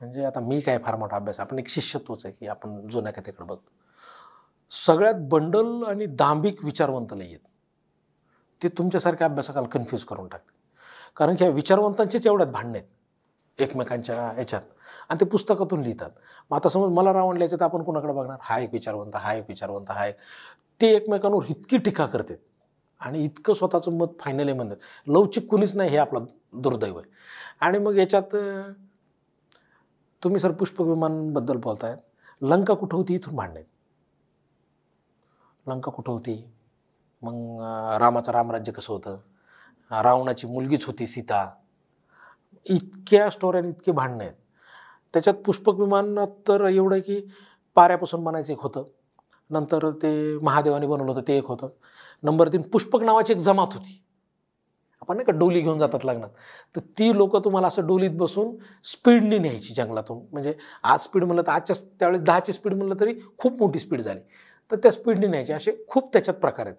म्हणजे 0.00 0.24
आता 0.24 0.40
मी 0.40 0.60
काय 0.60 0.78
फार 0.78 0.96
मोठा 0.96 1.16
अभ्यास 1.16 1.40
आपण 1.40 1.58
एक 1.58 1.68
शिष्यत्वच 1.68 2.26
आहे 2.26 2.34
की 2.40 2.46
आपण 2.46 2.88
जुन्या 2.88 3.12
कथेकडे 3.12 3.44
बघतो. 3.44 3.70
सगळ्यात 4.70 5.14
बंडल 5.20 5.82
आणि 5.88 6.06
दांभिक 6.06 6.64
विचारवंत 6.64 7.12
लई 7.12 7.26
आहेत. 7.26 7.38
ते 8.62 8.68
तुमच्यासारख्या 8.68 9.26
अभ्यासकाला 9.26 9.68
कन्फ्यूज 9.68 10.04
करून 10.04 10.28
टाकते 10.28 10.56
कारण 11.16 11.34
की 11.34 11.44
ह्या 11.44 11.54
विचारवंतांचेच 11.54 12.26
एवढ्यात 12.26 12.50
भांडणे 12.50 12.78
आहेत 12.78 13.60
एकमेकांच्या 13.60 14.30
ह्याच्यात 14.34 14.62
आणि 15.10 15.20
ते 15.20 15.24
पुस्तकातून 15.24 15.80
लिहितात. 15.82 16.10
मग 16.50 16.56
आता 16.56 16.68
समज 16.68 16.90
मला 16.92 17.12
रावण 17.12 17.36
लिहायचं 17.36 17.56
तर 17.56 17.64
आपण 17.64 17.82
कोणाकडे 17.82 18.12
बघणार? 18.12 18.38
हा 18.42 18.58
एक 18.58 18.72
विचारवंत 18.72 19.16
हा 19.16 19.32
एक 19.34 19.44
विचारवंत 19.48 19.90
हा 19.90 20.06
एक. 20.06 20.16
ते 20.80 20.88
एकमेकांवर 20.96 21.44
इतकी 21.48 21.78
टीका 21.78 22.06
करतात. 22.06 22.36
आणि 23.00 23.24
इतकं 23.24 23.54
स्वतःचं 23.54 23.92
मत 23.92 24.06
फायनली 24.20 24.52
म्हणतात 24.52 24.76
लवचिक 25.06 25.46
कुणीच 25.50 25.74
नाही 25.76 25.90
हे 25.90 25.96
आपलं 25.96 26.24
दुर्दैव 26.52 26.98
आहे. 26.98 27.10
आणि 27.60 27.78
मग 27.78 27.96
याच्यात 27.96 28.36
तुम्ही 30.22 30.40
सर 30.40 30.52
पुष्पक 30.52 30.80
विमानबद्दल 30.80 31.56
बोलताय. 31.56 31.96
लंका 32.42 32.74
कुठं 32.74 32.96
होती? 32.96 33.14
इथून 33.14 33.36
भांडणे 33.36 33.62
लंका 35.66 35.90
कुठं 35.92 36.12
होती? 36.12 36.52
मग 37.22 37.60
रामाचं 38.00 38.32
रामराज्य 38.32 38.72
कसं 38.72 38.92
होतं? 38.92 39.16
रावणाची 40.02 40.46
मुलगीच 40.46 40.84
होती 40.84 41.06
सीता. 41.06 41.48
इतक्या 42.66 43.30
स्टोऱ्या 43.30 43.60
इतके 43.66 43.92
भांडणं 43.92 44.24
आहेत. 44.24 44.34
त्याच्यात 45.12 45.36
पुष्पक 45.36 45.74
विमानात 45.74 46.26
तर 46.48 46.64
एवढं 46.66 46.94
आहे 46.94 47.02
की 47.02 47.20
पाऱ्यापासून 47.74 48.24
बनायचं 48.24 48.52
एक 48.52 48.60
होतं. 48.60 48.84
नंतर 49.50 49.90
ते 49.90 50.38
महादेवाने 50.42 50.86
बनवलं 50.86 51.12
होतं 51.12 51.28
ते 51.28 51.36
एक 51.36 51.44
होतं. 51.44 51.68
नंबर 52.22 52.48
तीन 52.48 52.62
पुष्पक 52.62 53.02
नावाची 53.02 53.32
एक 53.32 53.38
जमात 53.38 53.66
होती. 53.72 54.04
आपण 55.02 55.16
नाही 55.16 55.24
का 55.24 55.32
डोली 55.32 55.60
घेऊन 55.60 55.78
जातात 55.78 56.04
लग्नात. 56.04 56.28
तर 56.76 56.80
ती 56.80 57.16
लोक 57.16 57.36
तुम्हाला 57.36 57.66
असं 57.66 57.86
डोलीत 57.86 58.10
बसून 58.10 58.56
स्पीडने 58.84 59.38
न्यायची 59.38 59.74
जंगलातून. 59.74 60.18
म्हणजे 60.32 60.54
आज 60.82 61.00
स्पीड 61.00 61.24
म्हणलं 61.24 61.42
तर 61.42 61.50
आजच्या 61.50 61.76
त्यावेळेस 61.98 62.22
दहाची 62.22 62.52
स्पीड 62.52 62.74
म्हणलं 62.74 62.94
तरी 63.00 63.14
खूप 63.38 63.58
मोठी 63.58 63.78
स्पीड 63.78 64.00
झाली. 64.00 64.20
तर 64.70 64.76
त्या 64.76 64.90
स्पीडने 64.90 65.26
न्यायचे. 65.26 65.52
असे 65.52 65.84
खूप 65.88 66.12
त्याच्यात 66.12 66.36
प्रकार 66.36 66.66
आहेत. 66.66 66.76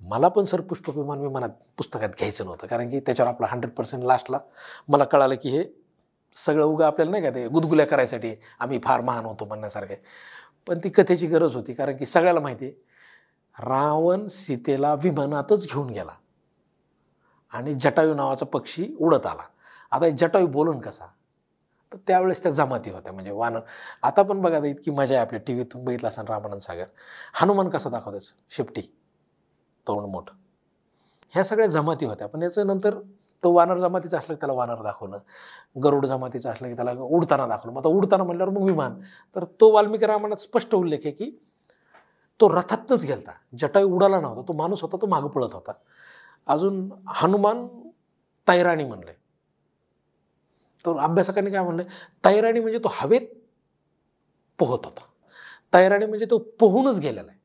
मला 0.00 0.28
पण 0.28 0.44
सर 0.44 0.60
पुष्पक 0.60 0.96
विमान 0.96 1.20
विमानात 1.20 1.48
पुस्तकात 1.76 2.08
घ्यायचं 2.08 2.44
नव्हतं. 2.44 2.66
कारण 2.66 2.90
की 2.90 3.00
त्याच्यावर 3.00 3.32
आपला 3.32 3.46
हंड्रेड 3.50 3.74
पर्सेंट 3.74 4.04
लास्टला 4.04 4.38
मला 4.88 5.04
कळालं 5.04 5.34
की 5.34 5.48
हे 5.48 5.64
सगळं 6.32 6.64
उगा 6.64 6.86
आपल्याला 6.86 7.10
नाही 7.10 7.22
का 7.22 7.30
ते 7.30 7.46
गुदगुल्या 7.48 7.86
करायसाठी 7.86 8.34
आम्ही 8.58 8.78
फार 8.84 9.00
महान 9.00 9.24
होतो 9.24 9.44
म्हणण्यासारखे. 9.44 9.96
पण 10.68 10.78
ती 10.84 10.88
कथेची 10.88 11.26
गरज 11.26 11.56
होती 11.56 11.72
कारण 11.72 11.96
की 11.96 12.06
सगळ्याला 12.06 12.40
माहिती 12.40 12.64
आहे 12.64 13.64
रावण 13.68 14.26
सीतेला 14.26 14.94
विमानातच 14.94 15.66
घेऊन 15.66 15.90
गेला 15.90 16.12
आणि 17.52 17.74
जटायू 17.74 18.14
नावाचा 18.14 18.46
पक्षी 18.46 18.94
उडत 19.00 19.26
आला. 19.26 19.42
आता 19.90 20.06
हे 20.06 20.12
जटायू 20.12 20.46
बोलून 20.46 20.80
कसा? 20.80 21.06
तर 21.92 21.98
त्यावेळेस 22.06 22.42
त्या 22.42 22.52
जमाती 22.52 22.90
होत्या 22.90 23.12
म्हणजे 23.12 23.30
वानर. 23.30 23.60
आता 24.02 24.22
पण 24.22 24.40
बघा 24.40 24.58
इतकी 24.66 24.90
मजा 24.90 25.14
आहे 25.14 25.24
आपल्या 25.26 25.40
टी 25.46 25.52
व्हीतून 25.52 25.84
बघितलं 25.84 26.08
असाल 26.08 26.26
रामानंद 26.26 26.60
सागर. 26.60 26.84
हनुमान 27.34 27.68
कसा 27.68 27.90
दाखवतायचं 27.90 28.34
शेपटी 28.50 28.82
तोंड 29.86 30.06
मोठं. 30.06 30.34
ह्या 31.30 31.44
सगळ्या 31.44 31.66
जमाती 31.66 32.06
होत्या 32.06 32.26
पण 32.28 32.42
याचं 32.42 32.66
नंतर 32.66 32.98
तो 33.44 33.52
वानर 33.52 33.78
जमातीचा 33.78 34.18
असला 34.18 34.34
की 34.34 34.40
त्याला 34.40 34.52
वानर 34.52 34.82
दाखवणं 34.82 35.18
गरुड 35.84 36.06
जमातीचा 36.06 36.50
असला 36.50 36.68
की 36.68 36.74
त्याला 36.74 36.92
उडताना 36.92 37.46
दाखवलं 37.46 37.72
मग 37.72 37.80
आता 37.80 37.88
उडताना 37.88 38.24
म्हणल्यावर 38.24 38.52
मग 38.52 38.62
विमान. 38.62 39.00
तर 39.36 39.44
तो 39.44 39.72
वाल्मिकी 39.72 40.06
रामायणात 40.06 40.36
स्पष्ट 40.36 40.74
उल्लेख 40.74 40.98
आहे 41.04 41.10
की 41.10 41.30
तो 42.40 42.48
रथातनंच 42.48 43.04
गेलता. 43.04 43.30
जटाई 43.58 43.82
उडाला 43.82 44.20
नव्हता. 44.20 44.42
तो 44.48 44.52
माणूस 44.52 44.82
होता 44.82 44.96
तो 45.02 45.06
मागं 45.06 45.28
पळत 45.28 45.52
होता. 45.52 45.72
अजून 46.46 46.90
हनुमान 47.08 47.66
तैराणी 48.48 48.84
म्हणले. 48.84 49.12
तर 50.86 50.98
अभ्यासकांनी 50.98 51.50
काय 51.50 51.62
म्हणलं? 51.62 51.82
तैराणी 52.24 52.60
म्हणजे 52.60 52.78
तो 52.78 52.88
हवेत 52.92 53.20
पोहत 54.58 54.84
होता. 54.84 55.00
तैराणी 55.74 56.06
म्हणजे 56.06 56.26
तो 56.30 56.38
पोहूनच 56.38 56.98
गेलेला 56.98 57.30
आहे. 57.30 57.40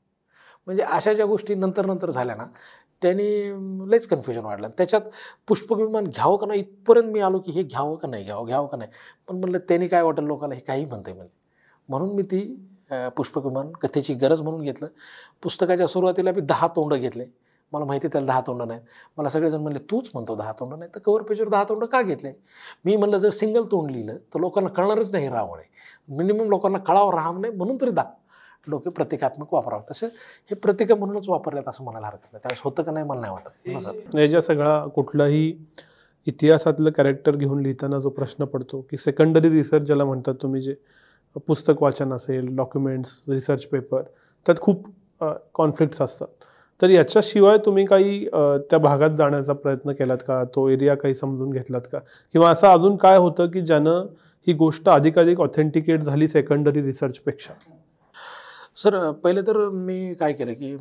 म्हणजे 0.67 0.83
अशा 0.83 1.13
ज्या 1.13 1.25
गोष्टी 1.25 1.55
नंतर 1.55 1.85
नंतर 1.85 2.09
झाल्या 2.09 2.35
ना 2.35 2.45
त्याने 3.01 3.25
लयच 3.91 4.07
कन्फ्युजन 4.07 4.45
वाढलं. 4.45 4.69
त्याच्यात 4.77 5.01
पुष्पविमान 5.47 6.05
घ्यावं 6.05 6.37
का 6.37 6.45
नाही 6.47 6.59
इथपर्यंत 6.59 7.11
मी 7.13 7.19
आलो 7.19 7.39
की 7.39 7.51
हे 7.51 7.63
घ्यावं 7.63 7.95
का 7.95 8.07
नाही 8.07 8.23
घ्यावं 8.23 8.45
घ्यावं 8.45 8.67
का 8.67 8.77
नाही. 8.77 8.89
पण 9.27 9.39
म्हणलं 9.39 9.57
त्याने 9.69 9.87
काय 9.87 10.01
वाटेल 10.03 10.25
लोकांना 10.25 10.55
हे 10.55 10.61
काही 10.61 10.85
म्हणतं 10.85 11.09
आहे 11.09 11.17
म्हणजे 11.17 11.33
म्हणून 11.89 12.15
मी 12.15 12.23
ती 12.23 12.41
पुष्पविमान 13.17 13.71
कथेची 13.81 14.13
गरज 14.13 14.41
म्हणून 14.41 14.61
घेतलं. 14.61 14.87
पुस्तकाच्या 15.43 15.87
सुरुवातीला 15.87 16.31
मी 16.31 16.41
दहा 16.41 16.67
तोंड 16.75 16.93
घेतले. 16.93 17.25
मला 17.71 17.85
माहिती 17.85 18.05
आहे 18.05 18.11
त्याला 18.13 18.27
दहा 18.27 18.41
तोंड 18.47 18.61
नाहीत. 18.61 18.81
मला 19.17 19.29
सगळेजण 19.29 19.61
म्हणले 19.61 19.79
तूच 19.91 20.09
म्हणतो 20.13 20.35
दहा 20.35 20.51
तोंड 20.59 20.73
नाही 20.73 20.91
तर 20.95 20.99
कवर 21.05 21.21
पेजवर 21.21 21.49
दहा 21.49 21.63
तोंड 21.69 21.85
का 21.85 22.01
घेतले? 22.01 22.31
मी 22.85 22.95
म्हणलं 22.95 23.17
जर 23.17 23.29
सिंगल 23.29 23.63
तोंड 23.71 23.91
लिहिलं 23.91 24.17
तर 24.33 24.39
लोकांना 24.39 24.69
कळणारच 24.69 25.11
नाही 25.11 25.29
राहावं 25.29 25.57
नाही 25.57 26.15
मिनिमम 26.17 26.49
लोकांना 26.49 26.79
कळावं 26.79 27.13
राहावं 27.13 27.41
नाही 27.41 27.53
म्हणून 27.53 27.77
तरी 27.81 27.91
दहा 27.91 28.11
लोक 28.67 28.87
प्रतिकात्मक 28.87 29.53
वापरावं. 29.53 29.81
तसं 29.91 30.07
हे 30.51 30.55
प्रतिका 30.55 30.95
म्हणूनच 30.95 31.29
वापरल्यात 31.29 31.69
असं 31.69 31.83
म्हणायला 31.83 32.07
हरकत 32.07 32.33
नाही. 32.33 32.41
त्यावेळेस 32.43 32.61
होतं 32.63 32.83
का 32.83 32.91
नाही 32.91 33.05
मला 33.05 33.21
नाही 33.21 33.33
वाटत. 33.33 34.15
याच्या 34.15 34.41
सगळा 34.41 34.85
कुठलाही 34.95 35.53
इतिहासातलं 36.27 36.89
कॅरेक्टर 36.89 37.35
घेऊन 37.35 37.61
लिहिताना 37.61 37.99
जो 37.99 38.09
प्रश्न 38.09 38.45
पडतो 38.45 38.79
की 38.91 38.97
सेकंडरी 38.97 39.49
रिसर्च 39.49 39.81
ज्याला 39.81 40.05
म्हणतात 40.05 40.35
तुम्ही 40.41 40.61
जे 40.61 40.75
पुस्तक 41.47 41.81
वाचन 41.83 42.13
असेल 42.13 42.55
डॉक्युमेंट्स 42.55 43.23
रिसर्च 43.29 43.65
पेपर 43.65 44.01
त्यात 44.45 44.59
खूप 44.61 44.85
कॉन्फ्लिक्ट्स 45.53 46.01
असतात. 46.01 46.27
तर 46.81 46.89
याच्याशिवाय 46.89 47.57
तुम्ही 47.65 47.85
काही 47.85 48.25
त्या 48.69 48.79
भागात 48.79 49.09
जाण्याचा 49.09 49.53
प्रयत्न 49.53 49.91
केलात 49.91 50.17
का? 50.27 50.43
तो 50.55 50.67
एरिया 50.69 50.95
काही 50.95 51.13
समजून 51.13 51.51
घेतलात 51.51 51.81
का? 51.91 51.99
किंवा 52.33 52.49
असं 52.49 52.67
अजून 52.67 52.95
काय 52.95 53.17
होतं 53.17 53.49
की 53.51 53.61
ज्यानं 53.61 54.05
ही 54.47 54.53
गोष्ट 54.53 54.89
अधिकाधिक 54.89 55.39
ऑथेंटिकेट 55.41 56.01
झाली 56.01 56.27
सेकंडरी 56.27 56.81
रिसर्चपेक्षा 56.81 57.53
सर 58.77 59.11
पहिले 59.23 59.41
तर 59.41 59.57
मी 59.69 60.13
काय 60.13 60.33
केलं 60.33 60.53
की 60.53 60.75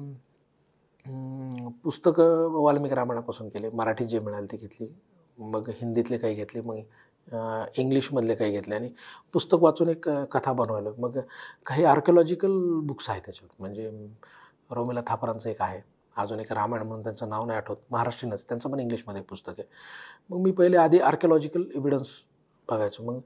पुस्तकं 1.84 2.52
वाल्मिकी 2.62 2.94
रामायणापासून 2.94 3.48
केले. 3.48 3.70
मराठीत 3.70 4.06
जे 4.06 4.18
मिळाले 4.18 4.46
ते 4.52 4.56
घेतली. 4.56 4.88
मग 5.38 5.68
हिंदीतले 5.68 6.18
काही 6.18 6.34
घेतले. 6.34 6.60
मग 6.60 6.76
इंग्लिशमधले 7.78 8.34
काही 8.34 8.52
घेतले. 8.52 8.74
आणि 8.74 8.90
पुस्तक 9.32 9.62
वाचून 9.62 9.88
एक 9.88 10.08
कथा 10.08 10.52
बनवायला. 10.52 10.90
मग 10.98 11.18
काही 11.66 11.84
आर्किओलॉजिकल 11.84 12.80
बुक्स 12.86 13.10
आहेत 13.10 13.22
त्याच्यात. 13.24 13.54
म्हणजे 13.58 13.90
रोमिला 14.72 15.00
थापरांचं 15.06 15.50
एक 15.50 15.62
आहे. 15.62 15.80
अजून 16.16 16.40
एक 16.40 16.52
रामायण 16.52 16.82
म्हणून 16.86 17.02
त्यांचं 17.02 17.28
नाव 17.28 17.44
नाही 17.46 17.56
आठवत. 17.58 17.76
महाराष्ट्रीयनच. 17.90 18.44
त्यांचं 18.48 18.70
पण 18.70 18.80
इंग्लिशमध्ये 18.80 19.22
एक 19.22 19.28
पुस्तक 19.28 19.52
आहे. 19.58 19.68
मग 20.30 20.40
मी 20.40 20.52
पहिले 20.52 20.76
आधी 20.76 20.98
आर्किओलॉजिकल 20.98 21.64
एव्हिडन्स 21.74 22.08
बघायचो. 22.70 23.04
मग 23.04 23.20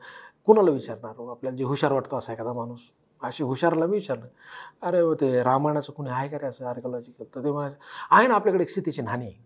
कुणाला 0.47 0.71
विचारणार? 0.71 1.31
आपल्याला 1.31 1.57
जे 1.57 1.65
हुशार 1.65 1.93
वाटतो 1.93 2.17
असा 2.19 2.33
एखादा 2.33 2.53
माणूस. 2.53 2.91
असे 3.23 3.45
हुशारला 3.45 3.87
मी 3.87 3.93
विचारलं 3.93 4.27
अरे 4.83 5.01
हो, 5.01 5.15
ते 5.15 5.43
रामायणाचं 5.43 5.93
कुणी 5.93 6.11
आहे 6.11 6.29
का 6.29 6.39
रे 6.39 6.47
असं 6.47 6.67
आर्किओलॉजिकल 6.67 7.25
तर 7.35 7.45
ते 7.45 7.51
म्हणायचं 7.51 7.77
आहे 8.11 8.27
ना 8.27 8.35
आपल्याकडे 8.35 8.63
एक 8.63 8.69
स्थितीची 8.69 9.03
नाणी 9.03 9.27
आहे. 9.27 9.45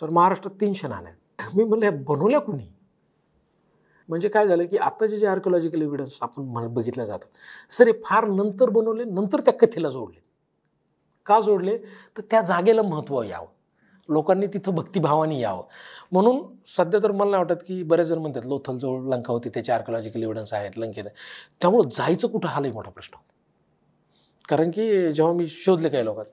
सर 0.00 0.10
महाराष्ट्रात 0.10 0.60
तीनशे 0.60 0.88
नाण्या 0.88 1.12
आहेत. 1.12 1.18
मी 1.56 1.64
म्हणलं 1.64 2.02
बनवल्या 2.02 2.40
कुणी? 2.40 2.74
म्हणजे 4.08 4.28
काय 4.28 4.46
झालं 4.48 4.66
की 4.66 4.76
आत्ताचे 4.76 5.18
जे 5.18 5.26
आर्किओलॉजिकल 5.26 5.82
एव्हिडन्स 5.82 6.18
आपण 6.22 6.42
म्हण 6.42 6.74
बघितल्या 6.74 7.06
जातात 7.06 7.72
सर 7.72 7.86
हे 7.86 7.92
फार 8.04 8.24
नंतर 8.24 8.70
बनवले 8.70 9.04
नंतर 9.04 9.40
त्या 9.40 9.54
कथेला 9.54 9.88
जोडले. 9.88 10.20
का 11.26 11.40
जोडले? 11.40 11.78
तर 12.16 12.22
त्या 12.30 12.40
जागेला 12.40 12.82
महत्त्व 12.82 13.22
यावं. 13.22 13.46
लोकांनी 14.10 14.46
तिथं 14.46 14.72
भक्तिभावाने 14.72 15.40
यावं. 15.40 15.62
म्हणून 16.12 16.42
सध्या 16.66 17.00
तर 17.02 17.12
मला 17.12 17.30
नाही 17.30 17.44
वाटत 17.44 17.62
की 17.66 17.82
बरेच 17.82 18.06
जण 18.06 18.18
म्हणतात 18.18 18.46
लोथल 18.46 18.78
जवळ 18.78 19.00
लंका 19.00 19.32
होती 19.32 19.48
त्याचे 19.48 19.72
आर्किओलॉजिकल 19.72 20.22
एव्हिडन्स 20.22 20.52
आहेत 20.52 20.78
लंकेत 20.78 21.04
त्यामुळं 21.60 21.88
जायचं 21.88 22.28
कुठं 22.28 22.48
हा 22.48 22.60
लई 22.60 22.70
मोठा 22.70 22.90
प्रश्न. 22.90 23.16
होता 23.16 23.32
कारण 24.48 24.70
की 24.70 25.12
जेव्हा 25.12 25.34
मी 25.34 25.46
शोधले 25.46 25.88
काही 25.88 26.04
लोकांत 26.04 26.26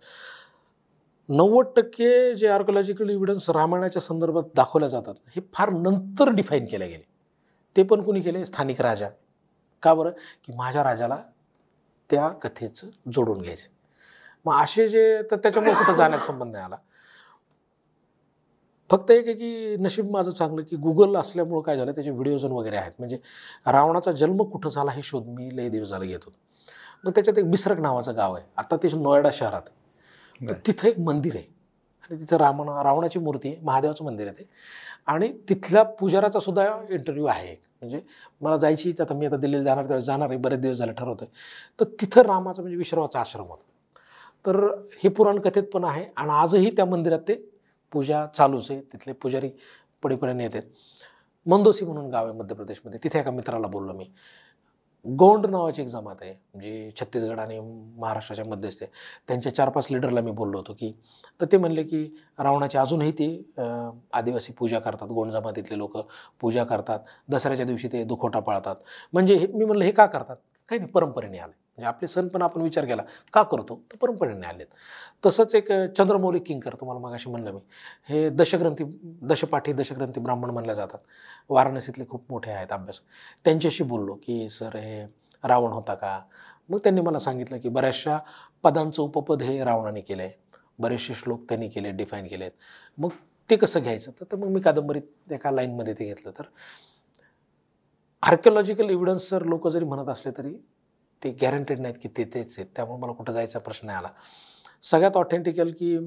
नव्वद 1.29 1.65
टक्के 1.75 2.35
जे 2.35 2.47
आर्कोलॉजिकल 2.47 3.09
इव्हिडन्स 3.09 3.49
रामायणाच्या 3.49 4.01
संदर्भात 4.01 4.43
दाखवल्या 4.55 4.89
जातात 4.89 5.15
हे 5.35 5.41
फार 5.53 5.69
नंतर 5.69 6.29
डिफाईन 6.29 6.65
केले 6.65 6.87
गेले. 6.87 7.07
ते 7.77 7.83
पण 7.83 8.01
कुणी 8.01 8.21
केले? 8.21 8.45
स्थानिक 8.45 8.81
राजा. 8.81 9.09
का 9.83 9.93
बरं? 9.93 10.09
की 10.09 10.53
माझ्या 10.55 10.83
राजाला 10.83 11.17
त्या 12.11 12.27
कथेचं 12.27 12.87
जोडून 13.13 13.41
घ्यायचं. 13.41 13.69
मग 14.45 14.63
असे 14.63 14.87
जे 14.87 15.21
तर 15.31 15.35
त्याच्यामुळे 15.35 15.75
कुठं 15.75 15.93
जाण्याचा 15.93 16.25
संबंध 16.25 16.51
नाही 16.51 16.63
आला. 16.63 16.75
फक्त 18.89 19.11
एक 19.11 19.25
आहे 19.25 19.33
की 19.33 19.75
नशीब 19.79 20.09
माझं 20.11 20.31
चांगलं 20.31 20.63
की 20.63 20.75
गुगल 20.75 21.15
असल्यामुळं 21.15 21.61
काय 21.61 21.77
झालं 21.77 21.91
त्याचे 21.91 22.11
व्हिडिओजन 22.11 22.51
वगैरे 22.51 22.77
आहेत. 22.77 22.91
म्हणजे 22.99 23.17
रावणाचा 23.65 24.11
जन्म 24.11 24.43
कुठं 24.43 24.69
झाला 24.69 24.91
हे 24.91 25.01
शोध 25.01 25.27
मी 25.27 25.57
लय 25.57 25.69
दिवस 25.69 25.87
झाला 25.87 26.05
घेत 26.05 26.19
होतो. 26.25 26.37
मग 27.03 27.11
त्याच्यात 27.11 27.37
एक 27.37 27.51
बिसरक 27.51 27.79
नावाचं 27.79 28.15
गाव 28.15 28.33
आहे. 28.33 28.45
आता 28.57 28.75
ते 28.75 28.87
नोएडा 28.93 29.29
शहरात. 29.33 29.61
आहे. 29.61 30.49
तर. 30.49 30.53
तिथं 30.67 30.87
एक 30.87 30.99
मंदिर 30.99 31.35
आहे. 31.35 31.43
आणि 32.11 32.19
तिथं 32.19 32.37
रावण 32.37 32.69
रावणाची 32.69 33.19
मूर्ती 33.19 33.49
आहे 33.49 33.57
महादेवाचं 33.63 34.05
मंदिर 34.05 34.27
आहे 34.27 34.39
ते. 34.39 34.49
आणि 35.07 35.33
तिथल्या 35.49 35.83
पुजाराचा 35.83 36.39
सुद्धा 36.39 36.65
इंटरव्ह्यू 36.89 37.25
आहे 37.25 37.51
एक. 37.51 37.61
म्हणजे 37.81 38.01
मला 38.41 38.57
जायची 38.57 38.93
आता 38.99 39.13
मी 39.13 39.25
आता 39.25 39.37
दिल्लीला 39.37 39.63
जाणार 39.63 39.83
त्यावेळेस 39.83 40.05
जाणार 40.05 40.29
आहे 40.29 40.37
बरेच 40.37 40.59
दिवस 40.59 40.77
झाले 40.77 40.91
ठरवतो 40.91 41.25
आहे 41.25 41.31
तर 41.79 41.85
तिथं 42.01 42.21
रामाचा 42.21 42.61
म्हणजे 42.61 42.77
विश्रवाचा 42.77 43.19
आश्रम 43.19 43.45
होता. 43.45 43.63
तर 44.45 44.65
हे 45.03 45.09
पुराण 45.09 45.39
कथेत 45.39 45.63
पण 45.63 45.83
आहे. 45.83 46.05
आणि 46.15 46.29
आजही 46.31 46.69
त्या 46.69 46.85
मंदिरात 46.85 47.19
ते 47.19 47.56
पूजा 47.93 48.25
चालूच 48.35 48.71
आहे. 48.71 48.79
तिथले 48.93 49.13
पुजारी 49.13 49.49
पडीपर्यंत 50.03 50.41
येतात 50.41 50.61
मंदोसी 51.45 51.85
म्हणून 51.85 52.09
गाव 52.11 52.25
आहे 52.27 52.37
मध्य 52.37 52.55
प्रदेशमध्ये. 52.55 52.99
तिथे 53.03 53.19
एका 53.19 53.31
मित्राला 53.31 53.67
बोललो 53.67 53.93
मी. 53.93 54.05
गोंड 55.05 55.45
नावाची 55.45 55.81
एक 55.81 55.87
जमात 55.87 56.15
आहे. 56.21 56.33
जी 56.61 56.89
छत्तीसगड 56.99 57.39
आणि 57.39 57.59
महाराष्ट्राच्या 57.99 58.45
मध्यस्थ 58.45 58.81
आहे. 58.83 58.91
त्यांच्या 59.27 59.53
चार 59.55 59.69
पाच 59.69 59.87
लिडरला 59.91 60.21
मी 60.21 60.31
बोललो 60.31 60.57
होतो 60.57 60.73
की 60.79 60.91
तर 61.41 61.45
ते 61.51 61.57
म्हणले 61.57 61.83
की 61.83 62.03
रावणाची 62.39 62.77
अजूनही 62.77 63.11
ते 63.19 63.27
आदिवासी 64.13 64.53
पूजा 64.53 64.79
करतात. 64.79 65.07
गोंड 65.07 65.31
जमातीतले 65.31 65.77
लोक 65.77 65.97
पूजा 66.41 66.63
करतात. 66.63 66.99
दसऱ्याच्या 67.29 67.65
दिवशी 67.65 67.87
ते 67.93 68.03
दुखोटा 68.03 68.39
पाळतात. 68.39 68.75
म्हणजे 69.13 69.35
हे 69.35 69.47
मी 69.47 69.65
म्हणलं 69.65 69.85
हे 69.85 69.91
का 69.91 70.05
करतात? 70.05 70.35
काही 70.69 70.79
नाही 70.79 70.91
परंपरेने 70.91 71.37
आलं 71.37 71.53
म्हणजे 71.77 71.87
आपले 71.87 72.07
सण 72.07 72.27
पण 72.27 72.41
आपण 72.41 72.61
विचार 72.61 72.85
केला 72.85 73.01
का 73.33 73.43
करतो? 73.43 73.75
तर 73.91 73.97
परंपरेने 73.97 74.47
आलेत. 74.47 74.65
तसंच 75.25 75.55
एक 75.55 75.71
चंद्रमौली 75.71 76.39
किंकर 76.39 76.73
तुम्हाला 76.73 77.01
मागाशी 77.01 77.29
म्हणलं 77.29 77.51
मी. 77.51 77.59
हे 78.09 78.29
दशग्रंथी 78.29 78.83
दशपाठी 79.03 79.73
दशग्रंथी 79.73 80.19
ब्राह्मण 80.19 80.49
म्हणल्या 80.49 80.75
जातात. 80.75 80.99
वाराणसीतले 81.49 82.05
खूप 82.09 82.23
मोठे 82.29 82.51
आहेत 82.51 82.71
अभ्यास 82.71 83.01
त्यांच्याशी 83.45 83.83
बोललो 83.83 84.15
की 84.15 84.49
सर 84.49 84.75
हे 84.75 85.03
रावण 85.43 85.71
होता 85.71 85.93
का? 85.93 86.19
मग 86.69 86.77
त्यांनी 86.79 87.01
मला 87.01 87.19
सांगितलं 87.19 87.57
की 87.57 87.69
बऱ्याचशा 87.69 88.17
पदांचं 88.63 89.03
उपपद 89.03 89.41
हे 89.43 89.63
रावणाने 89.63 90.01
केलं 90.01 90.21
आहे 90.21 90.31
बरेचसे 90.79 91.13
श्लोक 91.13 91.41
त्यांनी 91.49 91.67
केले 91.67 91.91
डिफाईन 91.91 92.27
केले 92.27 92.43
आहेत 92.43 92.59
मग 92.97 93.09
ते 93.49 93.55
कसं 93.55 93.79
घ्यायचं? 93.79 94.11
तर- 94.11 94.31
तर 94.31 94.37
मग 94.37 94.47
मी 94.47 94.59
कादंबरीत 94.59 95.31
एका 95.31 95.51
लाईनमध्ये 95.51 95.93
ते 95.93 96.05
घेतलं. 96.05 96.31
तर 96.31 96.43
आर्किओलॉजिकल 98.21 98.89
एव्हिडन्स 98.89 99.31
जर 99.31 99.43
लोक 99.43 99.67
जरी 99.67 99.85
म्हणत 99.85 100.09
असले 100.09 100.31
तरी 100.37 100.55
ते 101.21 101.29
गॅरंटेड 101.41 101.79
नाहीत 101.79 101.95
की 102.01 102.09
ते 102.17 102.23
तेच 102.33 102.55
आहेत. 102.57 102.67
त्यामुळे 102.75 102.99
मला 103.01 103.13
कुठं 103.13 103.33
जायचा 103.33 103.59
प्रश्न 103.59 103.85
नाही 103.87 103.97
आला. 103.97 104.09
सगळ्यात 104.83 105.17
ऑथेंटिकल 105.17 105.71
की 105.79 105.97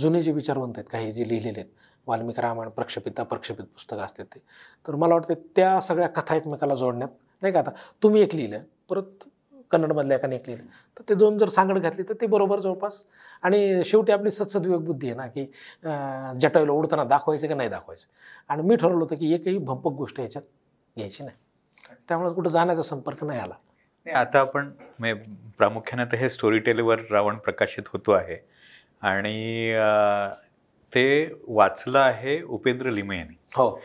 जुने 0.00 0.22
जे 0.22 0.32
विचारवंत 0.32 0.72
आहेत 0.76 0.88
काही 0.92 1.12
जे 1.12 1.28
लिहिलेले 1.28 1.60
आहेत 1.60 1.70
वाल्मिक 2.06 2.38
रामायण 2.40 2.68
प्रक्षेपित 2.70 3.20
अप्रक्षेपित 3.20 3.64
पुस्तकं 3.64 4.02
असतात 4.02 4.24
ते. 4.34 4.40
तर 4.88 4.94
मला 4.94 5.14
वाटतं 5.14 5.34
त्या 5.56 5.78
सगळ्या 5.80 6.08
कथा 6.16 6.34
एकमेकाला 6.36 6.74
जोडण्यात 6.74 7.08
नाही 7.42 7.52
का 7.52 7.58
आता 7.60 7.70
तुम्ही 8.02 8.22
एक 8.22 8.34
लिहिलं 8.34 8.60
परत 8.88 9.24
कन्नडमधल्या 9.70 10.16
एकाने 10.16 10.36
एक 10.36 10.48
लिहिलं 10.48 10.64
तर 10.98 11.02
ते 11.08 11.14
दोन 11.14 11.38
जर 11.38 11.48
सांगड 11.48 11.78
घातली 11.78 12.02
तर 12.08 12.14
ते 12.20 12.26
बरोबर 12.26 12.60
जवळपास. 12.60 13.04
आणि 13.42 13.82
शेवटी 13.84 14.12
आपली 14.12 14.30
सत्सद्विवेक 14.30 14.80
बुद्धी 14.84 15.06
आहे 15.08 15.16
ना 15.16 15.26
की 15.28 15.44
जटायला 16.40 16.72
उडताना 16.72 17.04
दाखवायचं 17.04 17.48
का 17.48 17.54
नाही 17.54 17.68
दाखवायचं? 17.68 18.06
आणि 18.50 18.62
मी 18.62 18.76
ठरवलं 18.76 18.98
होतं 19.00 19.16
की 19.16 19.32
एकही 19.34 19.58
भंपक 19.58 19.92
गोष्ट 19.92 20.20
याच्यात 20.20 20.42
घ्यायची 20.96 21.24
नाही. 21.24 21.36
त्यामुळे 22.08 22.32
कुठं 22.34 22.50
जाण्याचा 22.50 22.82
संपर्क 22.82 23.24
नाही 23.24 23.40
आला. 23.40 23.54
आता 24.10 24.40
आपण 24.40 24.70
म्हणजे 24.98 25.22
प्रामुख्याने 25.58 26.12
तर 26.12 26.16
हे 26.16 26.28
स्टोरी 26.28 26.58
टेलवर 26.58 26.98
रावण 27.10 27.36
प्रकाशित 27.36 27.88
होतो 27.88 28.12
आहे. 28.12 28.36
आणि 29.02 29.72
ते 30.94 31.32
वाचलं 31.48 31.98
आहे 31.98 32.42
उपेंद्र 32.42 32.90
लिमे 32.90 33.18
यांनी. 33.18 33.36
हो. 33.54 33.82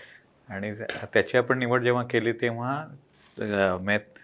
आणि 0.50 0.74
त्याची 1.14 1.38
आपण 1.38 1.60
निवड 1.60 1.82
जेव्हा 1.84 2.04
केली 2.04 2.32
तेव्हा 2.32 2.82
अं, 3.40 3.78
म्हणजे 3.84 4.20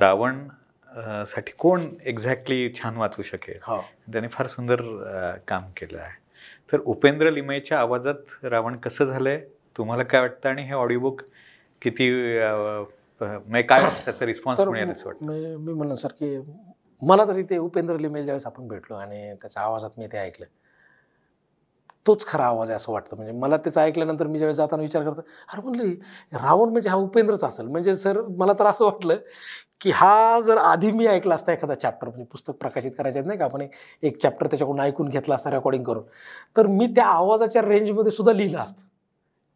रावणसाठी 0.00 1.52
कोण 1.58 1.80
एक्झॅक्टली 2.04 2.72
छान 2.74 2.96
वाचू 2.96 3.22
शकेल? 3.22 3.58
हो. 3.62 3.84
त्याने 4.12 4.28
फार 4.28 4.46
सुंदर 4.46 4.82
काम 5.48 5.62
केलं 5.76 5.98
आहे. 5.98 6.24
तर 6.72 6.78
उपेंद्र 6.80 7.30
लिमयच्या 7.30 7.78
आवाजात 7.78 8.44
रावण 8.44 8.76
कसं 8.76 9.04
झालंय? 9.04 9.44
तुम्हाला 9.76 10.02
काय 10.02 10.20
वाटतं? 10.20 10.48
आणि 10.48 10.62
हे 10.62 10.72
ऑडिओबुक 10.72 11.22
किती 11.82 12.36
अं, 12.38 12.84
म्हणजे 13.26 13.62
काय 13.62 13.82
त्याचा 14.04 14.26
रिस्पॉन्स 14.26 14.60
तर 14.60 14.68
मिळेल 14.68 14.90
असं 14.92 15.08
वाटतं? 15.08 15.26
मी 15.56 15.72
म्हणलं 15.72 15.94
सर 15.94 16.12
की 16.20 16.36
मला 17.02 17.24
तरी 17.28 17.42
ते 17.42 17.56
उपेंद्र 17.58 17.96
लिमेल 17.98 18.24
ज्यावेळेस 18.24 18.46
आपण 18.46 18.68
भेटलो 18.68 18.96
आणि 18.96 19.32
त्याच्या 19.34 19.62
आवाजात 19.62 19.98
मी 19.98 20.06
ते 20.06 20.18
ऐकलं 20.18 20.46
तोच 22.06 22.26
खरा 22.26 22.44
आवाज 22.44 22.70
आहे 22.70 22.76
असं 22.76 22.92
वाटतं. 22.92 23.16
म्हणजे 23.16 23.32
मला 23.32 23.56
त्याचं 23.56 23.80
ऐकल्यानंतर 23.80 24.26
मी 24.26 24.38
ज्यावेळेस 24.38 24.56
जाताना 24.56 24.82
विचार 24.82 25.02
करतो 25.04 25.20
अरे 25.20 25.62
म्हणलं 25.62 25.92
रावण 26.38 26.70
म्हणजे 26.70 26.90
हा 26.90 26.96
उपेंद्रच 26.96 27.44
असेल. 27.44 27.66
म्हणजे 27.66 27.94
सर 27.94 28.20
मला 28.38 28.52
तर 28.58 28.66
असं 28.66 28.84
वाटलं 28.84 29.16
की 29.80 29.90
हा 29.90 30.40
जर 30.40 30.56
आधी 30.58 30.90
मी 30.92 31.06
ऐकला 31.06 31.34
असता 31.34 31.52
एखादा 31.52 31.74
चॅप्टर 31.74 32.08
म्हणजे 32.08 32.24
पुस्तक 32.24 32.54
प्रकाशित 32.54 32.92
करायचे 32.98 33.20
नाही 33.20 33.38
का 33.38 33.44
आपण 33.44 33.66
एक 34.02 34.20
चॅप्टर 34.22 34.46
त्याच्याकडून 34.46 34.80
ऐकून 34.80 35.08
घेतला 35.08 35.34
असता 35.34 35.50
रेकॉर्डिंग 35.50 35.84
करून 35.84 36.04
तर 36.56 36.66
मी 36.66 36.86
त्या 36.86 37.06
आवाजाच्या 37.06 37.62
रेंजमध्ये 37.62 38.12
सुद्धा 38.12 38.32
लिहिलं 38.32 38.58
असतं 38.58 38.86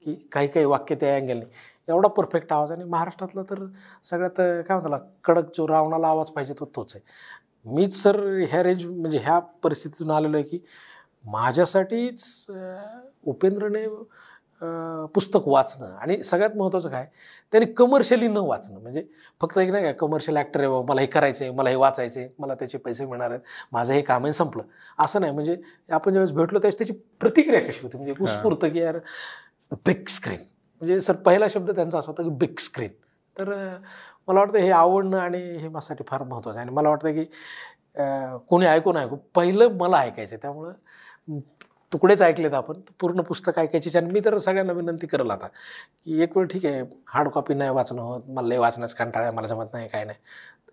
की 0.07 0.15
काही 0.33 0.49
काही 0.49 0.67
वाक्य 0.67 0.95
त्या 0.95 1.15
अँगलने 1.17 1.45
एवढा 1.89 2.09
परफेक्ट 2.09 2.53
आवाज. 2.53 2.73
आणि 2.73 2.85
महाराष्ट्रातला 2.85 3.43
तर 3.51 3.65
सगळ्यात 4.05 4.41
काय 4.69 4.79
म्हणतात 4.79 5.09
कडक 5.25 5.55
जो 5.57 5.69
रावणाला 5.69 6.09
आवाज 6.09 6.31
पाहिजे 6.31 6.55
तो 6.61 6.71
तोच 6.77 6.95
आहे. 6.97 7.05
मीच 7.67 8.03
सर 8.03 8.21
ह्या 8.51 8.63
रेंज 8.63 8.85
म्हणजे 8.87 9.19
ह्या 9.19 9.39
परिस्थितीतून 9.63 10.11
आलेलो 10.11 10.37
आहे 10.37 10.47
की 10.47 10.59
माझ्यासाठीच 11.25 12.47
उपेंद्रने 13.27 13.87
पुस्तक 15.15 15.47
वाचणं 15.49 15.95
आणि 15.97 16.23
सगळ्यात 16.23 16.57
महत्त्वाचं 16.57 16.91
काय 16.91 17.07
त्याने 17.53 17.67
कमर्शियली 17.73 18.29
न 18.29 18.37
वाचणं. 18.37 18.81
म्हणजे 18.81 19.03
फक्त 19.41 19.59
एक 19.59 19.71
नाही 19.71 19.85
काय 19.85 19.93
कमर्शियल 19.99 20.37
ॲक्टर 20.37 20.61
आहे 20.61 20.83
मला 20.89 21.01
हे 21.01 21.07
करायचं 21.07 21.45
आहे 21.45 21.55
मला 21.55 21.71
हे 21.71 21.77
वाचायचं 21.77 22.21
आहे 22.21 22.29
मला 22.39 22.55
त्याचे 22.55 22.79
पैसे 22.79 23.07
मिळणार 23.07 23.31
आहेत 23.31 23.41
माझं 23.73 23.95
हे 23.95 24.01
काम 24.03 24.25
आहे 24.25 24.33
संपलं. 24.33 24.63
असं 24.99 25.21
नाही. 25.21 25.33
म्हणजे 25.33 25.57
आपण 25.91 26.13
ज्यावेळेस 26.13 26.33
भेटलो 26.33 26.59
त्यावेळेस 26.59 26.79
त्याची 26.79 26.93
प्रतिक्रिया 27.21 27.61
कशी 27.61 27.81
होती? 27.83 27.97
म्हणजे 27.97 28.15
उत्स्फूर्त 28.21 28.65
की 28.65 28.79
यार 28.81 28.99
बिग 29.87 30.07
स्क्रीन 30.09 30.39
म्हणजे 30.81 31.01
सर 31.01 31.17
पहिला 31.27 31.47
शब्द 31.51 31.71
त्यांचा 31.71 31.99
असा 31.99 32.11
होता 32.11 32.23
की 32.23 32.31
बिग 32.41 32.59
स्क्रीन 32.61 32.91
तर 33.37 33.49
मला 34.29 34.41
वाटतं 34.41 34.59
हे 34.59 34.71
आवडणं 34.71 35.19
आणि 35.19 35.39
हे 35.41 35.69
माझ्यासाठी 35.69 36.05
फार 36.09 36.23
महत्त्वाचं 36.23 36.59
आहे. 36.59 36.67
आणि 36.67 36.75
मला 36.77 36.89
वाटतं 36.89 37.13
की 37.13 37.25
कोणी 37.25 38.39
कोणी 38.49 38.67
ऐकून 38.67 38.97
ऐकू 38.97 39.17
पहिलं 39.35 39.77
मला 39.79 39.99
ऐकायचं 39.99 40.35
आहे. 40.35 40.41
त्यामुळं 40.43 41.39
तुकडेच 41.93 42.23
ऐकलेत 42.23 42.55
आपण 42.55 42.81
पूर्ण 43.01 43.21
पुस्तक 43.29 43.59
ऐकायची. 43.59 43.97
आणि 43.99 44.11
मी 44.13 44.21
तर 44.25 44.37
सगळ्यांना 44.39 44.73
विनंती 44.73 45.07
करेल 45.07 45.31
आता 45.31 45.47
की 45.47 46.23
एक 46.23 46.37
वेळ 46.37 46.47
ठीक 46.47 46.67
आहे 46.67 46.83
हार्ड 47.09 47.29
कॉपी 47.35 47.55
नाही 47.55 47.71
वाचणं 47.71 48.03
होत 48.03 48.23
मला 48.29 48.49
लय 48.49 48.59
वाचण्याचं 48.59 48.97
कंटाळा 48.99 49.27
आहे, 49.27 49.37
मला 49.37 49.47
जमत 49.47 49.73
नाही 49.73 49.89
काय 49.89 50.05
नाही. 50.05 50.19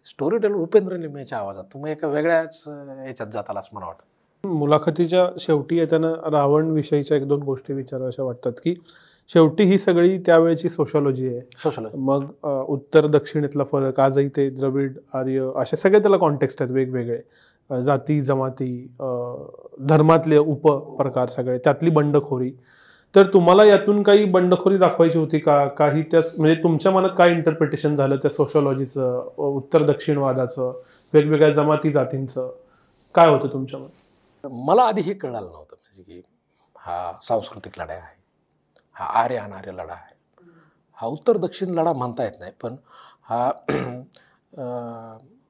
स्टोरी 0.07 0.37
टेलर 0.37 0.55
उपेंद्र 0.55 0.97
निमेच्या 0.97 1.37
आवाजात 1.37 1.63
तुम्ही 1.73 1.91
एका 1.91 2.07
वेगळ्याच 2.07 2.63
याच्यात 2.67 3.27
जाताल 3.33 3.57
असं 3.57 3.75
मला 3.75 3.85
वाटतं. 3.85 4.47
मुलाखतीच्या 4.47 5.27
शेवटी 5.39 5.77
येताना 5.77 6.11
रावण 6.31 6.69
विषयीच्या 6.71 7.17
एक 7.17 7.27
दोन 7.27 7.43
गोष्टी 7.43 7.73
विचाराव्याशा 7.73 8.23
वाटतात 8.23 8.59
की 8.63 8.73
शेवटी 9.29 9.63
ही 9.63 9.77
सगळी 9.77 10.17
त्यावेळेची 10.25 10.69
सोशॉलॉजी 10.69 11.27
आहे. 11.27 11.41
सोशल 11.63 11.85
मग 11.95 12.25
उत्तर 12.69 13.07
दक्षिणेतला 13.07 13.63
फरक 13.63 13.99
आजही 13.99 14.27
ते 14.35 14.49
द्रविड 14.49 14.97
आर्य 15.13 15.49
असे 15.61 15.77
सगळे 15.77 15.99
त्याला 15.99 16.17
कॉन्टेक्स्ट 16.17 16.61
आहेत 16.61 16.73
वेगवेगळे. 16.73 17.81
जाती 17.83 18.19
जमाती 18.21 18.67
धर्मातले 19.89 20.37
उपप्रकार 20.37 21.27
सगळे 21.27 21.57
त्यातली 21.57 21.89
बंडखोरी. 21.89 22.51
तर 23.15 23.25
तुम्हाला 23.33 23.63
यातून 23.65 24.01
काही 24.03 24.25
बंडखोरी 24.31 24.77
दाखवायची 24.77 25.17
होती 25.17 25.39
का? 25.39 25.59
काही 25.67 26.01
त्या 26.11 26.21
म्हणजे 26.37 26.55
तुमच्या 26.63 26.91
मनात 26.91 27.09
काय 27.17 27.31
इंटरप्रिटेशन 27.31 27.95
झालं 27.95 28.15
त्या 28.21 28.31
सोशॉलॉजीचं 28.31 29.29
उत्तर 29.37 29.83
दक्षिण 29.83 30.17
वादाचं 30.17 30.71
वेगवेगळ्या 31.13 31.51
जमाती 31.53 31.91
जातींचं? 31.91 32.49
काय 33.15 33.29
होतं 33.29 33.53
तुमच्या 33.53 33.79
मनात? 33.79 34.47
मला 34.65 34.83
आधी 34.83 35.01
हे 35.01 35.13
कळालं 35.13 35.47
नव्हतं 35.47 35.75
म्हणजे 35.75 36.03
की 36.03 36.21
हा 36.75 37.11
सांस्कृतिक 37.21 37.79
लढा 37.79 37.93
आहे. 37.93 38.14
हा 38.95 39.05
आर्य 39.05 39.37
अनार्य 39.37 39.71
लढा 39.71 39.93
आहे. 39.93 40.13
हा 40.97 41.07
उत्तर 41.07 41.37
दक्षिण 41.37 41.69
लढा 41.69 41.93
म्हणता 41.93 42.23
येत 42.23 42.39
नाही 42.39 42.51
पण 42.61 42.75
हा 43.29 43.51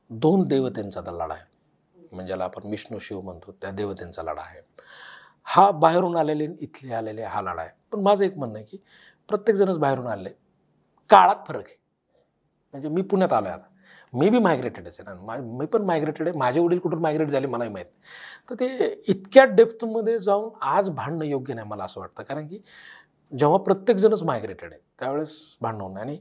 दोन 0.10 0.44
देवतेंचा 0.44 1.02
तर 1.02 1.12
लढा 1.12 1.34
आहे. 1.34 1.44
म्हणजे 2.12 2.28
ज्याला 2.28 2.44
आपण 2.44 2.70
विष्णू 2.70 3.00
शिव 3.00 3.22
म्हणतो 3.22 3.52
त्या 3.52 3.72
देवतेंचा 3.72 4.24
लढा 4.24 4.42
आहे. 4.42 4.60
हा 5.44 5.72
बाहेरून 5.72 6.16
आलेले 6.16 6.48
इथले 6.60 6.94
आलेले 6.94 7.24
हा 7.24 7.42
लढा 7.42 7.62
आहे. 7.62 7.70
पण 7.92 8.00
माझं 8.00 8.26
एक 8.26 8.38
म्हणणं 8.38 8.56
आहे 8.56 8.66
की 8.66 8.78
प्रत्येकजणच 9.30 9.78
बाहेरून 9.78 10.08
आले 10.08 10.30
काळात 11.10 11.36
फरक 11.48 11.64
आहे. 11.66 11.78
म्हणजे 12.74 12.90
मी 12.90 13.02
पुण्यात 13.02 13.34
आलो 13.34 13.48
आहे 13.48 13.56
आता. 13.56 13.68
मी 14.14 14.30
बी 14.30 14.40
मायग्रेटेडच 14.40 15.00
आहे. 15.00 15.16
ना 15.16 15.26
मा- 15.26 15.58
मी 15.60 15.66
पण 15.66 15.82
मायग्रेटेड 15.82 16.28
आहे. 16.28 16.38
माझे 16.38 16.60
वडील 16.60 16.80
कुठून 16.80 17.00
मायग्रेट 17.00 17.28
झाले 17.30 17.48
मलाही 17.48 17.70
माहीत 17.70 17.86
तर 18.50 18.56
ते 18.56 18.68
इतक्या 19.08 19.46
डेप्थमध्ये 19.46 20.20
जाऊन 20.20 20.50
आज 20.62 20.90
भांडणं 20.90 21.26
योग्य 21.26 21.54
नाही 21.54 21.68
मला 21.68 21.84
असं 21.84 22.00
वाटतं. 22.02 22.24
कारण 22.24 22.48
की 22.48 22.60
जेव्हा 23.32 23.58
प्रत्येकजणच 23.64 24.24
मायग्रेटेड 24.24 24.72
आहे 24.74 24.82
त्यावेळेस 25.00 25.32
भांडवून 25.62 25.98
आणि 25.98 26.18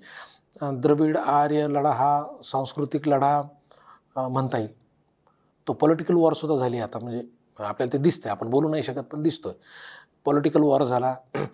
द्रविड 0.82 1.16
आर्य 1.16 1.66
लढा 1.70 1.90
हा 1.92 2.22
सांस्कृतिक 2.44 3.09
लढा 3.09 3.40
म्हणता 4.16 4.59
येईल. 4.59 4.72
तो 5.66 5.72
पॉलिटिकल 5.72 6.14
वॉरसुद्धा 6.14 6.57
झाली 6.57 6.78
आता 6.80 6.98
म्हणजे 6.98 7.22
आपल्याला 7.59 7.92
ते 7.92 7.98
दिसतंय. 8.02 8.30
आपण 8.30 8.50
बोलू 8.50 8.68
नाही 8.68 8.82
शकत 8.82 9.02
पण 9.12 9.22
दिसतोय. 9.22 9.52
पॉलिटिकल 10.26 10.62
वॉर 10.62 10.84
झाला. 10.84 11.14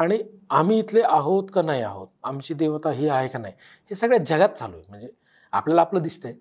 आणि 0.00 0.18
आम्ही 0.50 0.78
इथले 0.78 1.00
आहोत 1.02 1.48
का 1.54 1.62
नाही 1.62 1.82
आहोत 1.82 2.08
आमची 2.24 2.54
देवता 2.54 2.90
ही 2.90 3.08
आहे 3.08 3.28
का 3.28 3.38
नाही 3.38 3.54
हे 3.90 3.94
सगळ्या 3.96 4.18
जगात 4.26 4.48
चालू 4.48 4.76
आहे. 4.76 4.84
म्हणजे 4.88 5.08
आपल्याला 5.52 5.80
आपलं 5.82 6.02
दिसतंय. 6.02 6.34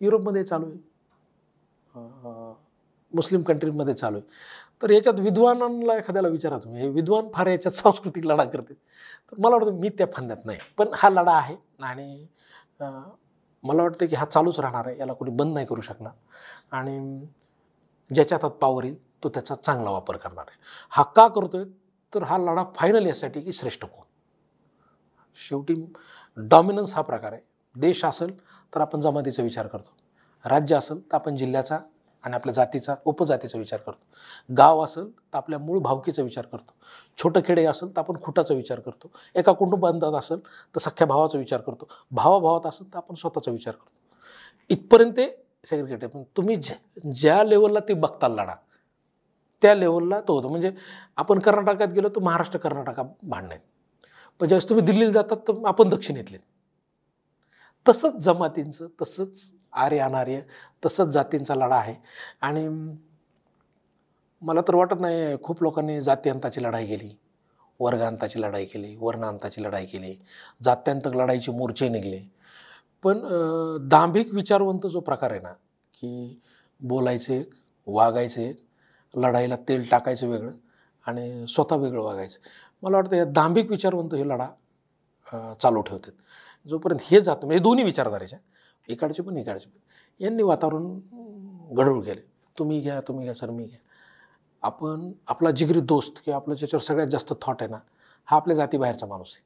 युरोपमध्ये 0.00 0.44
चालू 0.44 0.66
आहे. 0.66 0.78
मुस्लिम 3.12 3.42
कंट्रीमध्ये 3.42 3.94
चालू 3.94 4.18
आहे. 4.18 4.26
तर 4.82 4.90
याच्यात 4.90 5.14
विद्वानांना 5.14 5.94
एखाद्याला 5.94 6.28
विचारा 6.28 6.58
तुम्ही 6.58 6.82
हे 6.82 6.88
विद्वान 6.88 7.28
फार 7.34 7.46
याच्यात 7.46 7.72
सांस्कृतिक 7.72 8.26
लढा 8.26 8.44
करते. 8.44 8.74
तर 8.74 9.34
मला 9.38 9.56
वाटतं 9.56 9.72
मी 9.72 9.88
त्या 9.88 10.06
फंद्यात 10.14 10.44
नाही. 10.44 10.58
पण 10.78 10.88
हा 10.94 11.08
लढा 11.10 11.36
आहे 11.36 11.56
आणि 11.82 12.26
मला 13.64 13.82
वाटतं 13.82 14.06
की 14.06 14.16
हा 14.16 14.24
चालूच 14.24 14.60
राहणार 14.60 14.86
आहे 14.86 14.98
याला 14.98 15.12
कोणी 15.12 15.30
बंद 15.30 15.54
नाही 15.54 15.66
करू 15.66 15.80
शकणार. 15.80 16.12
आणि 16.70 17.26
ज्याच्या 18.10 18.38
हातात 18.38 18.50
पावर 18.50 18.84
येईल 18.84 18.96
तो 19.24 19.28
त्याचा 19.28 19.54
चांगला 19.54 19.90
वापर 19.90 20.16
करणार 20.16 20.44
आहे. 20.48 20.58
हा 20.90 21.02
का 21.02 21.26
करतोय? 21.28 21.64
तर 22.14 22.22
हा 22.22 22.38
लढा 22.38 22.64
फायनल 22.74 23.06
यासाठी 23.06 23.40
की 23.40 23.52
श्रेष्ठ 23.52 23.84
कोण? 23.84 24.04
शेवटी 25.48 25.74
डॉमिनन्स 26.36 26.94
हा 26.94 27.02
प्रकार 27.02 27.32
आहे. 27.32 27.42
देश 27.74 28.04
असेल 28.04 28.38
तर 28.74 28.80
आपण 28.80 29.00
जमातीचा 29.00 29.42
विचार 29.42 29.66
करतो. 29.66 29.92
राज्य 30.44 30.76
असेल 30.76 31.00
तर 31.00 31.14
आपण 31.14 31.36
जिल्ह्याचा 31.36 31.78
आणि 32.24 32.34
आपल्या 32.34 32.52
जातीचा 32.54 32.94
उपजातीचा 33.04 33.58
विचार 33.58 33.80
करतो. 33.80 33.98
गाव 34.56 34.84
असेल 34.84 35.10
तर 35.10 35.36
आपल्या 35.36 35.58
मूळ 35.58 35.78
भावकीचा 35.78 36.22
विचार 36.22 36.46
करतो. 36.46 36.72
छोटं 37.18 37.40
खेडे 37.44 37.64
असेल 37.64 37.96
तर 37.96 37.98
आपण 37.98 38.20
खुटाचा 38.22 38.54
विचार 38.54 38.80
करतो. 38.80 39.10
एका 39.34 39.52
कुटुंबांतात 39.52 40.12
असेल 40.12 40.38
तर 40.74 40.78
सख्या 40.78 41.06
भावाचा 41.06 41.38
विचार 41.38 41.60
करतो. 41.60 41.88
भावाभावात 42.10 42.66
असेल 42.66 42.92
तर 42.92 42.96
आपण 42.96 43.14
स्वतःचा 43.14 43.50
विचार 43.50 43.74
करतो. 43.74 43.90
इथपर्यंत 44.70 45.12
ते 45.12 45.28
सेग्रिगेट 45.64 46.04
आहे. 46.04 46.08
पण 46.08 46.22
तुम्ही 46.36 46.56
ज्या 46.56 47.10
ज्या 47.12 47.42
लेवलला 47.44 47.80
ते 47.80 47.94
बघता 47.94 48.28
लढा 48.28 48.54
त्या 49.62 49.74
लेवलला 49.74 50.20
तो 50.20 50.34
होतो. 50.34 50.48
म्हणजे 50.48 50.72
आपण 51.16 51.38
कर्नाटकात 51.38 51.88
गेलो 51.88 52.08
तर 52.08 52.20
महाराष्ट्र 52.20 52.58
कर्नाटका 52.58 53.02
भांडण 53.22 53.50
आहेत. 53.50 53.60
पण 54.40 54.48
ज्यावेळेस 54.48 54.68
तुम्ही 54.68 54.84
दिल्लीला 54.84 55.10
जातात 55.10 55.36
तर 55.48 55.66
आपण 55.66 55.88
दक्षिणेतले 55.88 56.38
तसंच 57.86 58.14
जमातींचं 58.14 58.86
तसंच 59.02 59.52
आर्य 59.72 59.98
अनार्य 59.98 60.40
तसंच 60.86 61.12
जातींचा 61.14 61.54
लढा 61.54 61.76
आहे. 61.76 61.94
आणि 62.40 62.66
मला 64.42 64.60
तर 64.68 64.74
वाटत 64.74 65.00
नाही 65.00 65.36
खूप 65.42 65.62
लोकांनी 65.62 66.00
जातीअंताची 66.02 66.62
लढाई 66.62 66.86
केली 66.86 67.10
वर्गांताची 67.80 68.40
लढाई 68.42 68.64
केली 68.64 68.94
वर्णांताची 69.00 69.62
लढाई 69.62 69.86
केली 69.86 70.14
जात्यांतक 70.64 71.16
लढाईचे 71.16 71.52
मोर्चे 71.52 71.88
निघले. 71.88 72.20
पण 73.04 73.18
दांभिक 73.88 74.34
विचारवंत 74.34 74.86
जो 74.86 75.00
प्रकार 75.00 75.30
आहे 75.30 75.40
ना 75.40 75.52
की 75.94 76.40
बोलायचे 76.80 77.36
एक 77.36 77.54
वागायचे 77.86 78.48
एक 78.48 78.58
लढाईला 79.14 79.56
तेल 79.68 79.88
टाकायचं 79.90 80.28
वेगळं 80.28 80.52
आणि 81.06 81.46
स्वतः 81.48 81.76
वेगळं 81.76 82.02
वागायचं. 82.02 82.38
मला 82.82 82.96
वाटतं 82.96 83.16
या 83.16 83.24
दांभिक 83.26 83.70
विचारवंत 83.70 84.14
हे 84.14 84.28
लढा 84.28 84.46
चालू 85.60 85.80
ठेवतात. 85.82 86.12
जोपर्यंत 86.66 87.00
हे 87.04 87.20
जातं 87.20 87.46
म्हणजे 87.46 87.62
दोन्ही 87.62 87.84
विचारधारेच्या 87.84 88.38
इकडचे 88.90 89.22
पण 89.22 89.36
इकडचे 89.36 89.68
पण. 89.68 89.78
यांनी 90.24 90.42
वातावरण 90.42 90.84
अं, 90.96 91.76
गढूळ 91.76 92.04
केले. 92.04 92.20
तुम्ही 92.58 92.80
घ्या 92.80 93.00
तुम्ही 93.00 93.24
घ्या 93.24 93.34
सर 93.34 93.50
मी 93.50 93.64
घ्या. 93.64 93.78
आपण 94.62 95.12
आपला 95.26 95.50
जिगरी 95.50 95.80
दोस्त 95.80 96.12
किंवा 96.24 96.36
आपलं 96.36 96.54
ज्याच्यावर 96.54 96.82
सगळ्यात 96.82 97.08
जास्त 97.08 97.34
थॉट 97.42 97.56
आहे 97.60 97.70
ना 97.70 97.76
हा 98.24 98.36
आपल्या 98.36 98.56
जातीबाहेरचा 98.56 99.06
माणूस 99.06 99.32
आहे. 99.36 99.44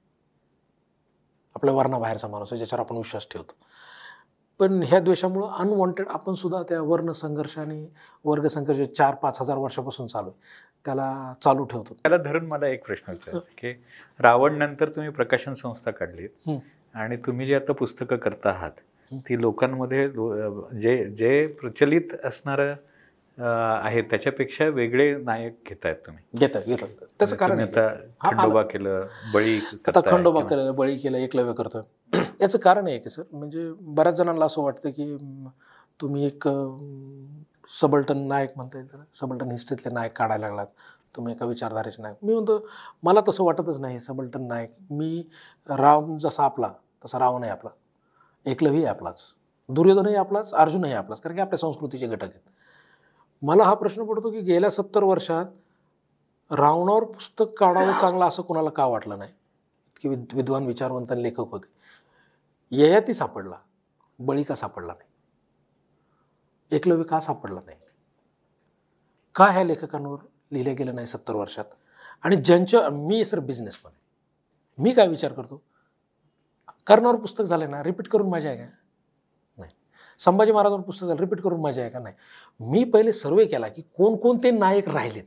आपल्या 1.55 1.75
वर्णाबाहेरचा 1.75 2.29
माणूस 2.29 2.49
आहे 2.53 2.57
ज्याच्यावर 2.59 2.85
आपण 2.85 2.97
विश्वास 2.97 3.27
ठेवतो. 3.31 3.53
पण 4.59 4.83
ह्या 4.83 5.01
द्वेषामुळं 5.01 5.49
अनवॉन्टेड 5.49 6.09
आपण 6.09 6.35
सुद्धा 6.35 6.63
त्या 6.63 6.81
वर्ण 6.83 7.13
संघर्ष 7.13 7.59
आणि 7.59 7.89
वर्ग 8.25 8.47
संघर्ष 8.47 8.81
चार 8.81 9.15
पाच 9.15 9.41
हजार 9.41 9.57
वर्षापासून 9.59 10.07
चालू 10.07 10.29
आहे 10.29 10.41
त्याला 10.85 11.35
चालू 11.43 11.65
ठेवतो. 11.65 11.95
त्याला 11.95 12.17
धरून 12.17 12.47
मला 12.47 12.67
एक 12.67 12.87
प्रश्न 12.87 13.13
विचारायचा 13.13 13.53
की 13.59 13.69
रावण 14.19 14.59
नंतर 14.59 14.89
तुम्ही 14.89 15.11
प्रकाशन 15.11 15.53
संस्था 15.53 15.91
काढली. 15.91 16.27
आणि 16.95 17.17
तुम्ही 17.17 17.47
जे 17.47 17.55
आता 17.55 17.73
पुस्तकं 17.73 18.17
करता 18.17 18.51
आहात. 18.51 18.71
ती 19.19 19.41
लोकांमध्ये 19.41 20.09
जे 20.81 21.05
जे 21.11 21.47
प्रचलित 21.47 22.15
असणारं 22.25 22.75
आहे 23.39 24.03
त्याच्यापेक्षा 24.03 24.69
वेगळे 24.69 25.17
नायक 25.17 25.55
घेतायत 25.69 25.97
तुम्ही. 25.97 26.25
घेतात 26.39 26.63
घेतात. 26.67 26.89
त्याचं 27.19 27.37
कारण. 27.37 27.61
आता 27.61 27.87
हा, 28.23 28.31
खंडोबा 28.31 28.63
केलं 28.63 29.07
बळी 29.33 29.59
आता 29.89 30.01
खंडोबा 30.11 30.41
केलं 30.41 30.75
बळी 30.75 30.97
केलं 30.97 31.17
एकलव्य 31.17 31.53
करतोय. 31.53 31.83
याचं 32.41 32.59
कारण 32.59 32.87
आहे 32.87 32.99
की 32.99 33.11
सर 33.11 33.23
म्हणजे 33.33 33.73
बऱ्याच 33.81 34.15
जणांना 34.15 34.45
असं 34.45 34.63
वाटतं 34.63 34.91
की 34.91 35.17
तुम्ही 36.01 36.27
एक 36.27 36.49
सबल्टन 37.81 38.19
नायक 38.19 38.51
म्हणता 38.57 38.79
येईल 38.79 39.03
सबल्टन 39.21 39.51
हिस्ट्रीतले 39.51 39.95
नायक 39.95 40.19
काढायला 40.19 40.47
लागलात. 40.47 40.67
तुम्ही 41.17 41.35
एका 41.35 41.47
विचारधारेचे 41.47 42.03
नायक. 42.03 42.17
मी 42.23 42.33
म्हणतो 42.35 42.69
मला 43.03 43.21
तसं 43.29 43.45
वाटतच 43.45 43.79
नाही 43.79 44.01
सबल्टन 44.01 44.47
नायक. 44.47 44.71
मी 44.91 45.23
राम 45.69 46.19
जसा 46.19 46.45
आपला 46.45 46.73
तसा 47.05 47.19
रावण 47.19 47.43
आहे 47.43 47.53
आपला. 47.53 47.71
एकलवी 48.47 48.85
आपलाच. 48.85 49.35
दुर्योधनही 49.69 50.15
आपलाच 50.15 50.55
अर्जुनही 50.55 50.93
आपलाच 50.93 51.21
कारण 51.21 51.35
की 51.35 51.41
आपल्या 51.41 51.59
संस्कृतीचे 51.59 52.07
घटक 52.07 52.25
आहेत. 52.25 52.51
मला 53.43 53.65
हा 53.65 53.75
प्रश्न 53.75 54.05
पडतो 54.05 54.31
की 54.31 54.41
गेल्या 54.41 54.71
सत्तर 54.71 55.05
वर्षात 55.05 55.45
रावणावर 56.51 57.05
पुस्तक 57.05 57.45
काढावं 57.59 58.01
चांगलं 58.01 58.25
असं 58.25 58.43
कोणाला 58.43 58.71
का 58.71 58.87
वाटलं 58.87 59.19
नाही? 59.19 59.31
इतके 59.31 60.09
विद 60.09 60.25
विद्वान 60.33 60.67
विचारवंत 60.67 61.13
आणि 61.13 61.23
लेखक 61.23 61.41
होते. 61.41 61.67
ययाती 62.71 63.15
सापडला. 63.15 63.57
बळी 64.19 64.43
का 64.43 64.55
सापडला 64.55 64.93
नाही? 64.93 65.09
एकलव्य 66.77 67.03
का 67.03 67.21
सापडला 67.21 67.61
नाही? 67.67 67.79
का 69.35 69.45
ह्या 69.45 69.65
लेखकांवर 69.65 70.19
लिहिलं 70.53 70.75
गेलं 70.75 70.95
नाही 70.95 71.07
सत्तर 71.07 71.35
वर्षात? 71.35 71.65
आणि 72.23 72.37
ज्यांच्या 72.37 72.91
मी 72.91 73.25
सर 73.25 73.39
बिझनेसमन 73.39 73.91
आहे. 73.91 74.01
मी 74.83 74.93
काय 74.93 75.09
विचार 75.09 75.33
करतो? 75.33 75.63
कर्णावर 76.87 77.17
पुस्तक 77.17 77.45
झालं 77.45 77.71
ना 77.71 77.83
रिपीट 77.83 78.09
करून 78.09 78.29
मजा 78.29 78.49
आहे 78.49 78.59
का? 78.59 78.65
नाही. 79.59 79.71
संभाजी 80.19 80.53
महाराजांवर 80.53 80.85
पुस्तक 80.85 81.07
झालं 81.07 81.21
रिपीट 81.21 81.41
करून 81.41 81.61
मजा 81.61 81.83
आहे 81.83 81.91
का? 81.91 81.99
नाही. 81.99 82.15
मी 82.61 82.85
पहिले 82.85 83.13
सर्वे 83.13 83.45
केला 83.45 83.69
की 83.69 83.83
कोणकोणते 83.83 84.51
नायक 84.51 84.89
राहिलेत. 84.89 85.25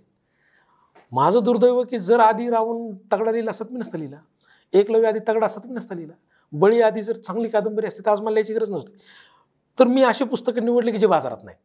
माझं 1.11 1.43
दुर्दैव 1.43 1.83
की 1.83 1.99
जर 1.99 2.19
आधी 2.19 2.49
रावून 2.49 2.95
तगडा 3.13 3.31
लिहिला 3.31 3.51
असत 3.51 3.71
मी 3.71 3.79
नसतं 3.79 3.97
लिहिला. 3.97 4.17
एकलव्य 4.73 5.07
आधी 5.07 5.19
तगडा 5.27 5.45
असत 5.45 5.65
मी 5.65 5.73
नसतं 5.73 5.95
लिहिला. 5.95 6.13
बळी 6.51 6.81
आधी 6.81 7.01
जर 7.01 7.13
चांगली 7.13 7.49
कादंबरी 7.49 7.87
असते 7.87 8.05
तर 8.05 8.11
आज 8.11 8.21
मला 8.21 8.29
लिहायची 8.29 8.53
गरज 8.53 8.71
नसते 8.71 8.97
तर 9.79 9.87
मी 9.87 10.03
अशी 10.03 10.23
पुस्तकं 10.23 10.65
निवडली 10.65 10.91
की 10.91 10.97
जे 10.97 11.07
बाजारात 11.07 11.37
नाही 11.43 11.57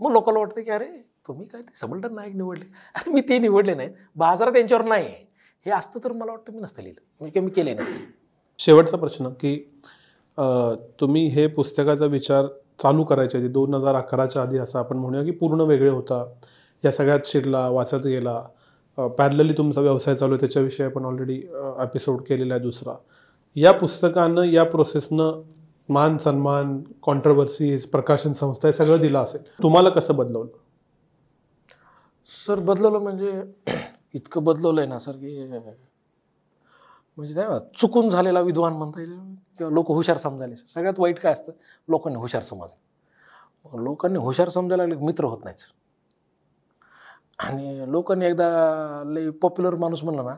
मग 0.00 0.12
लोकांना 0.12 0.40
वाटतं 0.40 0.62
की 0.62 0.70
अरे 0.70 0.86
तुम्ही 1.28 1.46
काय 1.46 1.62
ते 1.62 1.74
सबलटन 1.74 2.14
नायक 2.14 2.34
निवडले? 2.34 2.64
अरे 2.94 3.10
मी 3.10 3.20
ते 3.20 3.38
निवडले 3.38 3.74
नाहीत. 3.74 3.90
बाजारात 4.16 4.56
यांच्यावर 4.56 4.84
नाही 4.84 5.06
आहे 5.06 5.26
हे 5.66 5.70
असतं 5.70 6.00
तर 6.04 6.12
मला 6.12 6.32
वाटतं 6.32 6.52
मी 6.52 6.60
नसतं 6.60 6.82
लिहिलं. 6.82 7.00
म्हणजे 7.20 7.40
मी 7.40 7.50
केले 7.50 7.74
नसते. 7.74 8.19
शेवटचा 8.60 8.96
प्रश्न 8.96 9.28
की 9.28 9.56
तुम्ही 11.00 11.26
हे 11.26 11.46
पुस्तकाचा 11.46 12.06
विचार 12.06 12.46
चालू 12.82 13.04
करायच्या 13.04 13.40
आधी 13.40 13.48
दोन 13.48 13.74
हजार 13.74 13.94
अकराच्या 13.94 14.42
आधी 14.42 14.58
असं 14.58 14.78
आपण 14.78 14.96
म्हणूया 14.96 15.24
की 15.24 15.30
पूर्ण 15.30 15.60
वेगळे 15.60 15.90
होता. 15.90 16.24
या 16.84 16.92
सगळ्यात 16.92 17.20
शिरला 17.26 17.68
वाचत 17.68 18.06
गेला. 18.06 18.42
पॅरलली 19.18 19.52
तुमचा 19.52 19.80
व्यवसाय 19.80 20.14
चालू 20.14 20.32
आहे 20.32 20.40
त्याच्याविषयी 20.40 20.86
आपण 20.86 21.04
ऑलरेडी 21.04 21.36
एपिसोड 21.82 22.22
केलेला 22.22 22.54
आहे 22.54 22.62
दुसरा. 22.62 22.94
या 23.56 23.72
पुस्तकानं 23.72 24.42
या 24.42 24.64
प्रोसेसनं 24.64 25.42
मान 25.88 26.16
सन्मान 26.16 26.82
कॉन्ट्रवर्सीज 27.02 27.86
प्रकाशन 27.86 28.32
संस्था 28.32 28.68
हे 28.68 28.72
सगळं 28.72 29.00
दिलं 29.00 29.18
असेल. 29.18 29.40
तुम्हाला 29.62 29.90
कसं 29.90 30.16
बदलवलं? 30.16 30.50
सर 32.30 32.58
बदलवलं 32.60 32.98
म्हणजे 32.98 33.42
इतकं 34.14 34.44
बदलवलं 34.44 34.80
आहे 34.80 34.88
ना 34.88 34.98
सर 34.98 35.12
की 35.12 35.36
म्हणजे 37.18 37.34
काय 37.34 37.58
चुकून 37.78 38.08
झालेला 38.10 38.40
विद्वान 38.40 38.72
म्हणता 38.72 39.00
येईल. 39.00 39.18
किंवा 39.58 39.72
लोक 39.72 39.90
हुशार 39.90 40.16
समजायले 40.16 40.56
सगळ्यात 40.56 40.98
वाईट 40.98 41.18
काय 41.20 41.32
असतं? 41.32 41.52
लोकांनी 41.88 42.18
हुशार 42.18 42.42
समजलं 42.42 43.82
लोकांनी 43.82 44.18
हुशार 44.18 44.48
समजायला 44.48 44.82
लागले 44.82 44.98
की 44.98 45.06
मित्र 45.06 45.24
होत 45.24 45.44
नाहीच 45.44 45.66
आणि 47.38 47.90
लोकांनी 47.92 48.26
एकदा 48.26 49.02
लई 49.06 49.30
पॉप्युलर 49.30 49.74
माणूस 49.74 50.02
म्हणला 50.04 50.22
ना 50.22 50.34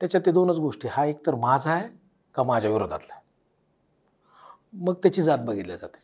त्याच्यात 0.00 0.22
ते 0.26 0.30
दोनच 0.30 0.56
गोष्टी. 0.56 0.88
हा 0.90 1.04
एक 1.04 1.26
तर 1.26 1.34
माझा 1.34 1.70
आहे 1.72 1.88
का 2.34 2.42
माझ्या 2.42 2.70
विरोधातला 2.70 3.14
आहे? 3.14 3.22
मग 4.72 4.94
त्याची 4.94 5.22
जात 5.22 5.38
बघितली 5.38 5.76
जाते. 5.76 5.98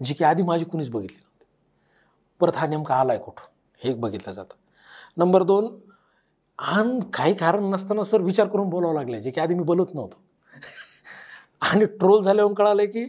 जी 0.00 0.14
की 0.14 0.24
आधी 0.24 0.42
माझी 0.42 0.64
कुणीच 0.64 0.90
बघितली 0.90 1.16
नव्हती. 1.16 1.44
परत 2.40 2.56
हा 2.56 2.66
नेमका 2.66 2.94
आला 2.94 3.12
आहे 3.12 3.22
कुठं 3.22 3.46
हे 3.80 3.90
एक 3.90 4.00
बघितलं 4.00 4.32
जातं. 4.32 4.54
नंबर 5.16 5.42
दोन 5.42 5.66
आणि 6.58 7.00
काही 7.14 7.34
कारण 7.34 7.64
नसताना 7.64 8.04
सर 8.04 8.20
विचार 8.20 8.46
करून 8.48 8.68
बोलावं 8.68 8.94
लागले 8.94 9.20
जे 9.22 9.30
की 9.30 9.40
आधी 9.40 9.54
मी 9.54 9.62
बोलत 9.62 9.94
नव्हतो. 9.94 10.22
आणि 11.60 11.84
ट्रोल 11.84 12.22
झाल्यावर 12.22 12.52
कळालं 12.52 12.84
की 12.84 13.04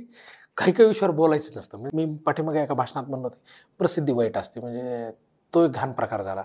काही 0.57 0.71
काही 0.71 0.87
विषयावर 0.87 1.15
बोलायचं 1.15 1.57
नसतं. 1.57 1.77
म्हणजे 1.77 2.05
मी 2.05 2.17
पाठीमागे 2.17 2.61
एका 2.63 2.73
भाषणात 2.73 3.03
म्हणलं 3.09 3.27
होते 3.27 3.39
प्रसिद्धी 3.77 4.13
वाईट 4.13 4.37
असते. 4.37 4.59
म्हणजे 4.59 5.11
तो 5.53 5.65
एक 5.65 5.71
घाण 5.71 5.91
प्रकार 5.91 6.21
झाला. 6.21 6.43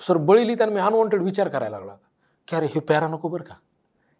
सर 0.00 0.16
बळी 0.16 0.46
लिहिताना 0.46 0.72
मी 0.72 0.80
अनवॉन्टेड 0.80 1.22
विचार 1.22 1.48
करायला 1.48 1.78
लागला 1.78 1.96
की 2.48 2.56
अरे 2.56 2.66
हे 2.66 2.80
प्यारा 2.80 3.08
नको 3.08 3.28
बरं 3.28 3.44
का? 3.44 3.54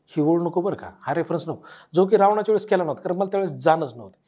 ही 0.06 0.22
ओळ 0.22 0.42
नको 0.42 0.60
बरं 0.60 0.76
का? 0.76 0.90
हा 1.00 1.14
रेफरन्स 1.14 1.48
नको. 1.48 1.62
जो 1.94 2.06
की 2.06 2.16
रावणाच्या 2.16 2.52
वेळेस 2.52 2.66
केला 2.66 2.84
नव्हता 2.84 3.00
कारण 3.00 3.16
मला 3.16 3.30
त्यावेळेस 3.30 3.54
जाणच 3.64 3.94
नव्हते. 3.94 4.18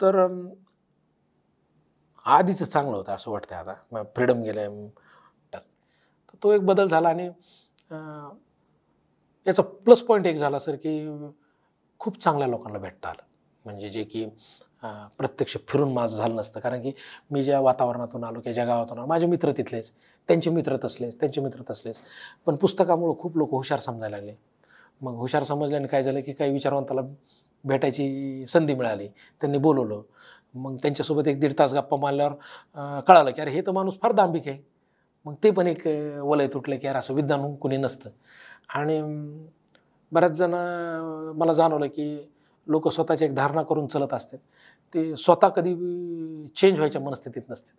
तर 0.00 0.16
आधीचं 0.18 0.54
आधीच 2.24 2.62
चांगलं 2.62 2.96
होतं 2.96 3.12
असं 3.12 3.30
वाटतं 3.30 3.56
आता. 3.56 4.02
फ्रीडम 4.02 4.42
गेलं 4.42 4.60
आहे 4.60 4.88
तो 6.42 6.52
एक 6.52 6.64
बदल 6.66 6.88
झाला 6.88 7.08
आणि 7.08 7.28
याचा 9.46 9.62
प्लस 9.62 10.02
पॉईंट 10.02 10.26
एक 10.26 10.36
झाला 10.36 10.58
सर 10.58 10.76
की 10.82 10.98
खूप 12.00 12.18
चांगल्या 12.22 12.48
लोकांना 12.48 12.78
भेटता 12.78 13.08
आलं. 13.08 13.22
म्हणजे 13.64 13.88
जे 13.88 14.02
की 14.04 14.24
प्रत्यक्ष 15.18 15.56
फिरून 15.68 15.92
माझं 15.92 16.16
झालं 16.16 16.36
नसतं. 16.36 16.60
कारण 16.60 16.80
की 16.82 16.92
मी 17.30 17.42
ज्या 17.42 17.60
वातावरणातून 17.60 18.24
आलो 18.24 18.40
किंवा 18.40 18.54
ज्या 18.54 18.64
गावातून 18.64 18.98
आलो 18.98 19.06
माझे 19.06 19.26
मित्र 19.26 19.52
तिथलेच. 19.56 19.92
त्यांचे 20.28 20.50
मित्र 20.50 20.76
तसलेच 20.84 21.18
त्यांचे 21.20 21.40
मित्र 21.40 21.62
तसलेच. 21.70 22.00
पण 22.46 22.56
पुस्तकामुळं 22.56 23.18
खूप 23.20 23.36
लोक 23.38 23.50
हुशार 23.52 23.78
समजायला 23.80 24.16
लागले. 24.16 24.34
मग 25.00 25.14
हुशार 25.16 25.42
समजल्याने 25.44 25.86
काय 25.88 26.02
झालं 26.02 26.20
की 26.20 26.32
काही 26.32 26.52
विचारवंताला 26.52 27.00
भेटायची 27.64 28.44
संधी 28.48 28.74
मिळाली. 28.74 29.08
त्यांनी 29.40 29.58
बोलवलं. 29.58 30.02
मग 30.54 30.76
त्यांच्यासोबत 30.82 31.28
एक 31.28 31.40
दीड 31.40 31.52
तास 31.58 31.74
गप्पा 31.74 31.96
मारल्यावर 31.96 33.00
कळालं 33.06 33.30
की 33.30 33.40
अरे 33.40 33.50
हे 33.50 33.60
तर 33.66 33.70
माणूस 33.72 33.98
फार 34.02 34.12
दांभिक 34.12 34.48
आहे. 34.48 34.58
मग 35.26 35.34
ते 35.42 35.50
पण 35.50 35.66
एक 35.66 35.86
वलय 36.22 36.46
तुटलं 36.46 36.76
की 36.76 36.86
यार 36.86 36.96
असं 36.96 37.14
विद्वान 37.14 37.54
कुणी 37.56 37.76
नसतं. 37.76 38.10
आणि 38.68 39.00
बऱ्याच 40.12 40.32
जण 40.32 40.54
मला 41.36 41.52
जाणवलं 41.52 41.86
की 41.86 42.16
लोक 42.66 42.88
स्वतःची 42.88 43.24
एक 43.24 43.34
धारणा 43.34 43.62
करून 43.62 43.86
चलत 43.86 44.12
असतात. 44.12 44.38
ते 44.94 45.16
स्वतः 45.16 45.48
कधी 45.48 45.74
चेंज 46.56 46.78
व्हायच्या 46.78 47.00
मनस्थितीत 47.02 47.42
नसते 47.50 47.72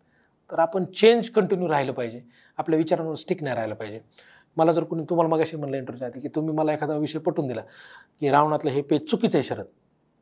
तर 0.50 0.60
आपण 0.60 0.86
चेंज 0.86 1.30
कंटिन्यू 1.30 1.68
राहिलं 1.70 1.92
पाहिजे. 1.94 2.22
आपल्या 2.58 2.78
विचारांवर 2.78 3.16
स्टिक 3.16 3.44
नाही 3.44 3.56
राहिलं 3.56 3.76
पाहिजे. 3.76 4.00
मला 4.58 4.72
जर 4.72 4.84
कोणी 4.84 5.04
तुम्हाला 5.10 5.30
मगाशी 5.30 5.58
म्हणलं 5.58 5.78
इंटरव्ह्यूच्या 5.78 6.08
आधी 6.08 6.20
की 6.20 6.28
तुम्ही 6.36 6.56
मला 6.56 6.74
एखादा 6.74 6.96
विषय 6.98 7.20
पटवून 7.20 7.48
दिला 7.48 7.62
की 8.20 8.30
रावणातलं 8.30 8.72
हे 8.72 8.82
पेज 8.82 9.06
चुकीचं 9.10 9.38
आहे 9.38 9.44
शरद. 9.44 9.66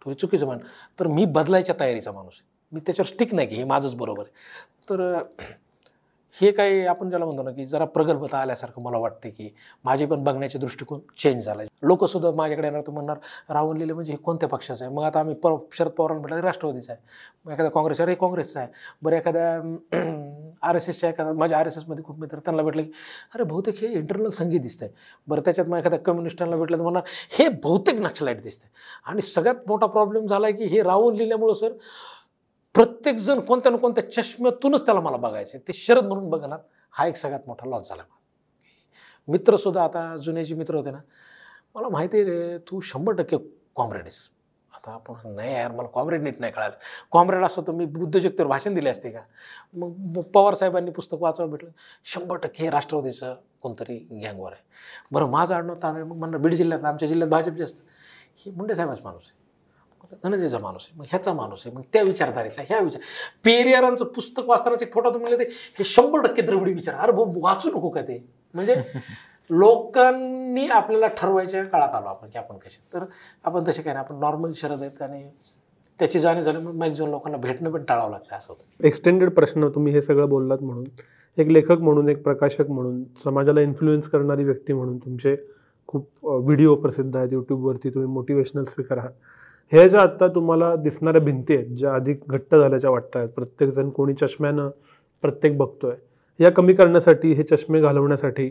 तो 0.02 0.10
हे 0.10 0.16
चुकीचं 0.16 0.48
मान 0.48 0.58
तर 1.00 1.08
मी 1.08 1.26
बदलायच्या 1.26 1.76
तयारीचा 1.80 2.12
माणूस 2.12 2.42
मी 2.72 2.80
त्याच्यावर 2.80 3.08
स्टिक 3.08 3.34
नाही 3.34 3.48
की 3.48 3.56
हे 3.56 3.64
माझंच 3.64 3.96
बरोबर 3.96 4.24
आहे. 4.24 4.32
तर 4.90 5.18
हे 6.36 6.52
काही 6.52 6.86
आपण 6.86 7.10
ज्याला 7.10 7.26
म्हणतो 7.26 7.44
ना 7.44 7.52
की 7.52 7.66
जरा 7.66 7.86
प्रगल्भता 7.86 8.38
आल्यासारखं 8.38 8.82
मला 8.82 8.98
वाटते 8.98 9.30
की 9.30 9.50
माझे 9.86 10.06
पण 10.06 10.24
बघण्याचे 10.24 10.60
दृष्टिकोन 10.60 11.00
चेंज 11.18 11.46
झाला 11.46 11.64
लोकसुद्धा 11.84 12.32
माझ्याकडे 12.32 12.68
येणार 12.68 12.82
तर 12.88 12.92
म्हणणार 12.92 13.18
रावण 13.50 13.78
लिहिले 13.78 13.94
म्हणजे 13.94 14.14
हे 14.14 14.18
कोणत्या 14.18 14.50
पक्षाचं 14.50 14.86
आहे? 14.86 14.94
मग 14.94 15.04
आता 15.04 15.20
आम्ही 15.20 15.36
पर 15.36 15.56
शरद 15.74 15.92
पवारांना 15.92 16.22
म्हटलं 16.22 16.42
राष्ट्रवादीचा 16.42 16.94
आहे. 16.94 17.02
मग 17.46 17.52
एखाद्या 17.52 17.72
काँग्रेस 17.72 18.02
अरे 18.02 18.12
हे 18.12 18.16
काँग्रेसचा 18.16 18.60
आहे. 18.60 18.70
बरं 19.02 19.16
एखाद्या 19.16 19.52
आर 20.70 20.76
एस 20.76 20.90
एसच्या 20.90 21.10
एखादा 21.10 21.34
माझ्या 21.34 21.60
आर 21.60 21.68
एस 21.68 21.78
एसमध्ये 21.78 22.04
खूप 22.04 22.20
मित्र 22.20 22.40
त्यांना 22.40 22.64
भेटलं 22.64 22.82
की 22.84 22.92
अरे 23.36 23.44
बहुतेक 23.44 23.82
हे 23.82 23.88
इंटरनल 23.88 24.30
संगीत 24.30 24.62
दिसतंय. 24.62 24.90
बरं 25.28 25.42
त्याच्यात 25.46 25.68
मग 25.68 25.78
एखाद्या 25.78 26.00
कम्युनिस्टांना 26.00 26.58
भेटलं 26.58 26.78
तर 26.78 26.82
म्हणणार 26.82 27.04
हे 27.40 27.48
बहुतेक 27.64 28.00
नक्षलाईट 28.02 28.42
दिसतंय. 28.44 28.70
आणि 29.06 29.22
सगळ्यात 29.22 29.68
मोठा 29.68 29.88
प्रॉब्लेम 29.88 30.26
झाला 30.26 30.48
आहे 30.48 30.56
की 30.56 30.66
हे 30.66 30.82
रावण 30.84 31.16
लिहिल्यामुळं 31.16 31.54
सर 31.54 31.72
प्रत्येकजण 32.76 33.40
कोणत्या 33.40 33.72
ना 33.72 33.78
कोणत्या 33.78 34.12
चष्म्यातूनच 34.12 34.86
त्याला 34.86 35.00
मला 35.00 35.18
बघायचं 35.18 35.58
ते 35.58 35.74
शरद 35.74 36.06
म्हणून 36.06 36.30
बघणार 36.30 36.60
हा 36.92 37.08
एक 37.08 37.16
सगळ्यात 37.16 37.48
मोठा 37.48 37.70
लॉस 37.70 37.90
झाला 37.90 38.04
मित्रसुद्धा 39.28 39.84
आता 39.84 40.18
जुने 40.18 40.44
जे 40.44 40.56
मित्र 40.56 40.76
होते 40.76 40.92
ना 40.92 40.98
मला 41.76 41.90
माहिती 41.90 42.18
आहे 42.18 42.26
रे 42.26 42.58
तू 42.58 42.80
शंभर 42.82 43.14
टक्के 43.14 43.38
कॉम्रेड 43.76 44.02
आहेस. 44.02 44.30
आता 44.76 44.92
आपण 44.92 45.36
नाही 45.36 45.54
यार 45.54 45.72
मला 45.72 45.88
कॉम्रेड 45.88 46.22
नीट 46.22 46.40
नाही 46.40 46.54
कळालं. 46.54 46.76
कॉम्रेड 47.12 47.44
असतं 47.44 47.62
तर 47.68 47.72
मी 47.72 47.86
उद्योजकतेवर 47.86 48.50
भाषण 48.50 48.74
दिले 48.74 48.90
असते 48.90 49.10
का? 49.12 49.22
मग 49.74 50.22
पवार 50.34 50.54
साहेबांनी 50.54 50.92
पुस्तक 50.92 51.22
वाचावं 51.22 51.50
भेटलं. 51.52 51.70
शंभर 52.06 52.38
टक्के 52.38 52.70
राष्ट्रवादीचं 52.70 53.36
कोणतरी 53.62 53.98
गँगवर 53.98 54.52
आहे. 54.52 54.64
बरं 55.12 55.30
माझं 55.30 55.56
आडणं 55.56 55.76
तांदळ 55.84 56.04
मग 56.04 56.16
म्हणणार 56.16 56.42
बीड 56.42 56.54
जिल्ह्यात 56.54 56.86
आमच्या 56.86 57.08
जिल्ह्यात 57.08 57.32
भाजप 57.32 57.58
जास्त 57.58 57.82
हे 58.38 58.52
मुंडे 58.52 58.76
साहेबाच 58.76 59.00
माणूस 59.04 59.24
आहे. 59.26 59.40
धनंजयचा 60.24 60.59
माणूस 60.59 60.88
आहे 60.89 60.99
मग 60.99 61.05
ह्याचा 61.09 61.34
माणूस 61.34 61.66
आहे 61.66 61.76
मग 61.76 61.82
त्या 61.93 62.01
विचारधारेचा 62.01 62.62
ह्या 62.68 62.80
विचार 62.80 63.01
पेरियारांचं 63.45 64.05
पुस्तक 64.05 64.43
वाचतानाच 64.45 64.84
एक 64.84 64.93
फोटो 64.93 65.14
तुम्ही 65.14 65.38
ते 65.39 65.43
हे 65.43 65.84
शंभर 65.84 66.22
टक्के 66.22 66.41
द्रविडी 66.41 66.74
विचार. 66.74 66.95
अरे 66.95 67.12
भाऊ 67.12 67.41
वाचू 67.41 67.70
नको 67.70 67.89
का 67.89 68.01
ते? 68.01 68.24
म्हणजे 68.53 68.76
लोकांनी 69.49 70.68
आपल्याला 70.68 71.07
ठरवायच्या 71.07 71.64
काळात 71.64 71.95
आलो 71.95 72.07
आपण 72.07 72.30
की 72.30 72.38
आपण 72.38 72.57
कसे. 72.57 72.80
तर 72.93 73.05
आपण 73.43 73.64
तसे 73.68 73.82
काय 73.82 73.93
नाही 73.93 74.05
आपण 74.05 74.20
नॉर्मल 74.20 74.51
शरद 74.55 74.82
आहेत 74.82 75.01
आणि 75.01 75.24
त्याची 75.99 76.20
जाणीव 76.20 76.43
झाली 76.43 76.57
म्हणून 76.57 76.78
मॅक्झिमम 76.80 77.09
लोकांना 77.09 77.38
भेटणं 77.38 77.72
पण 77.72 77.84
टाळावं 77.84 78.12
लागतं 78.12 78.36
असं 78.36 78.53
होतं. 78.53 78.86
एक्सटेंडेड 78.88 79.30
प्रश्न 79.30 79.70
तुम्ही 79.70 79.93
हे 79.93 80.01
सगळं 80.01 80.30
बोललात 80.30 80.62
म्हणून. 80.62 80.84
एक 81.38 81.47
लेखक 81.47 81.80
म्हणून 81.80 82.09
एक 82.09 82.24
प्रकाशक 82.24 82.70
म्हणून 82.70 83.03
समाजाला 83.24 83.62
इन्फ्लुएन्स 83.62 84.09
करणारी 84.09 84.43
व्यक्ती 84.43 84.74
म्हणून 84.74 84.97
तुमचे 84.97 85.36
खूप 85.88 86.26
व्हिडिओ 86.26 86.76
प्रसिद्ध 86.76 87.16
आहेत 87.18 87.34
यूट्यूबवरती 87.34 87.89
तुम्ही 87.89 88.09
मोटिवेशनल 88.12 88.64
स्पीकर 88.64 88.97
आहात. 88.97 89.12
हे 89.72 89.88
ज्या 89.90 90.02
आत्ता 90.02 90.28
तुम्हाला 90.28 90.76
दिसणाऱ्या 90.76 91.22
भिंती 91.22 91.56
आहेत 91.56 91.76
ज्या 91.78 91.94
अधिक 91.96 92.24
घट्ट 92.28 92.56
झाल्याच्या 92.56 92.90
वाटत 92.90 93.16
आहेत 93.16 93.30
प्रत्येकजण 93.30 93.90
कोणी 93.90 94.14
चष्म्यानं 94.14 94.70
प्रत्येक 95.24 95.58
बघतोय 95.58 95.96
या 96.40 96.52
कमी 96.52 96.74
करण्यासाठी 96.74 97.32
हे 97.34 97.44
चष्मे 97.44 97.82
घालवण्यासाठी 97.82 98.50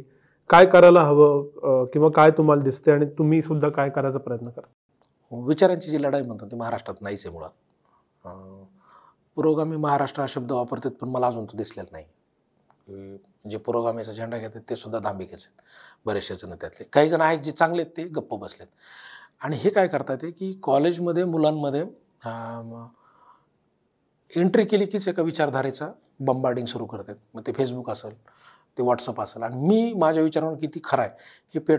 काय 0.50 0.66
करायला 0.66 1.02
हवं 1.02 1.84
किंवा 1.92 2.08
काय 2.14 2.30
तुम्हाला 2.30 2.62
दिसते 2.62 2.92
आणि 2.92 3.06
तुम्ही 3.18 3.42
सुद्धा 3.42 3.68
काय 3.68 3.90
करायचा 3.90 4.18
प्रयत्न 4.18 4.50
करा? 4.50 5.42
विचारांची 5.46 5.90
जी 5.90 6.02
लढाई 6.02 6.22
म्हणतो 6.22 6.46
ती 6.50 6.56
महाराष्ट्रात 6.56 7.02
नाहीच 7.02 7.26
आहे 7.26 7.34
मुळात. 7.34 7.50
पुरोगामी 9.36 9.76
महाराष्ट्र 9.76 10.20
हा 10.20 10.26
शब्द 10.28 10.52
वापरतात 10.52 10.90
पण 11.00 11.08
मला 11.08 11.26
अजून 11.26 11.44
तो 11.44 11.56
दिसलेला 11.56 11.88
नाही. 11.92 13.18
जे 13.50 13.58
पुरोगामीचा 13.58 14.12
झेंडा 14.12 14.38
घेतात 14.38 14.60
ते 14.70 14.76
सुद्धा 14.76 14.98
दांभिकच 14.98 15.32
आहेत 15.32 16.06
बरेचसे 16.06 16.34
जण 16.34 16.54
त्यातले. 16.60 16.84
काही 16.92 17.08
जण 17.08 17.20
आहेत 17.20 17.38
जे 17.44 17.52
चांगले 17.52 17.82
आहेत 17.82 17.96
ते 17.96 18.04
गप्प 18.16 18.34
बसलेत. 18.34 18.66
आणि 19.42 19.56
हे 19.56 19.70
काय 19.70 19.88
करता 19.88 20.12
येते 20.12 20.30
की 20.30 20.52
कॉलेजमध्ये 20.62 21.24
मुलांमध्ये 21.24 21.84
एंट्री 24.30 24.64
केली 24.64 24.86
कीच 24.86 25.08
एका 25.08 25.22
विचारधारेचा 25.22 25.86
बंबार्डिंग 26.20 26.66
सुरू 26.66 26.86
करतात. 26.86 27.14
मग 27.34 27.42
ते 27.46 27.52
फेसबुक 27.52 27.90
असेल 27.90 28.14
ते 28.78 28.82
व्हॉट्सअप 28.82 29.20
असेल 29.20 29.42
आणि 29.42 29.56
मी 29.66 29.92
माझ्या 29.98 30.22
विचारावर 30.22 30.54
किती 30.60 30.80
खरं 30.84 31.02
आहे 31.02 31.10
हे 31.54 31.60
पे 31.60 31.76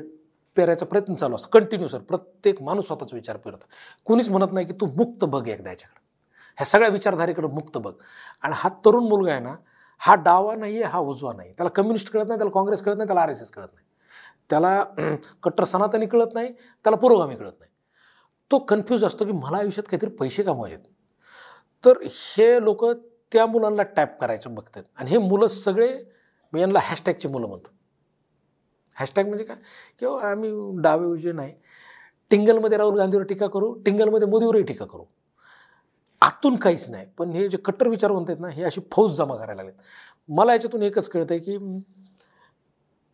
पेरायचा 0.57 0.85
प्रयत्न 0.85 1.13
चालू 1.15 1.35
असतो. 1.35 1.49
कंटिन्यू 1.51 1.87
सर 1.87 1.99
प्रत्येक 1.99 2.61
माणूस 2.63 2.87
स्वतःचा 2.87 3.15
विचार 3.15 3.37
पेरतो. 3.37 3.65
कुणीच 4.07 4.29
म्हणत 4.29 4.53
नाही 4.53 4.65
की 4.65 4.73
तू 4.81 4.85
मुक्त 4.95 5.25
बघ 5.25 5.47
एकदा 5.47 5.69
याच्याकडे. 5.69 5.99
ह्या 6.57 6.65
सगळ्या 6.65 6.89
विचारधारेकडे 6.89 7.47
मुक्त 7.47 7.77
बघ. 7.77 7.93
आणि 8.43 8.53
हा 8.57 8.69
तरुण 8.85 9.07
मुलगा 9.07 9.31
आहे 9.31 9.41
ना 9.41 9.55
हा 10.01 10.15
डावा 10.15 10.55
नाही 10.55 10.81
आहे 10.81 10.91
हा 10.91 10.99
उजवा 10.99 11.33
नाही 11.33 11.51
त्याला 11.53 11.69
कम्युनिस्ट 11.75 12.09
कळत 12.11 12.25
नाही 12.27 12.37
त्याला 12.39 12.51
काँग्रेस 12.51 12.81
कळत 12.81 12.95
नाही 12.97 13.07
त्याला 13.07 13.21
आर 13.21 13.29
एस 13.29 13.41
एस 13.41 13.51
कळत 13.51 13.67
नाही. 13.73 13.85
त्याला 14.51 14.83
कट्टर 15.43 15.63
सनातनी 15.63 16.05
कळत 16.05 16.27
नाही 16.33 16.51
त्याला 16.53 16.95
पुरोगामी 16.95 17.35
कळत 17.35 17.51
नाही. 17.59 17.71
तो 18.51 18.59
कन्फ्यूज 18.59 19.05
असतो 19.05 19.25
की 19.25 19.31
मला 19.31 19.57
आयुष्यात 19.57 19.83
काहीतरी 19.91 20.09
पैसे 20.09 20.43
कमवायचे 20.43 20.75
आहेत. 20.75 20.87
तर 21.85 21.93
हे 22.01 22.63
लोक 22.63 22.85
त्या 23.31 23.45
मुलांना 23.45 23.83
टॅप 23.83 24.21
करायचं 24.21 24.55
बघतात. 24.55 24.83
आणि 24.95 25.11
हे 25.11 25.17
मुलं 25.17 25.47
सगळे 25.47 26.03
मी 26.53 26.61
यांना 26.61 26.79
हॅशटॅगची 26.79 27.27
मुलं 27.27 27.47
म्हणतो. 27.47 27.69
हॅशटॅग 28.95 29.27
म्हणजे 29.27 29.43
काय? 29.43 29.57
किंवा 29.99 30.31
आम्ही 30.31 30.51
डावे 30.81 31.05
उजे 31.05 31.31
नाही. 31.31 31.53
टिंगलमध्ये 32.29 32.77
राहुल 32.77 32.97
गांधीवर 32.97 33.23
टीका 33.23 33.47
करू 33.47 33.73
टिंगलमध्ये 33.73 34.27
मोदीवरही 34.27 34.63
टीका 34.63 34.85
करू. 34.85 35.03
आतून 36.21 36.55
काहीच 36.55 36.89
नाही. 36.89 37.07
पण 37.17 37.29
हे 37.29 37.49
जे 37.49 37.57
कट्टर 37.57 37.87
विचार 37.87 38.11
म्हणतात 38.11 38.35
ना 38.39 38.47
हे 38.49 38.63
अशी 38.63 38.81
फौज 38.91 39.15
जमा 39.15 39.35
करायला 39.35 39.53
लागलेत. 39.53 39.81
मला 40.29 40.53
याच्यातून 40.53 40.83
एकच 40.83 41.09
कळतं 41.09 41.33
आहे 41.33 41.39
की 41.39 41.57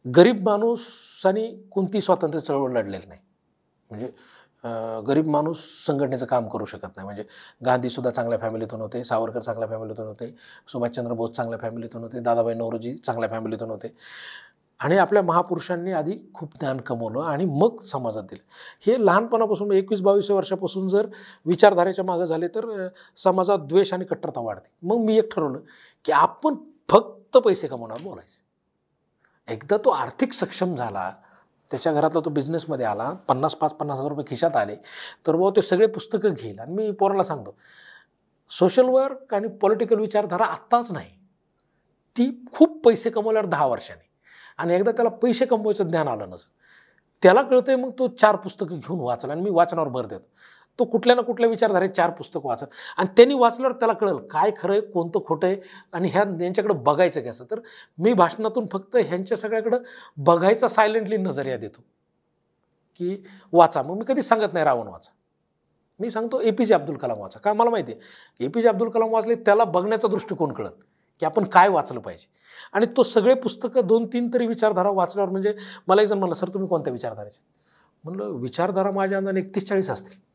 गरीब 0.05 0.41
माणूसाने 0.43 1.47
कोणती 1.71 2.01
स्वातंत्र्य 2.01 2.41
चळवळ 2.41 2.71
लढलेली 2.71 3.07
नाही. 3.07 3.19
म्हणजे 3.89 4.11
गरीब 5.07 5.27
माणूस 5.27 5.59
संघटनेचं 5.85 6.25
काम 6.25 6.47
करू 6.49 6.65
शकत 6.65 6.87
नाही. 6.95 7.05
म्हणजे 7.05 7.23
गांधीसुद्धा 7.65 8.11
चांगल्या 8.11 8.39
फॅमिलीतून 8.39 8.81
होते 8.81 9.03
सावरकर 9.03 9.39
चांगल्या 9.39 9.67
फॅमिलीतून 9.69 10.07
होते 10.07 10.33
सुभाषचंद्र 10.71 11.13
बोस 11.13 11.35
चांगल्या 11.35 11.59
फॅमिलीतून 11.61 12.03
होते 12.03 12.19
दादाबाई 12.19 12.53
नवरोजी 12.53 12.95
चांगल्या 12.95 13.29
फॅमिलीतून 13.29 13.69
होते. 13.69 13.93
आणि 14.79 14.97
आपल्या 14.97 15.21
महापुरुषांनी 15.23 15.91
आधी 15.91 16.17
खूप 16.33 16.57
ज्ञान 16.59 16.79
कमवलं 16.79 17.19
आणि 17.21 17.45
मग 17.45 17.81
समाजात 17.83 18.23
दिलं. 18.23 18.41
हे 18.87 18.95
लहानपणापासून 19.05 19.71
एकवीस 19.71 20.01
बावीस 20.01 20.31
वर्षापासून 20.31 20.87
जर 20.87 21.07
विचारधारेच्या 21.45 22.05
मागं 22.05 22.25
झाले 22.25 22.47
तर 22.55 22.87
समाजात 23.17 23.67
द्वेष 23.69 23.93
आणि 23.93 24.05
कट्टरता 24.05 24.41
वाढते. 24.41 24.69
मग 24.83 25.05
मी 25.05 25.17
एक 25.17 25.33
ठरवलं 25.35 25.59
की 26.05 26.11
आपण 26.11 26.55
फक्त 26.89 27.37
पैसे 27.37 27.67
कमवणार 27.67 28.01
बोलायचं. 28.03 28.45
एकदा 29.49 29.77
तो 29.77 29.89
आर्थिक 29.89 30.33
सक्षम 30.33 30.75
झाला 30.75 31.11
त्याच्या 31.71 31.91
घरातला 31.93 32.19
तो 32.25 32.29
बिझनेसमध्ये 32.29 32.85
आला 32.85 33.09
पन्नास 33.27 33.55
पाच 33.55 33.71
पन्नास 33.71 33.99
हजार 33.99 34.09
रुपये 34.09 34.25
खिशात 34.29 34.55
आले 34.55 34.75
तर 35.27 35.35
बुवा 35.35 35.49
ते 35.55 35.61
सगळे 35.61 35.87
पुस्तकं 35.87 36.33
घेईल. 36.33 36.59
आणि 36.59 36.73
मी 36.73 36.91
पोराला 36.91 37.23
सांगतो 37.23 37.55
सोशल 38.51 38.85
वर्क 38.85 39.33
आणि 39.33 39.47
पॉलिटिकल 39.61 39.99
विचारधारा 39.99 40.45
आत्ताच 40.45 40.91
नाही. 40.91 41.11
ती 42.15 42.45
खूप 42.53 42.81
पैसे 42.85 43.09
कमवल्यावर 43.09 43.47
दहा 43.49 43.65
वर्षांनी. 43.65 44.05
आणि 44.57 44.73
एकदा 44.75 44.91
त्याला 44.91 45.09
पैसे 45.09 45.45
कमवायचं 45.45 45.87
ज्ञान 45.87 46.07
आलं 46.07 46.29
नसं 46.29 46.49
त्याला 47.23 47.41
कळतंय 47.41 47.75
मग 47.75 47.91
तो 47.99 48.07
चार 48.07 48.35
पुस्तकं 48.35 48.79
घेऊन 48.79 48.99
वाचला 48.99 49.33
आणि 49.33 49.41
मी 49.41 49.49
वाचनावर 49.49 49.87
भर 49.87 50.05
देतो. 50.05 50.27
तो 50.79 50.85
कुठल्या 50.85 51.15
ना 51.15 51.21
कुठल्या 51.21 51.49
विचारधारे 51.49 51.87
चार 51.87 52.09
पुस्तकं 52.09 52.49
वाचत. 52.49 52.65
आणि 52.97 53.07
त्यांनी 53.17 53.35
वाचल्यावर 53.35 53.75
त्याला 53.75 53.93
कळेल 53.93 54.17
काय 54.17 54.51
खरं 54.57 54.71
आहे 54.73 54.81
कोणतं 54.81 55.19
खोटं 55.25 55.47
आहे 55.47 55.57
आणि 55.93 56.09
ह्या 56.09 56.23
यांच्याकडे 56.41 56.73
बघायचं 56.73 57.21
कसं? 57.21 57.45
तर 57.51 57.59
मी 57.97 58.13
भाषणातून 58.13 58.65
फक्त 58.71 58.95
ह्यांच्या 58.95 59.37
सगळ्याकडं 59.37 59.77
बघायचा 60.17 60.67
सायलेंटली 60.67 61.17
नजरिया 61.17 61.57
देतो. 61.57 61.81
की 62.95 63.23
वाचा. 63.51 63.81
मग 63.81 63.97
मी 63.97 64.05
कधीच 64.07 64.27
सांगत 64.27 64.53
नाही 64.53 64.65
रावण 64.65 64.87
वाचा. 64.87 65.11
मी 65.99 66.09
सांगतो 66.09 66.39
ए 66.41 66.51
पी 66.51 66.65
जे 66.65 66.73
अब्दुल 66.73 66.97
कलाम 66.97 67.19
वाचा. 67.19 67.39
का? 67.39 67.53
मला 67.53 67.69
माहिती 67.69 67.91
आहे. 67.91 68.45
ए 68.45 68.47
पी 68.47 68.61
जे 68.61 68.69
अब्दुल 68.69 68.89
कलाम 68.89 69.13
वाचले 69.13 69.35
त्याला 69.35 69.63
बघण्याचा 69.63 70.07
दृष्टिकोन 70.07 70.51
कळत 70.51 70.71
की 71.19 71.25
आपण 71.25 71.43
काय 71.43 71.69
वाचलं 71.69 71.99
पाहिजे. 71.99 72.27
आणि 72.73 72.85
तो 72.97 73.03
सगळे 73.03 73.33
पुस्तकं 73.33 73.87
दोन 73.87 74.05
तीन 74.05 74.29
तरी 74.33 74.47
विचारधारा 74.47 74.89
वाचल्यावर 74.89 75.31
म्हणजे 75.31 75.53
मला 75.87 76.01
एक 76.01 76.07
जण 76.07 76.17
म्हणलं 76.17 76.35
सर 76.35 76.49
तुम्ही 76.49 76.69
कोणत्या 76.69 76.93
विचारधाराचे? 76.93 77.39
म्हणलं 78.03 78.31
विचारधारा 78.31 78.91
माझ्या 78.91 79.17
अंदाने 79.17 79.39
एकतीस 79.39 79.67
चाळीस 79.69 79.89
असतील. 79.89 80.26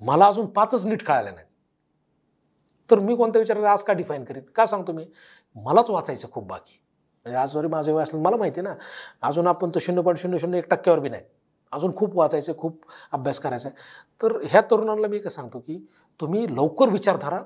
मला 0.00 0.26
अजून 0.26 0.46
पाचच 0.46 0.86
नीट 0.86 1.02
कळाल्या 1.02 1.32
नाहीत. 1.32 1.48
तर 2.90 2.98
मी 2.98 3.16
कोणत्या 3.16 3.40
विचारधारा 3.40 3.72
आज 3.72 3.82
का 3.82 3.92
डिफाईन 3.92 4.24
करीन? 4.24 4.42
का 4.42 4.66
सांगतो 4.66 4.92
मी? 4.92 5.06
मलाच 5.56 5.90
वाचायचं 5.90 6.28
खूप 6.32 6.46
बाकी. 6.46 6.82
म्हणजे 7.24 7.38
आज 7.38 7.52
जरी 7.52 7.66
माझं 7.66 7.92
वय 7.92 8.02
असलं 8.02 8.20
मला 8.20 8.36
माहिती 8.36 8.60
आहे 8.60 8.68
ना 8.68 8.74
अजून 9.22 9.46
आपण 9.46 9.70
तो 9.70 9.78
शून्य 9.78 10.02
पॉईंट 10.02 10.18
शून्य 10.18 10.38
शून्य 10.38 10.58
एक 10.58 10.68
टक्क्यावर 10.70 11.00
बी 11.00 11.08
नाही. 11.08 11.22
अजून 11.72 11.96
खूप 11.96 12.16
वाचायचं 12.16 12.56
खूप 12.58 12.84
अभ्यास 13.12 13.38
करायचा 13.38 13.68
आहे. 13.68 13.76
तर 14.22 14.38
ह्या 14.44 14.60
तरुणांना 14.60 15.08
मी 15.08 15.18
काय 15.18 15.30
सांगतो 15.30 15.58
की 15.58 15.88
तुम्ही 16.20 16.46
लवकर 16.56 16.88
विचारधारा. 16.88 17.42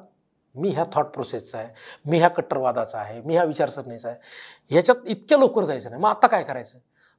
मी 0.54 0.68
ह्या 0.68 0.84
थॉट 0.92 1.04
प्रोसेसचा 1.04 1.58
आहे. 1.58 1.68
मी 2.06 2.18
ह्या 2.18 2.28
कट्टरवादाचा 2.28 2.98
आहे. 2.98 3.20
मी 3.20 3.34
ह्या 3.34 3.44
विचारसरणीचा 3.44 4.08
आहे. 4.08 4.18
ह्याच्यात 4.70 4.96
इतक्या 5.06 5.38
लवकर 5.38 5.64
जायचं 5.64 5.90
नाही. 5.90 6.02
मग 6.02 6.08
आता 6.08 6.26
काय 6.26 6.42
करायचं? 6.42 6.78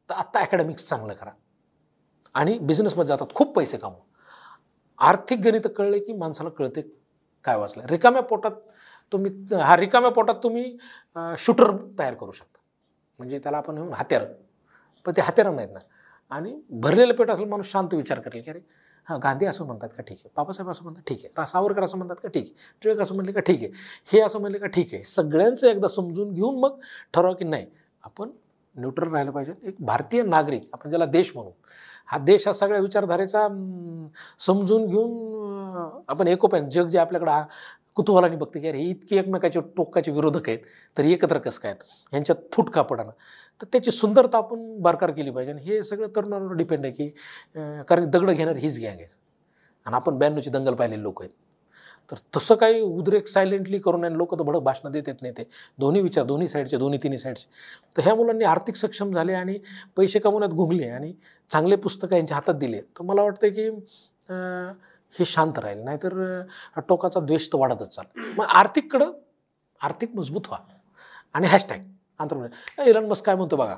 तर 0.09 0.13
आत्ता 0.13 0.39
अकॅडमिक्स 0.39 0.87
चांगलं 0.87 1.13
करा. 1.13 1.31
आणि 2.33 2.59
बिझनेसमध्ये 2.59 3.07
जातात 3.07 3.33
खूप 3.35 3.55
पैसे 3.55 3.77
कमवा. 3.77 4.03
आर्थिक 5.07 5.39
गणित 5.39 5.67
कळले 5.77 5.99
की 5.99 6.13
माणसाला 6.13 6.49
कळते 6.49 6.81
काय 7.45 7.57
वाचलं 7.57 7.85
रिकाम्या 7.89 8.21
पोटात 8.21 8.51
तुम्ही 9.11 9.31
हा 9.55 9.75
रिकाम्या 9.77 10.11
पोटात 10.11 10.35
तुम्ही 10.43 10.77
शूटर 11.37 11.71
तयार 11.99 12.13
करू 12.13 12.31
शकता. 12.31 12.59
म्हणजे 13.19 13.39
त्याला 13.39 13.57
आपण 13.57 13.77
म्हणून 13.77 13.93
हत्यारं. 13.93 14.33
पण 15.05 15.11
ते 15.17 15.21
हत्यारं 15.21 15.55
नाहीत 15.55 15.69
ना. 15.73 15.79
आणि 16.31 16.53
भरलेलं 16.81 17.13
पेट 17.13 17.29
असेल 17.31 17.47
माणूस 17.47 17.71
शांत 17.71 17.93
विचार 17.93 18.19
करेल 18.19 18.41
की 18.43 18.49
अरे 18.51 18.59
हां 19.07 19.17
गांधी 19.23 19.45
असं 19.45 19.65
म्हणतात 19.65 19.89
का 19.97 20.03
ठीक 20.03 20.17
आहे? 20.17 20.29
बाबासाहेब 20.37 20.69
असं 20.71 20.83
म्हणतात 20.83 21.03
ठीक 21.07 21.19
आहे. 21.19 21.29
रा 21.37 21.45
सावरकर 21.45 21.83
असं 21.83 21.97
म्हणतात 21.97 22.15
का 22.23 22.29
ठीक 22.29 22.43
आहे? 22.45 22.53
टिळक 22.83 22.99
असं 23.01 23.15
म्हणले 23.15 23.31
का 23.31 23.39
ठीक 23.39 23.63
आहे? 23.63 23.71
हे 24.13 24.19
असं 24.21 24.39
म्हणले 24.39 24.57
का 24.59 24.67
ठीक 24.67 24.93
आहे? 24.93 25.03
सगळ्यांचं 25.03 25.67
एकदा 25.67 25.87
समजून 25.87 26.31
घेऊन 26.33 26.59
मग 26.59 26.79
ठरवा 27.13 27.33
की 27.33 27.45
नाही. 27.45 27.65
आपण 28.03 28.29
न्यूट्रल 28.75 29.11
राहिलं 29.11 29.31
पाहिजे. 29.31 29.53
एक 29.63 29.75
भारतीय 29.79 30.23
नागरिक 30.23 30.63
आपण 30.73 30.89
ज्याला 30.89 31.05
देश 31.05 31.31
म्हणू 31.35 31.51
हा 32.07 32.17
देश 32.17 32.47
हा 32.47 32.53
सगळ्या 32.53 32.81
विचारधारेचा 32.81 33.47
समजून 34.45 34.85
घेऊन 34.85 36.01
आपण 36.09 36.27
एकोप्यान 36.27 36.69
जग 36.69 36.87
जे 36.87 36.99
आपल्याकडं 36.99 37.31
हा 37.31 37.43
कुतूहलाने 37.95 38.35
बघते 38.35 38.59
की 38.59 38.67
अरे 38.67 38.77
हे 38.77 38.89
इतके 38.89 39.17
एकमेकाचे 39.17 39.59
टोकाचे 39.77 40.11
विरोधक 40.11 40.47
आहेत 40.49 40.59
तर 40.97 41.03
एकत्र 41.05 41.37
कसं 41.37 41.59
काय? 41.61 41.73
ह्यांच्यात 42.11 42.37
फूट 42.53 42.69
का 42.73 42.81
पडाना? 42.81 43.11
तर 43.61 43.65
त्याची 43.71 43.91
सुंदरता 43.91 44.37
आपण 44.37 44.81
बरकार 44.81 45.11
केली 45.11 45.31
पाहिजे 45.31 45.51
आणि 45.51 45.61
हे 45.63 45.81
सगळं 45.83 46.07
तरुणांवर 46.15 46.53
डिपेंड 46.57 46.85
आहे 46.85 46.93
की 46.93 47.07
कारण 47.89 48.09
दगडं 48.09 48.33
घेणार 48.33 48.55
हीच 48.55 48.79
गँग 48.79 48.87
आहे. 48.87 49.07
आणि 49.85 49.95
आपण 49.95 50.17
ब्याण्णवची 50.17 50.49
दंगल 50.49 50.73
पाहिलेले 50.73 51.03
लोक 51.03 51.21
आहेत. 51.21 51.33
तर 52.09 52.17
तसं 52.37 52.55
काही 52.55 52.79
उद्रेक 52.81 53.27
सायलेंटली 53.27 53.79
करून 53.79 54.03
आणि 54.05 54.17
लोक 54.17 54.33
तर 54.39 54.43
भडक 54.43 54.61
भाषणं 54.61 54.91
देत 54.91 55.03
येत 55.07 55.21
नाही 55.21 55.33
ते. 55.37 55.43
दोन्ही 55.79 56.01
विचार 56.01 56.23
दोन्ही 56.25 56.47
साईडचे 56.47 56.77
दोन्ही 56.77 56.99
तिन्ही 57.03 57.19
साईडचे 57.19 57.47
तर 57.97 58.03
ह्या 58.03 58.15
मुलांनी 58.15 58.45
आर्थिक 58.45 58.75
सक्षम 58.75 59.11
झाले 59.13 59.33
आणि 59.33 59.57
पैसे 59.97 60.19
कमवण्यात 60.19 60.51
घुमले 60.51 60.89
आणि 60.89 61.13
चांगले 61.49 61.75
पुस्तकं 61.75 62.15
यांच्या 62.15 62.37
हातात 62.37 62.55
दिले. 62.55 62.81
तर 62.81 63.03
मला 63.03 63.21
वाटतं 63.21 63.49
की 63.49 63.69
हे 65.13 65.25
शांत 65.25 65.59
राहील. 65.59 65.79
नाहीतर 65.83 66.41
टोकाचा 66.87 67.19
द्वेष 67.19 67.47
तर 67.53 67.57
वाढतच 67.59 67.95
चाल. 67.95 68.05
मग 68.37 68.45
आर्थिककडं 68.45 69.11
आर्थिक 69.81 70.15
मजबूत 70.15 70.47
व्हा. 70.47 70.59
आणि 71.35 71.47
हॅशटॅग 71.47 71.79
आंतर 72.19 72.45
इलन 72.87 73.05
मस्क 73.09 73.25
काय 73.25 73.35
म्हणतो 73.35 73.55
बघा? 73.55 73.75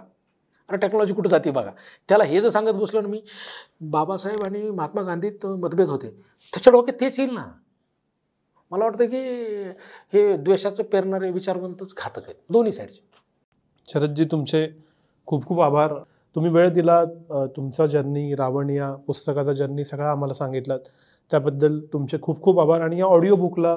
अरे 0.70 0.78
टेक्नॉलॉजी 0.78 1.14
कुठं 1.14 1.30
जाते 1.30 1.52
बघा? 1.52 1.72
त्याला 2.10 2.24
हे 2.24 2.40
जर 2.42 2.50
सांगत 2.50 2.74
बसलो 2.74 3.02
ना 3.02 3.08
मी 3.08 3.22
बाबासाहेब 3.92 4.44
आणि 4.46 4.62
महात्मा 4.70 5.02
गांधीत 5.02 5.46
मतभेद 5.46 5.90
होते. 5.90 6.10
त्याच्या 6.54 6.72
डोक्यात 6.74 7.00
तेच 7.02 7.20
येईल 7.20 7.34
ना. 7.34 7.44
मला 8.76 8.86
वाटतं 8.86 9.06
की 9.06 9.18
हे 10.14 10.36
द्वेषाचं 10.38 10.84
पेरणारे 10.84 11.30
विचारवंतच 11.32 11.94
घातक 11.98 12.24
आहेत 12.24 12.36
दोन्ही 12.50 12.72
साईडचे. 12.72 13.04
शरदजी 13.86 14.26
तुमचे 14.26 14.68
खूप 15.28 15.46
खूप 15.46 15.62
आभार. 15.62 15.94
तुम्ही 16.36 16.52
वेळ 16.52 16.70
दिला 16.70 17.04
तुमचा 17.56 17.86
जर्नी 17.86 18.34
रावण 18.36 18.70
या 18.70 18.92
पुस्तकाचा 19.08 19.54
जर्नी 19.54 19.86
सगळा 19.86 20.12
आम्हाला 20.12 20.34
सांगितलात. 20.34 20.80
त्याबद्दल 21.32 21.80
तुमचे 21.94 22.18
खूप 22.22 22.42
खूप 22.42 22.60
आभार 22.60 22.82
आणि 22.82 23.00
या 23.00 23.06
ऑडिओ 23.06 23.36
बुकला 23.36 23.76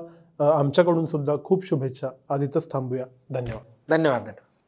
आमच्याकडून 0.55 1.07
सुद्धा 1.07 1.37
खूप 1.45 1.67
शुभेच्छा. 1.67 2.09
इथंच 2.43 2.71
थांबूया. 2.73 3.05
धन्यवाद. 3.31 3.65
धन्यवाद 3.91 4.21
धन्यवाद. 4.21 4.63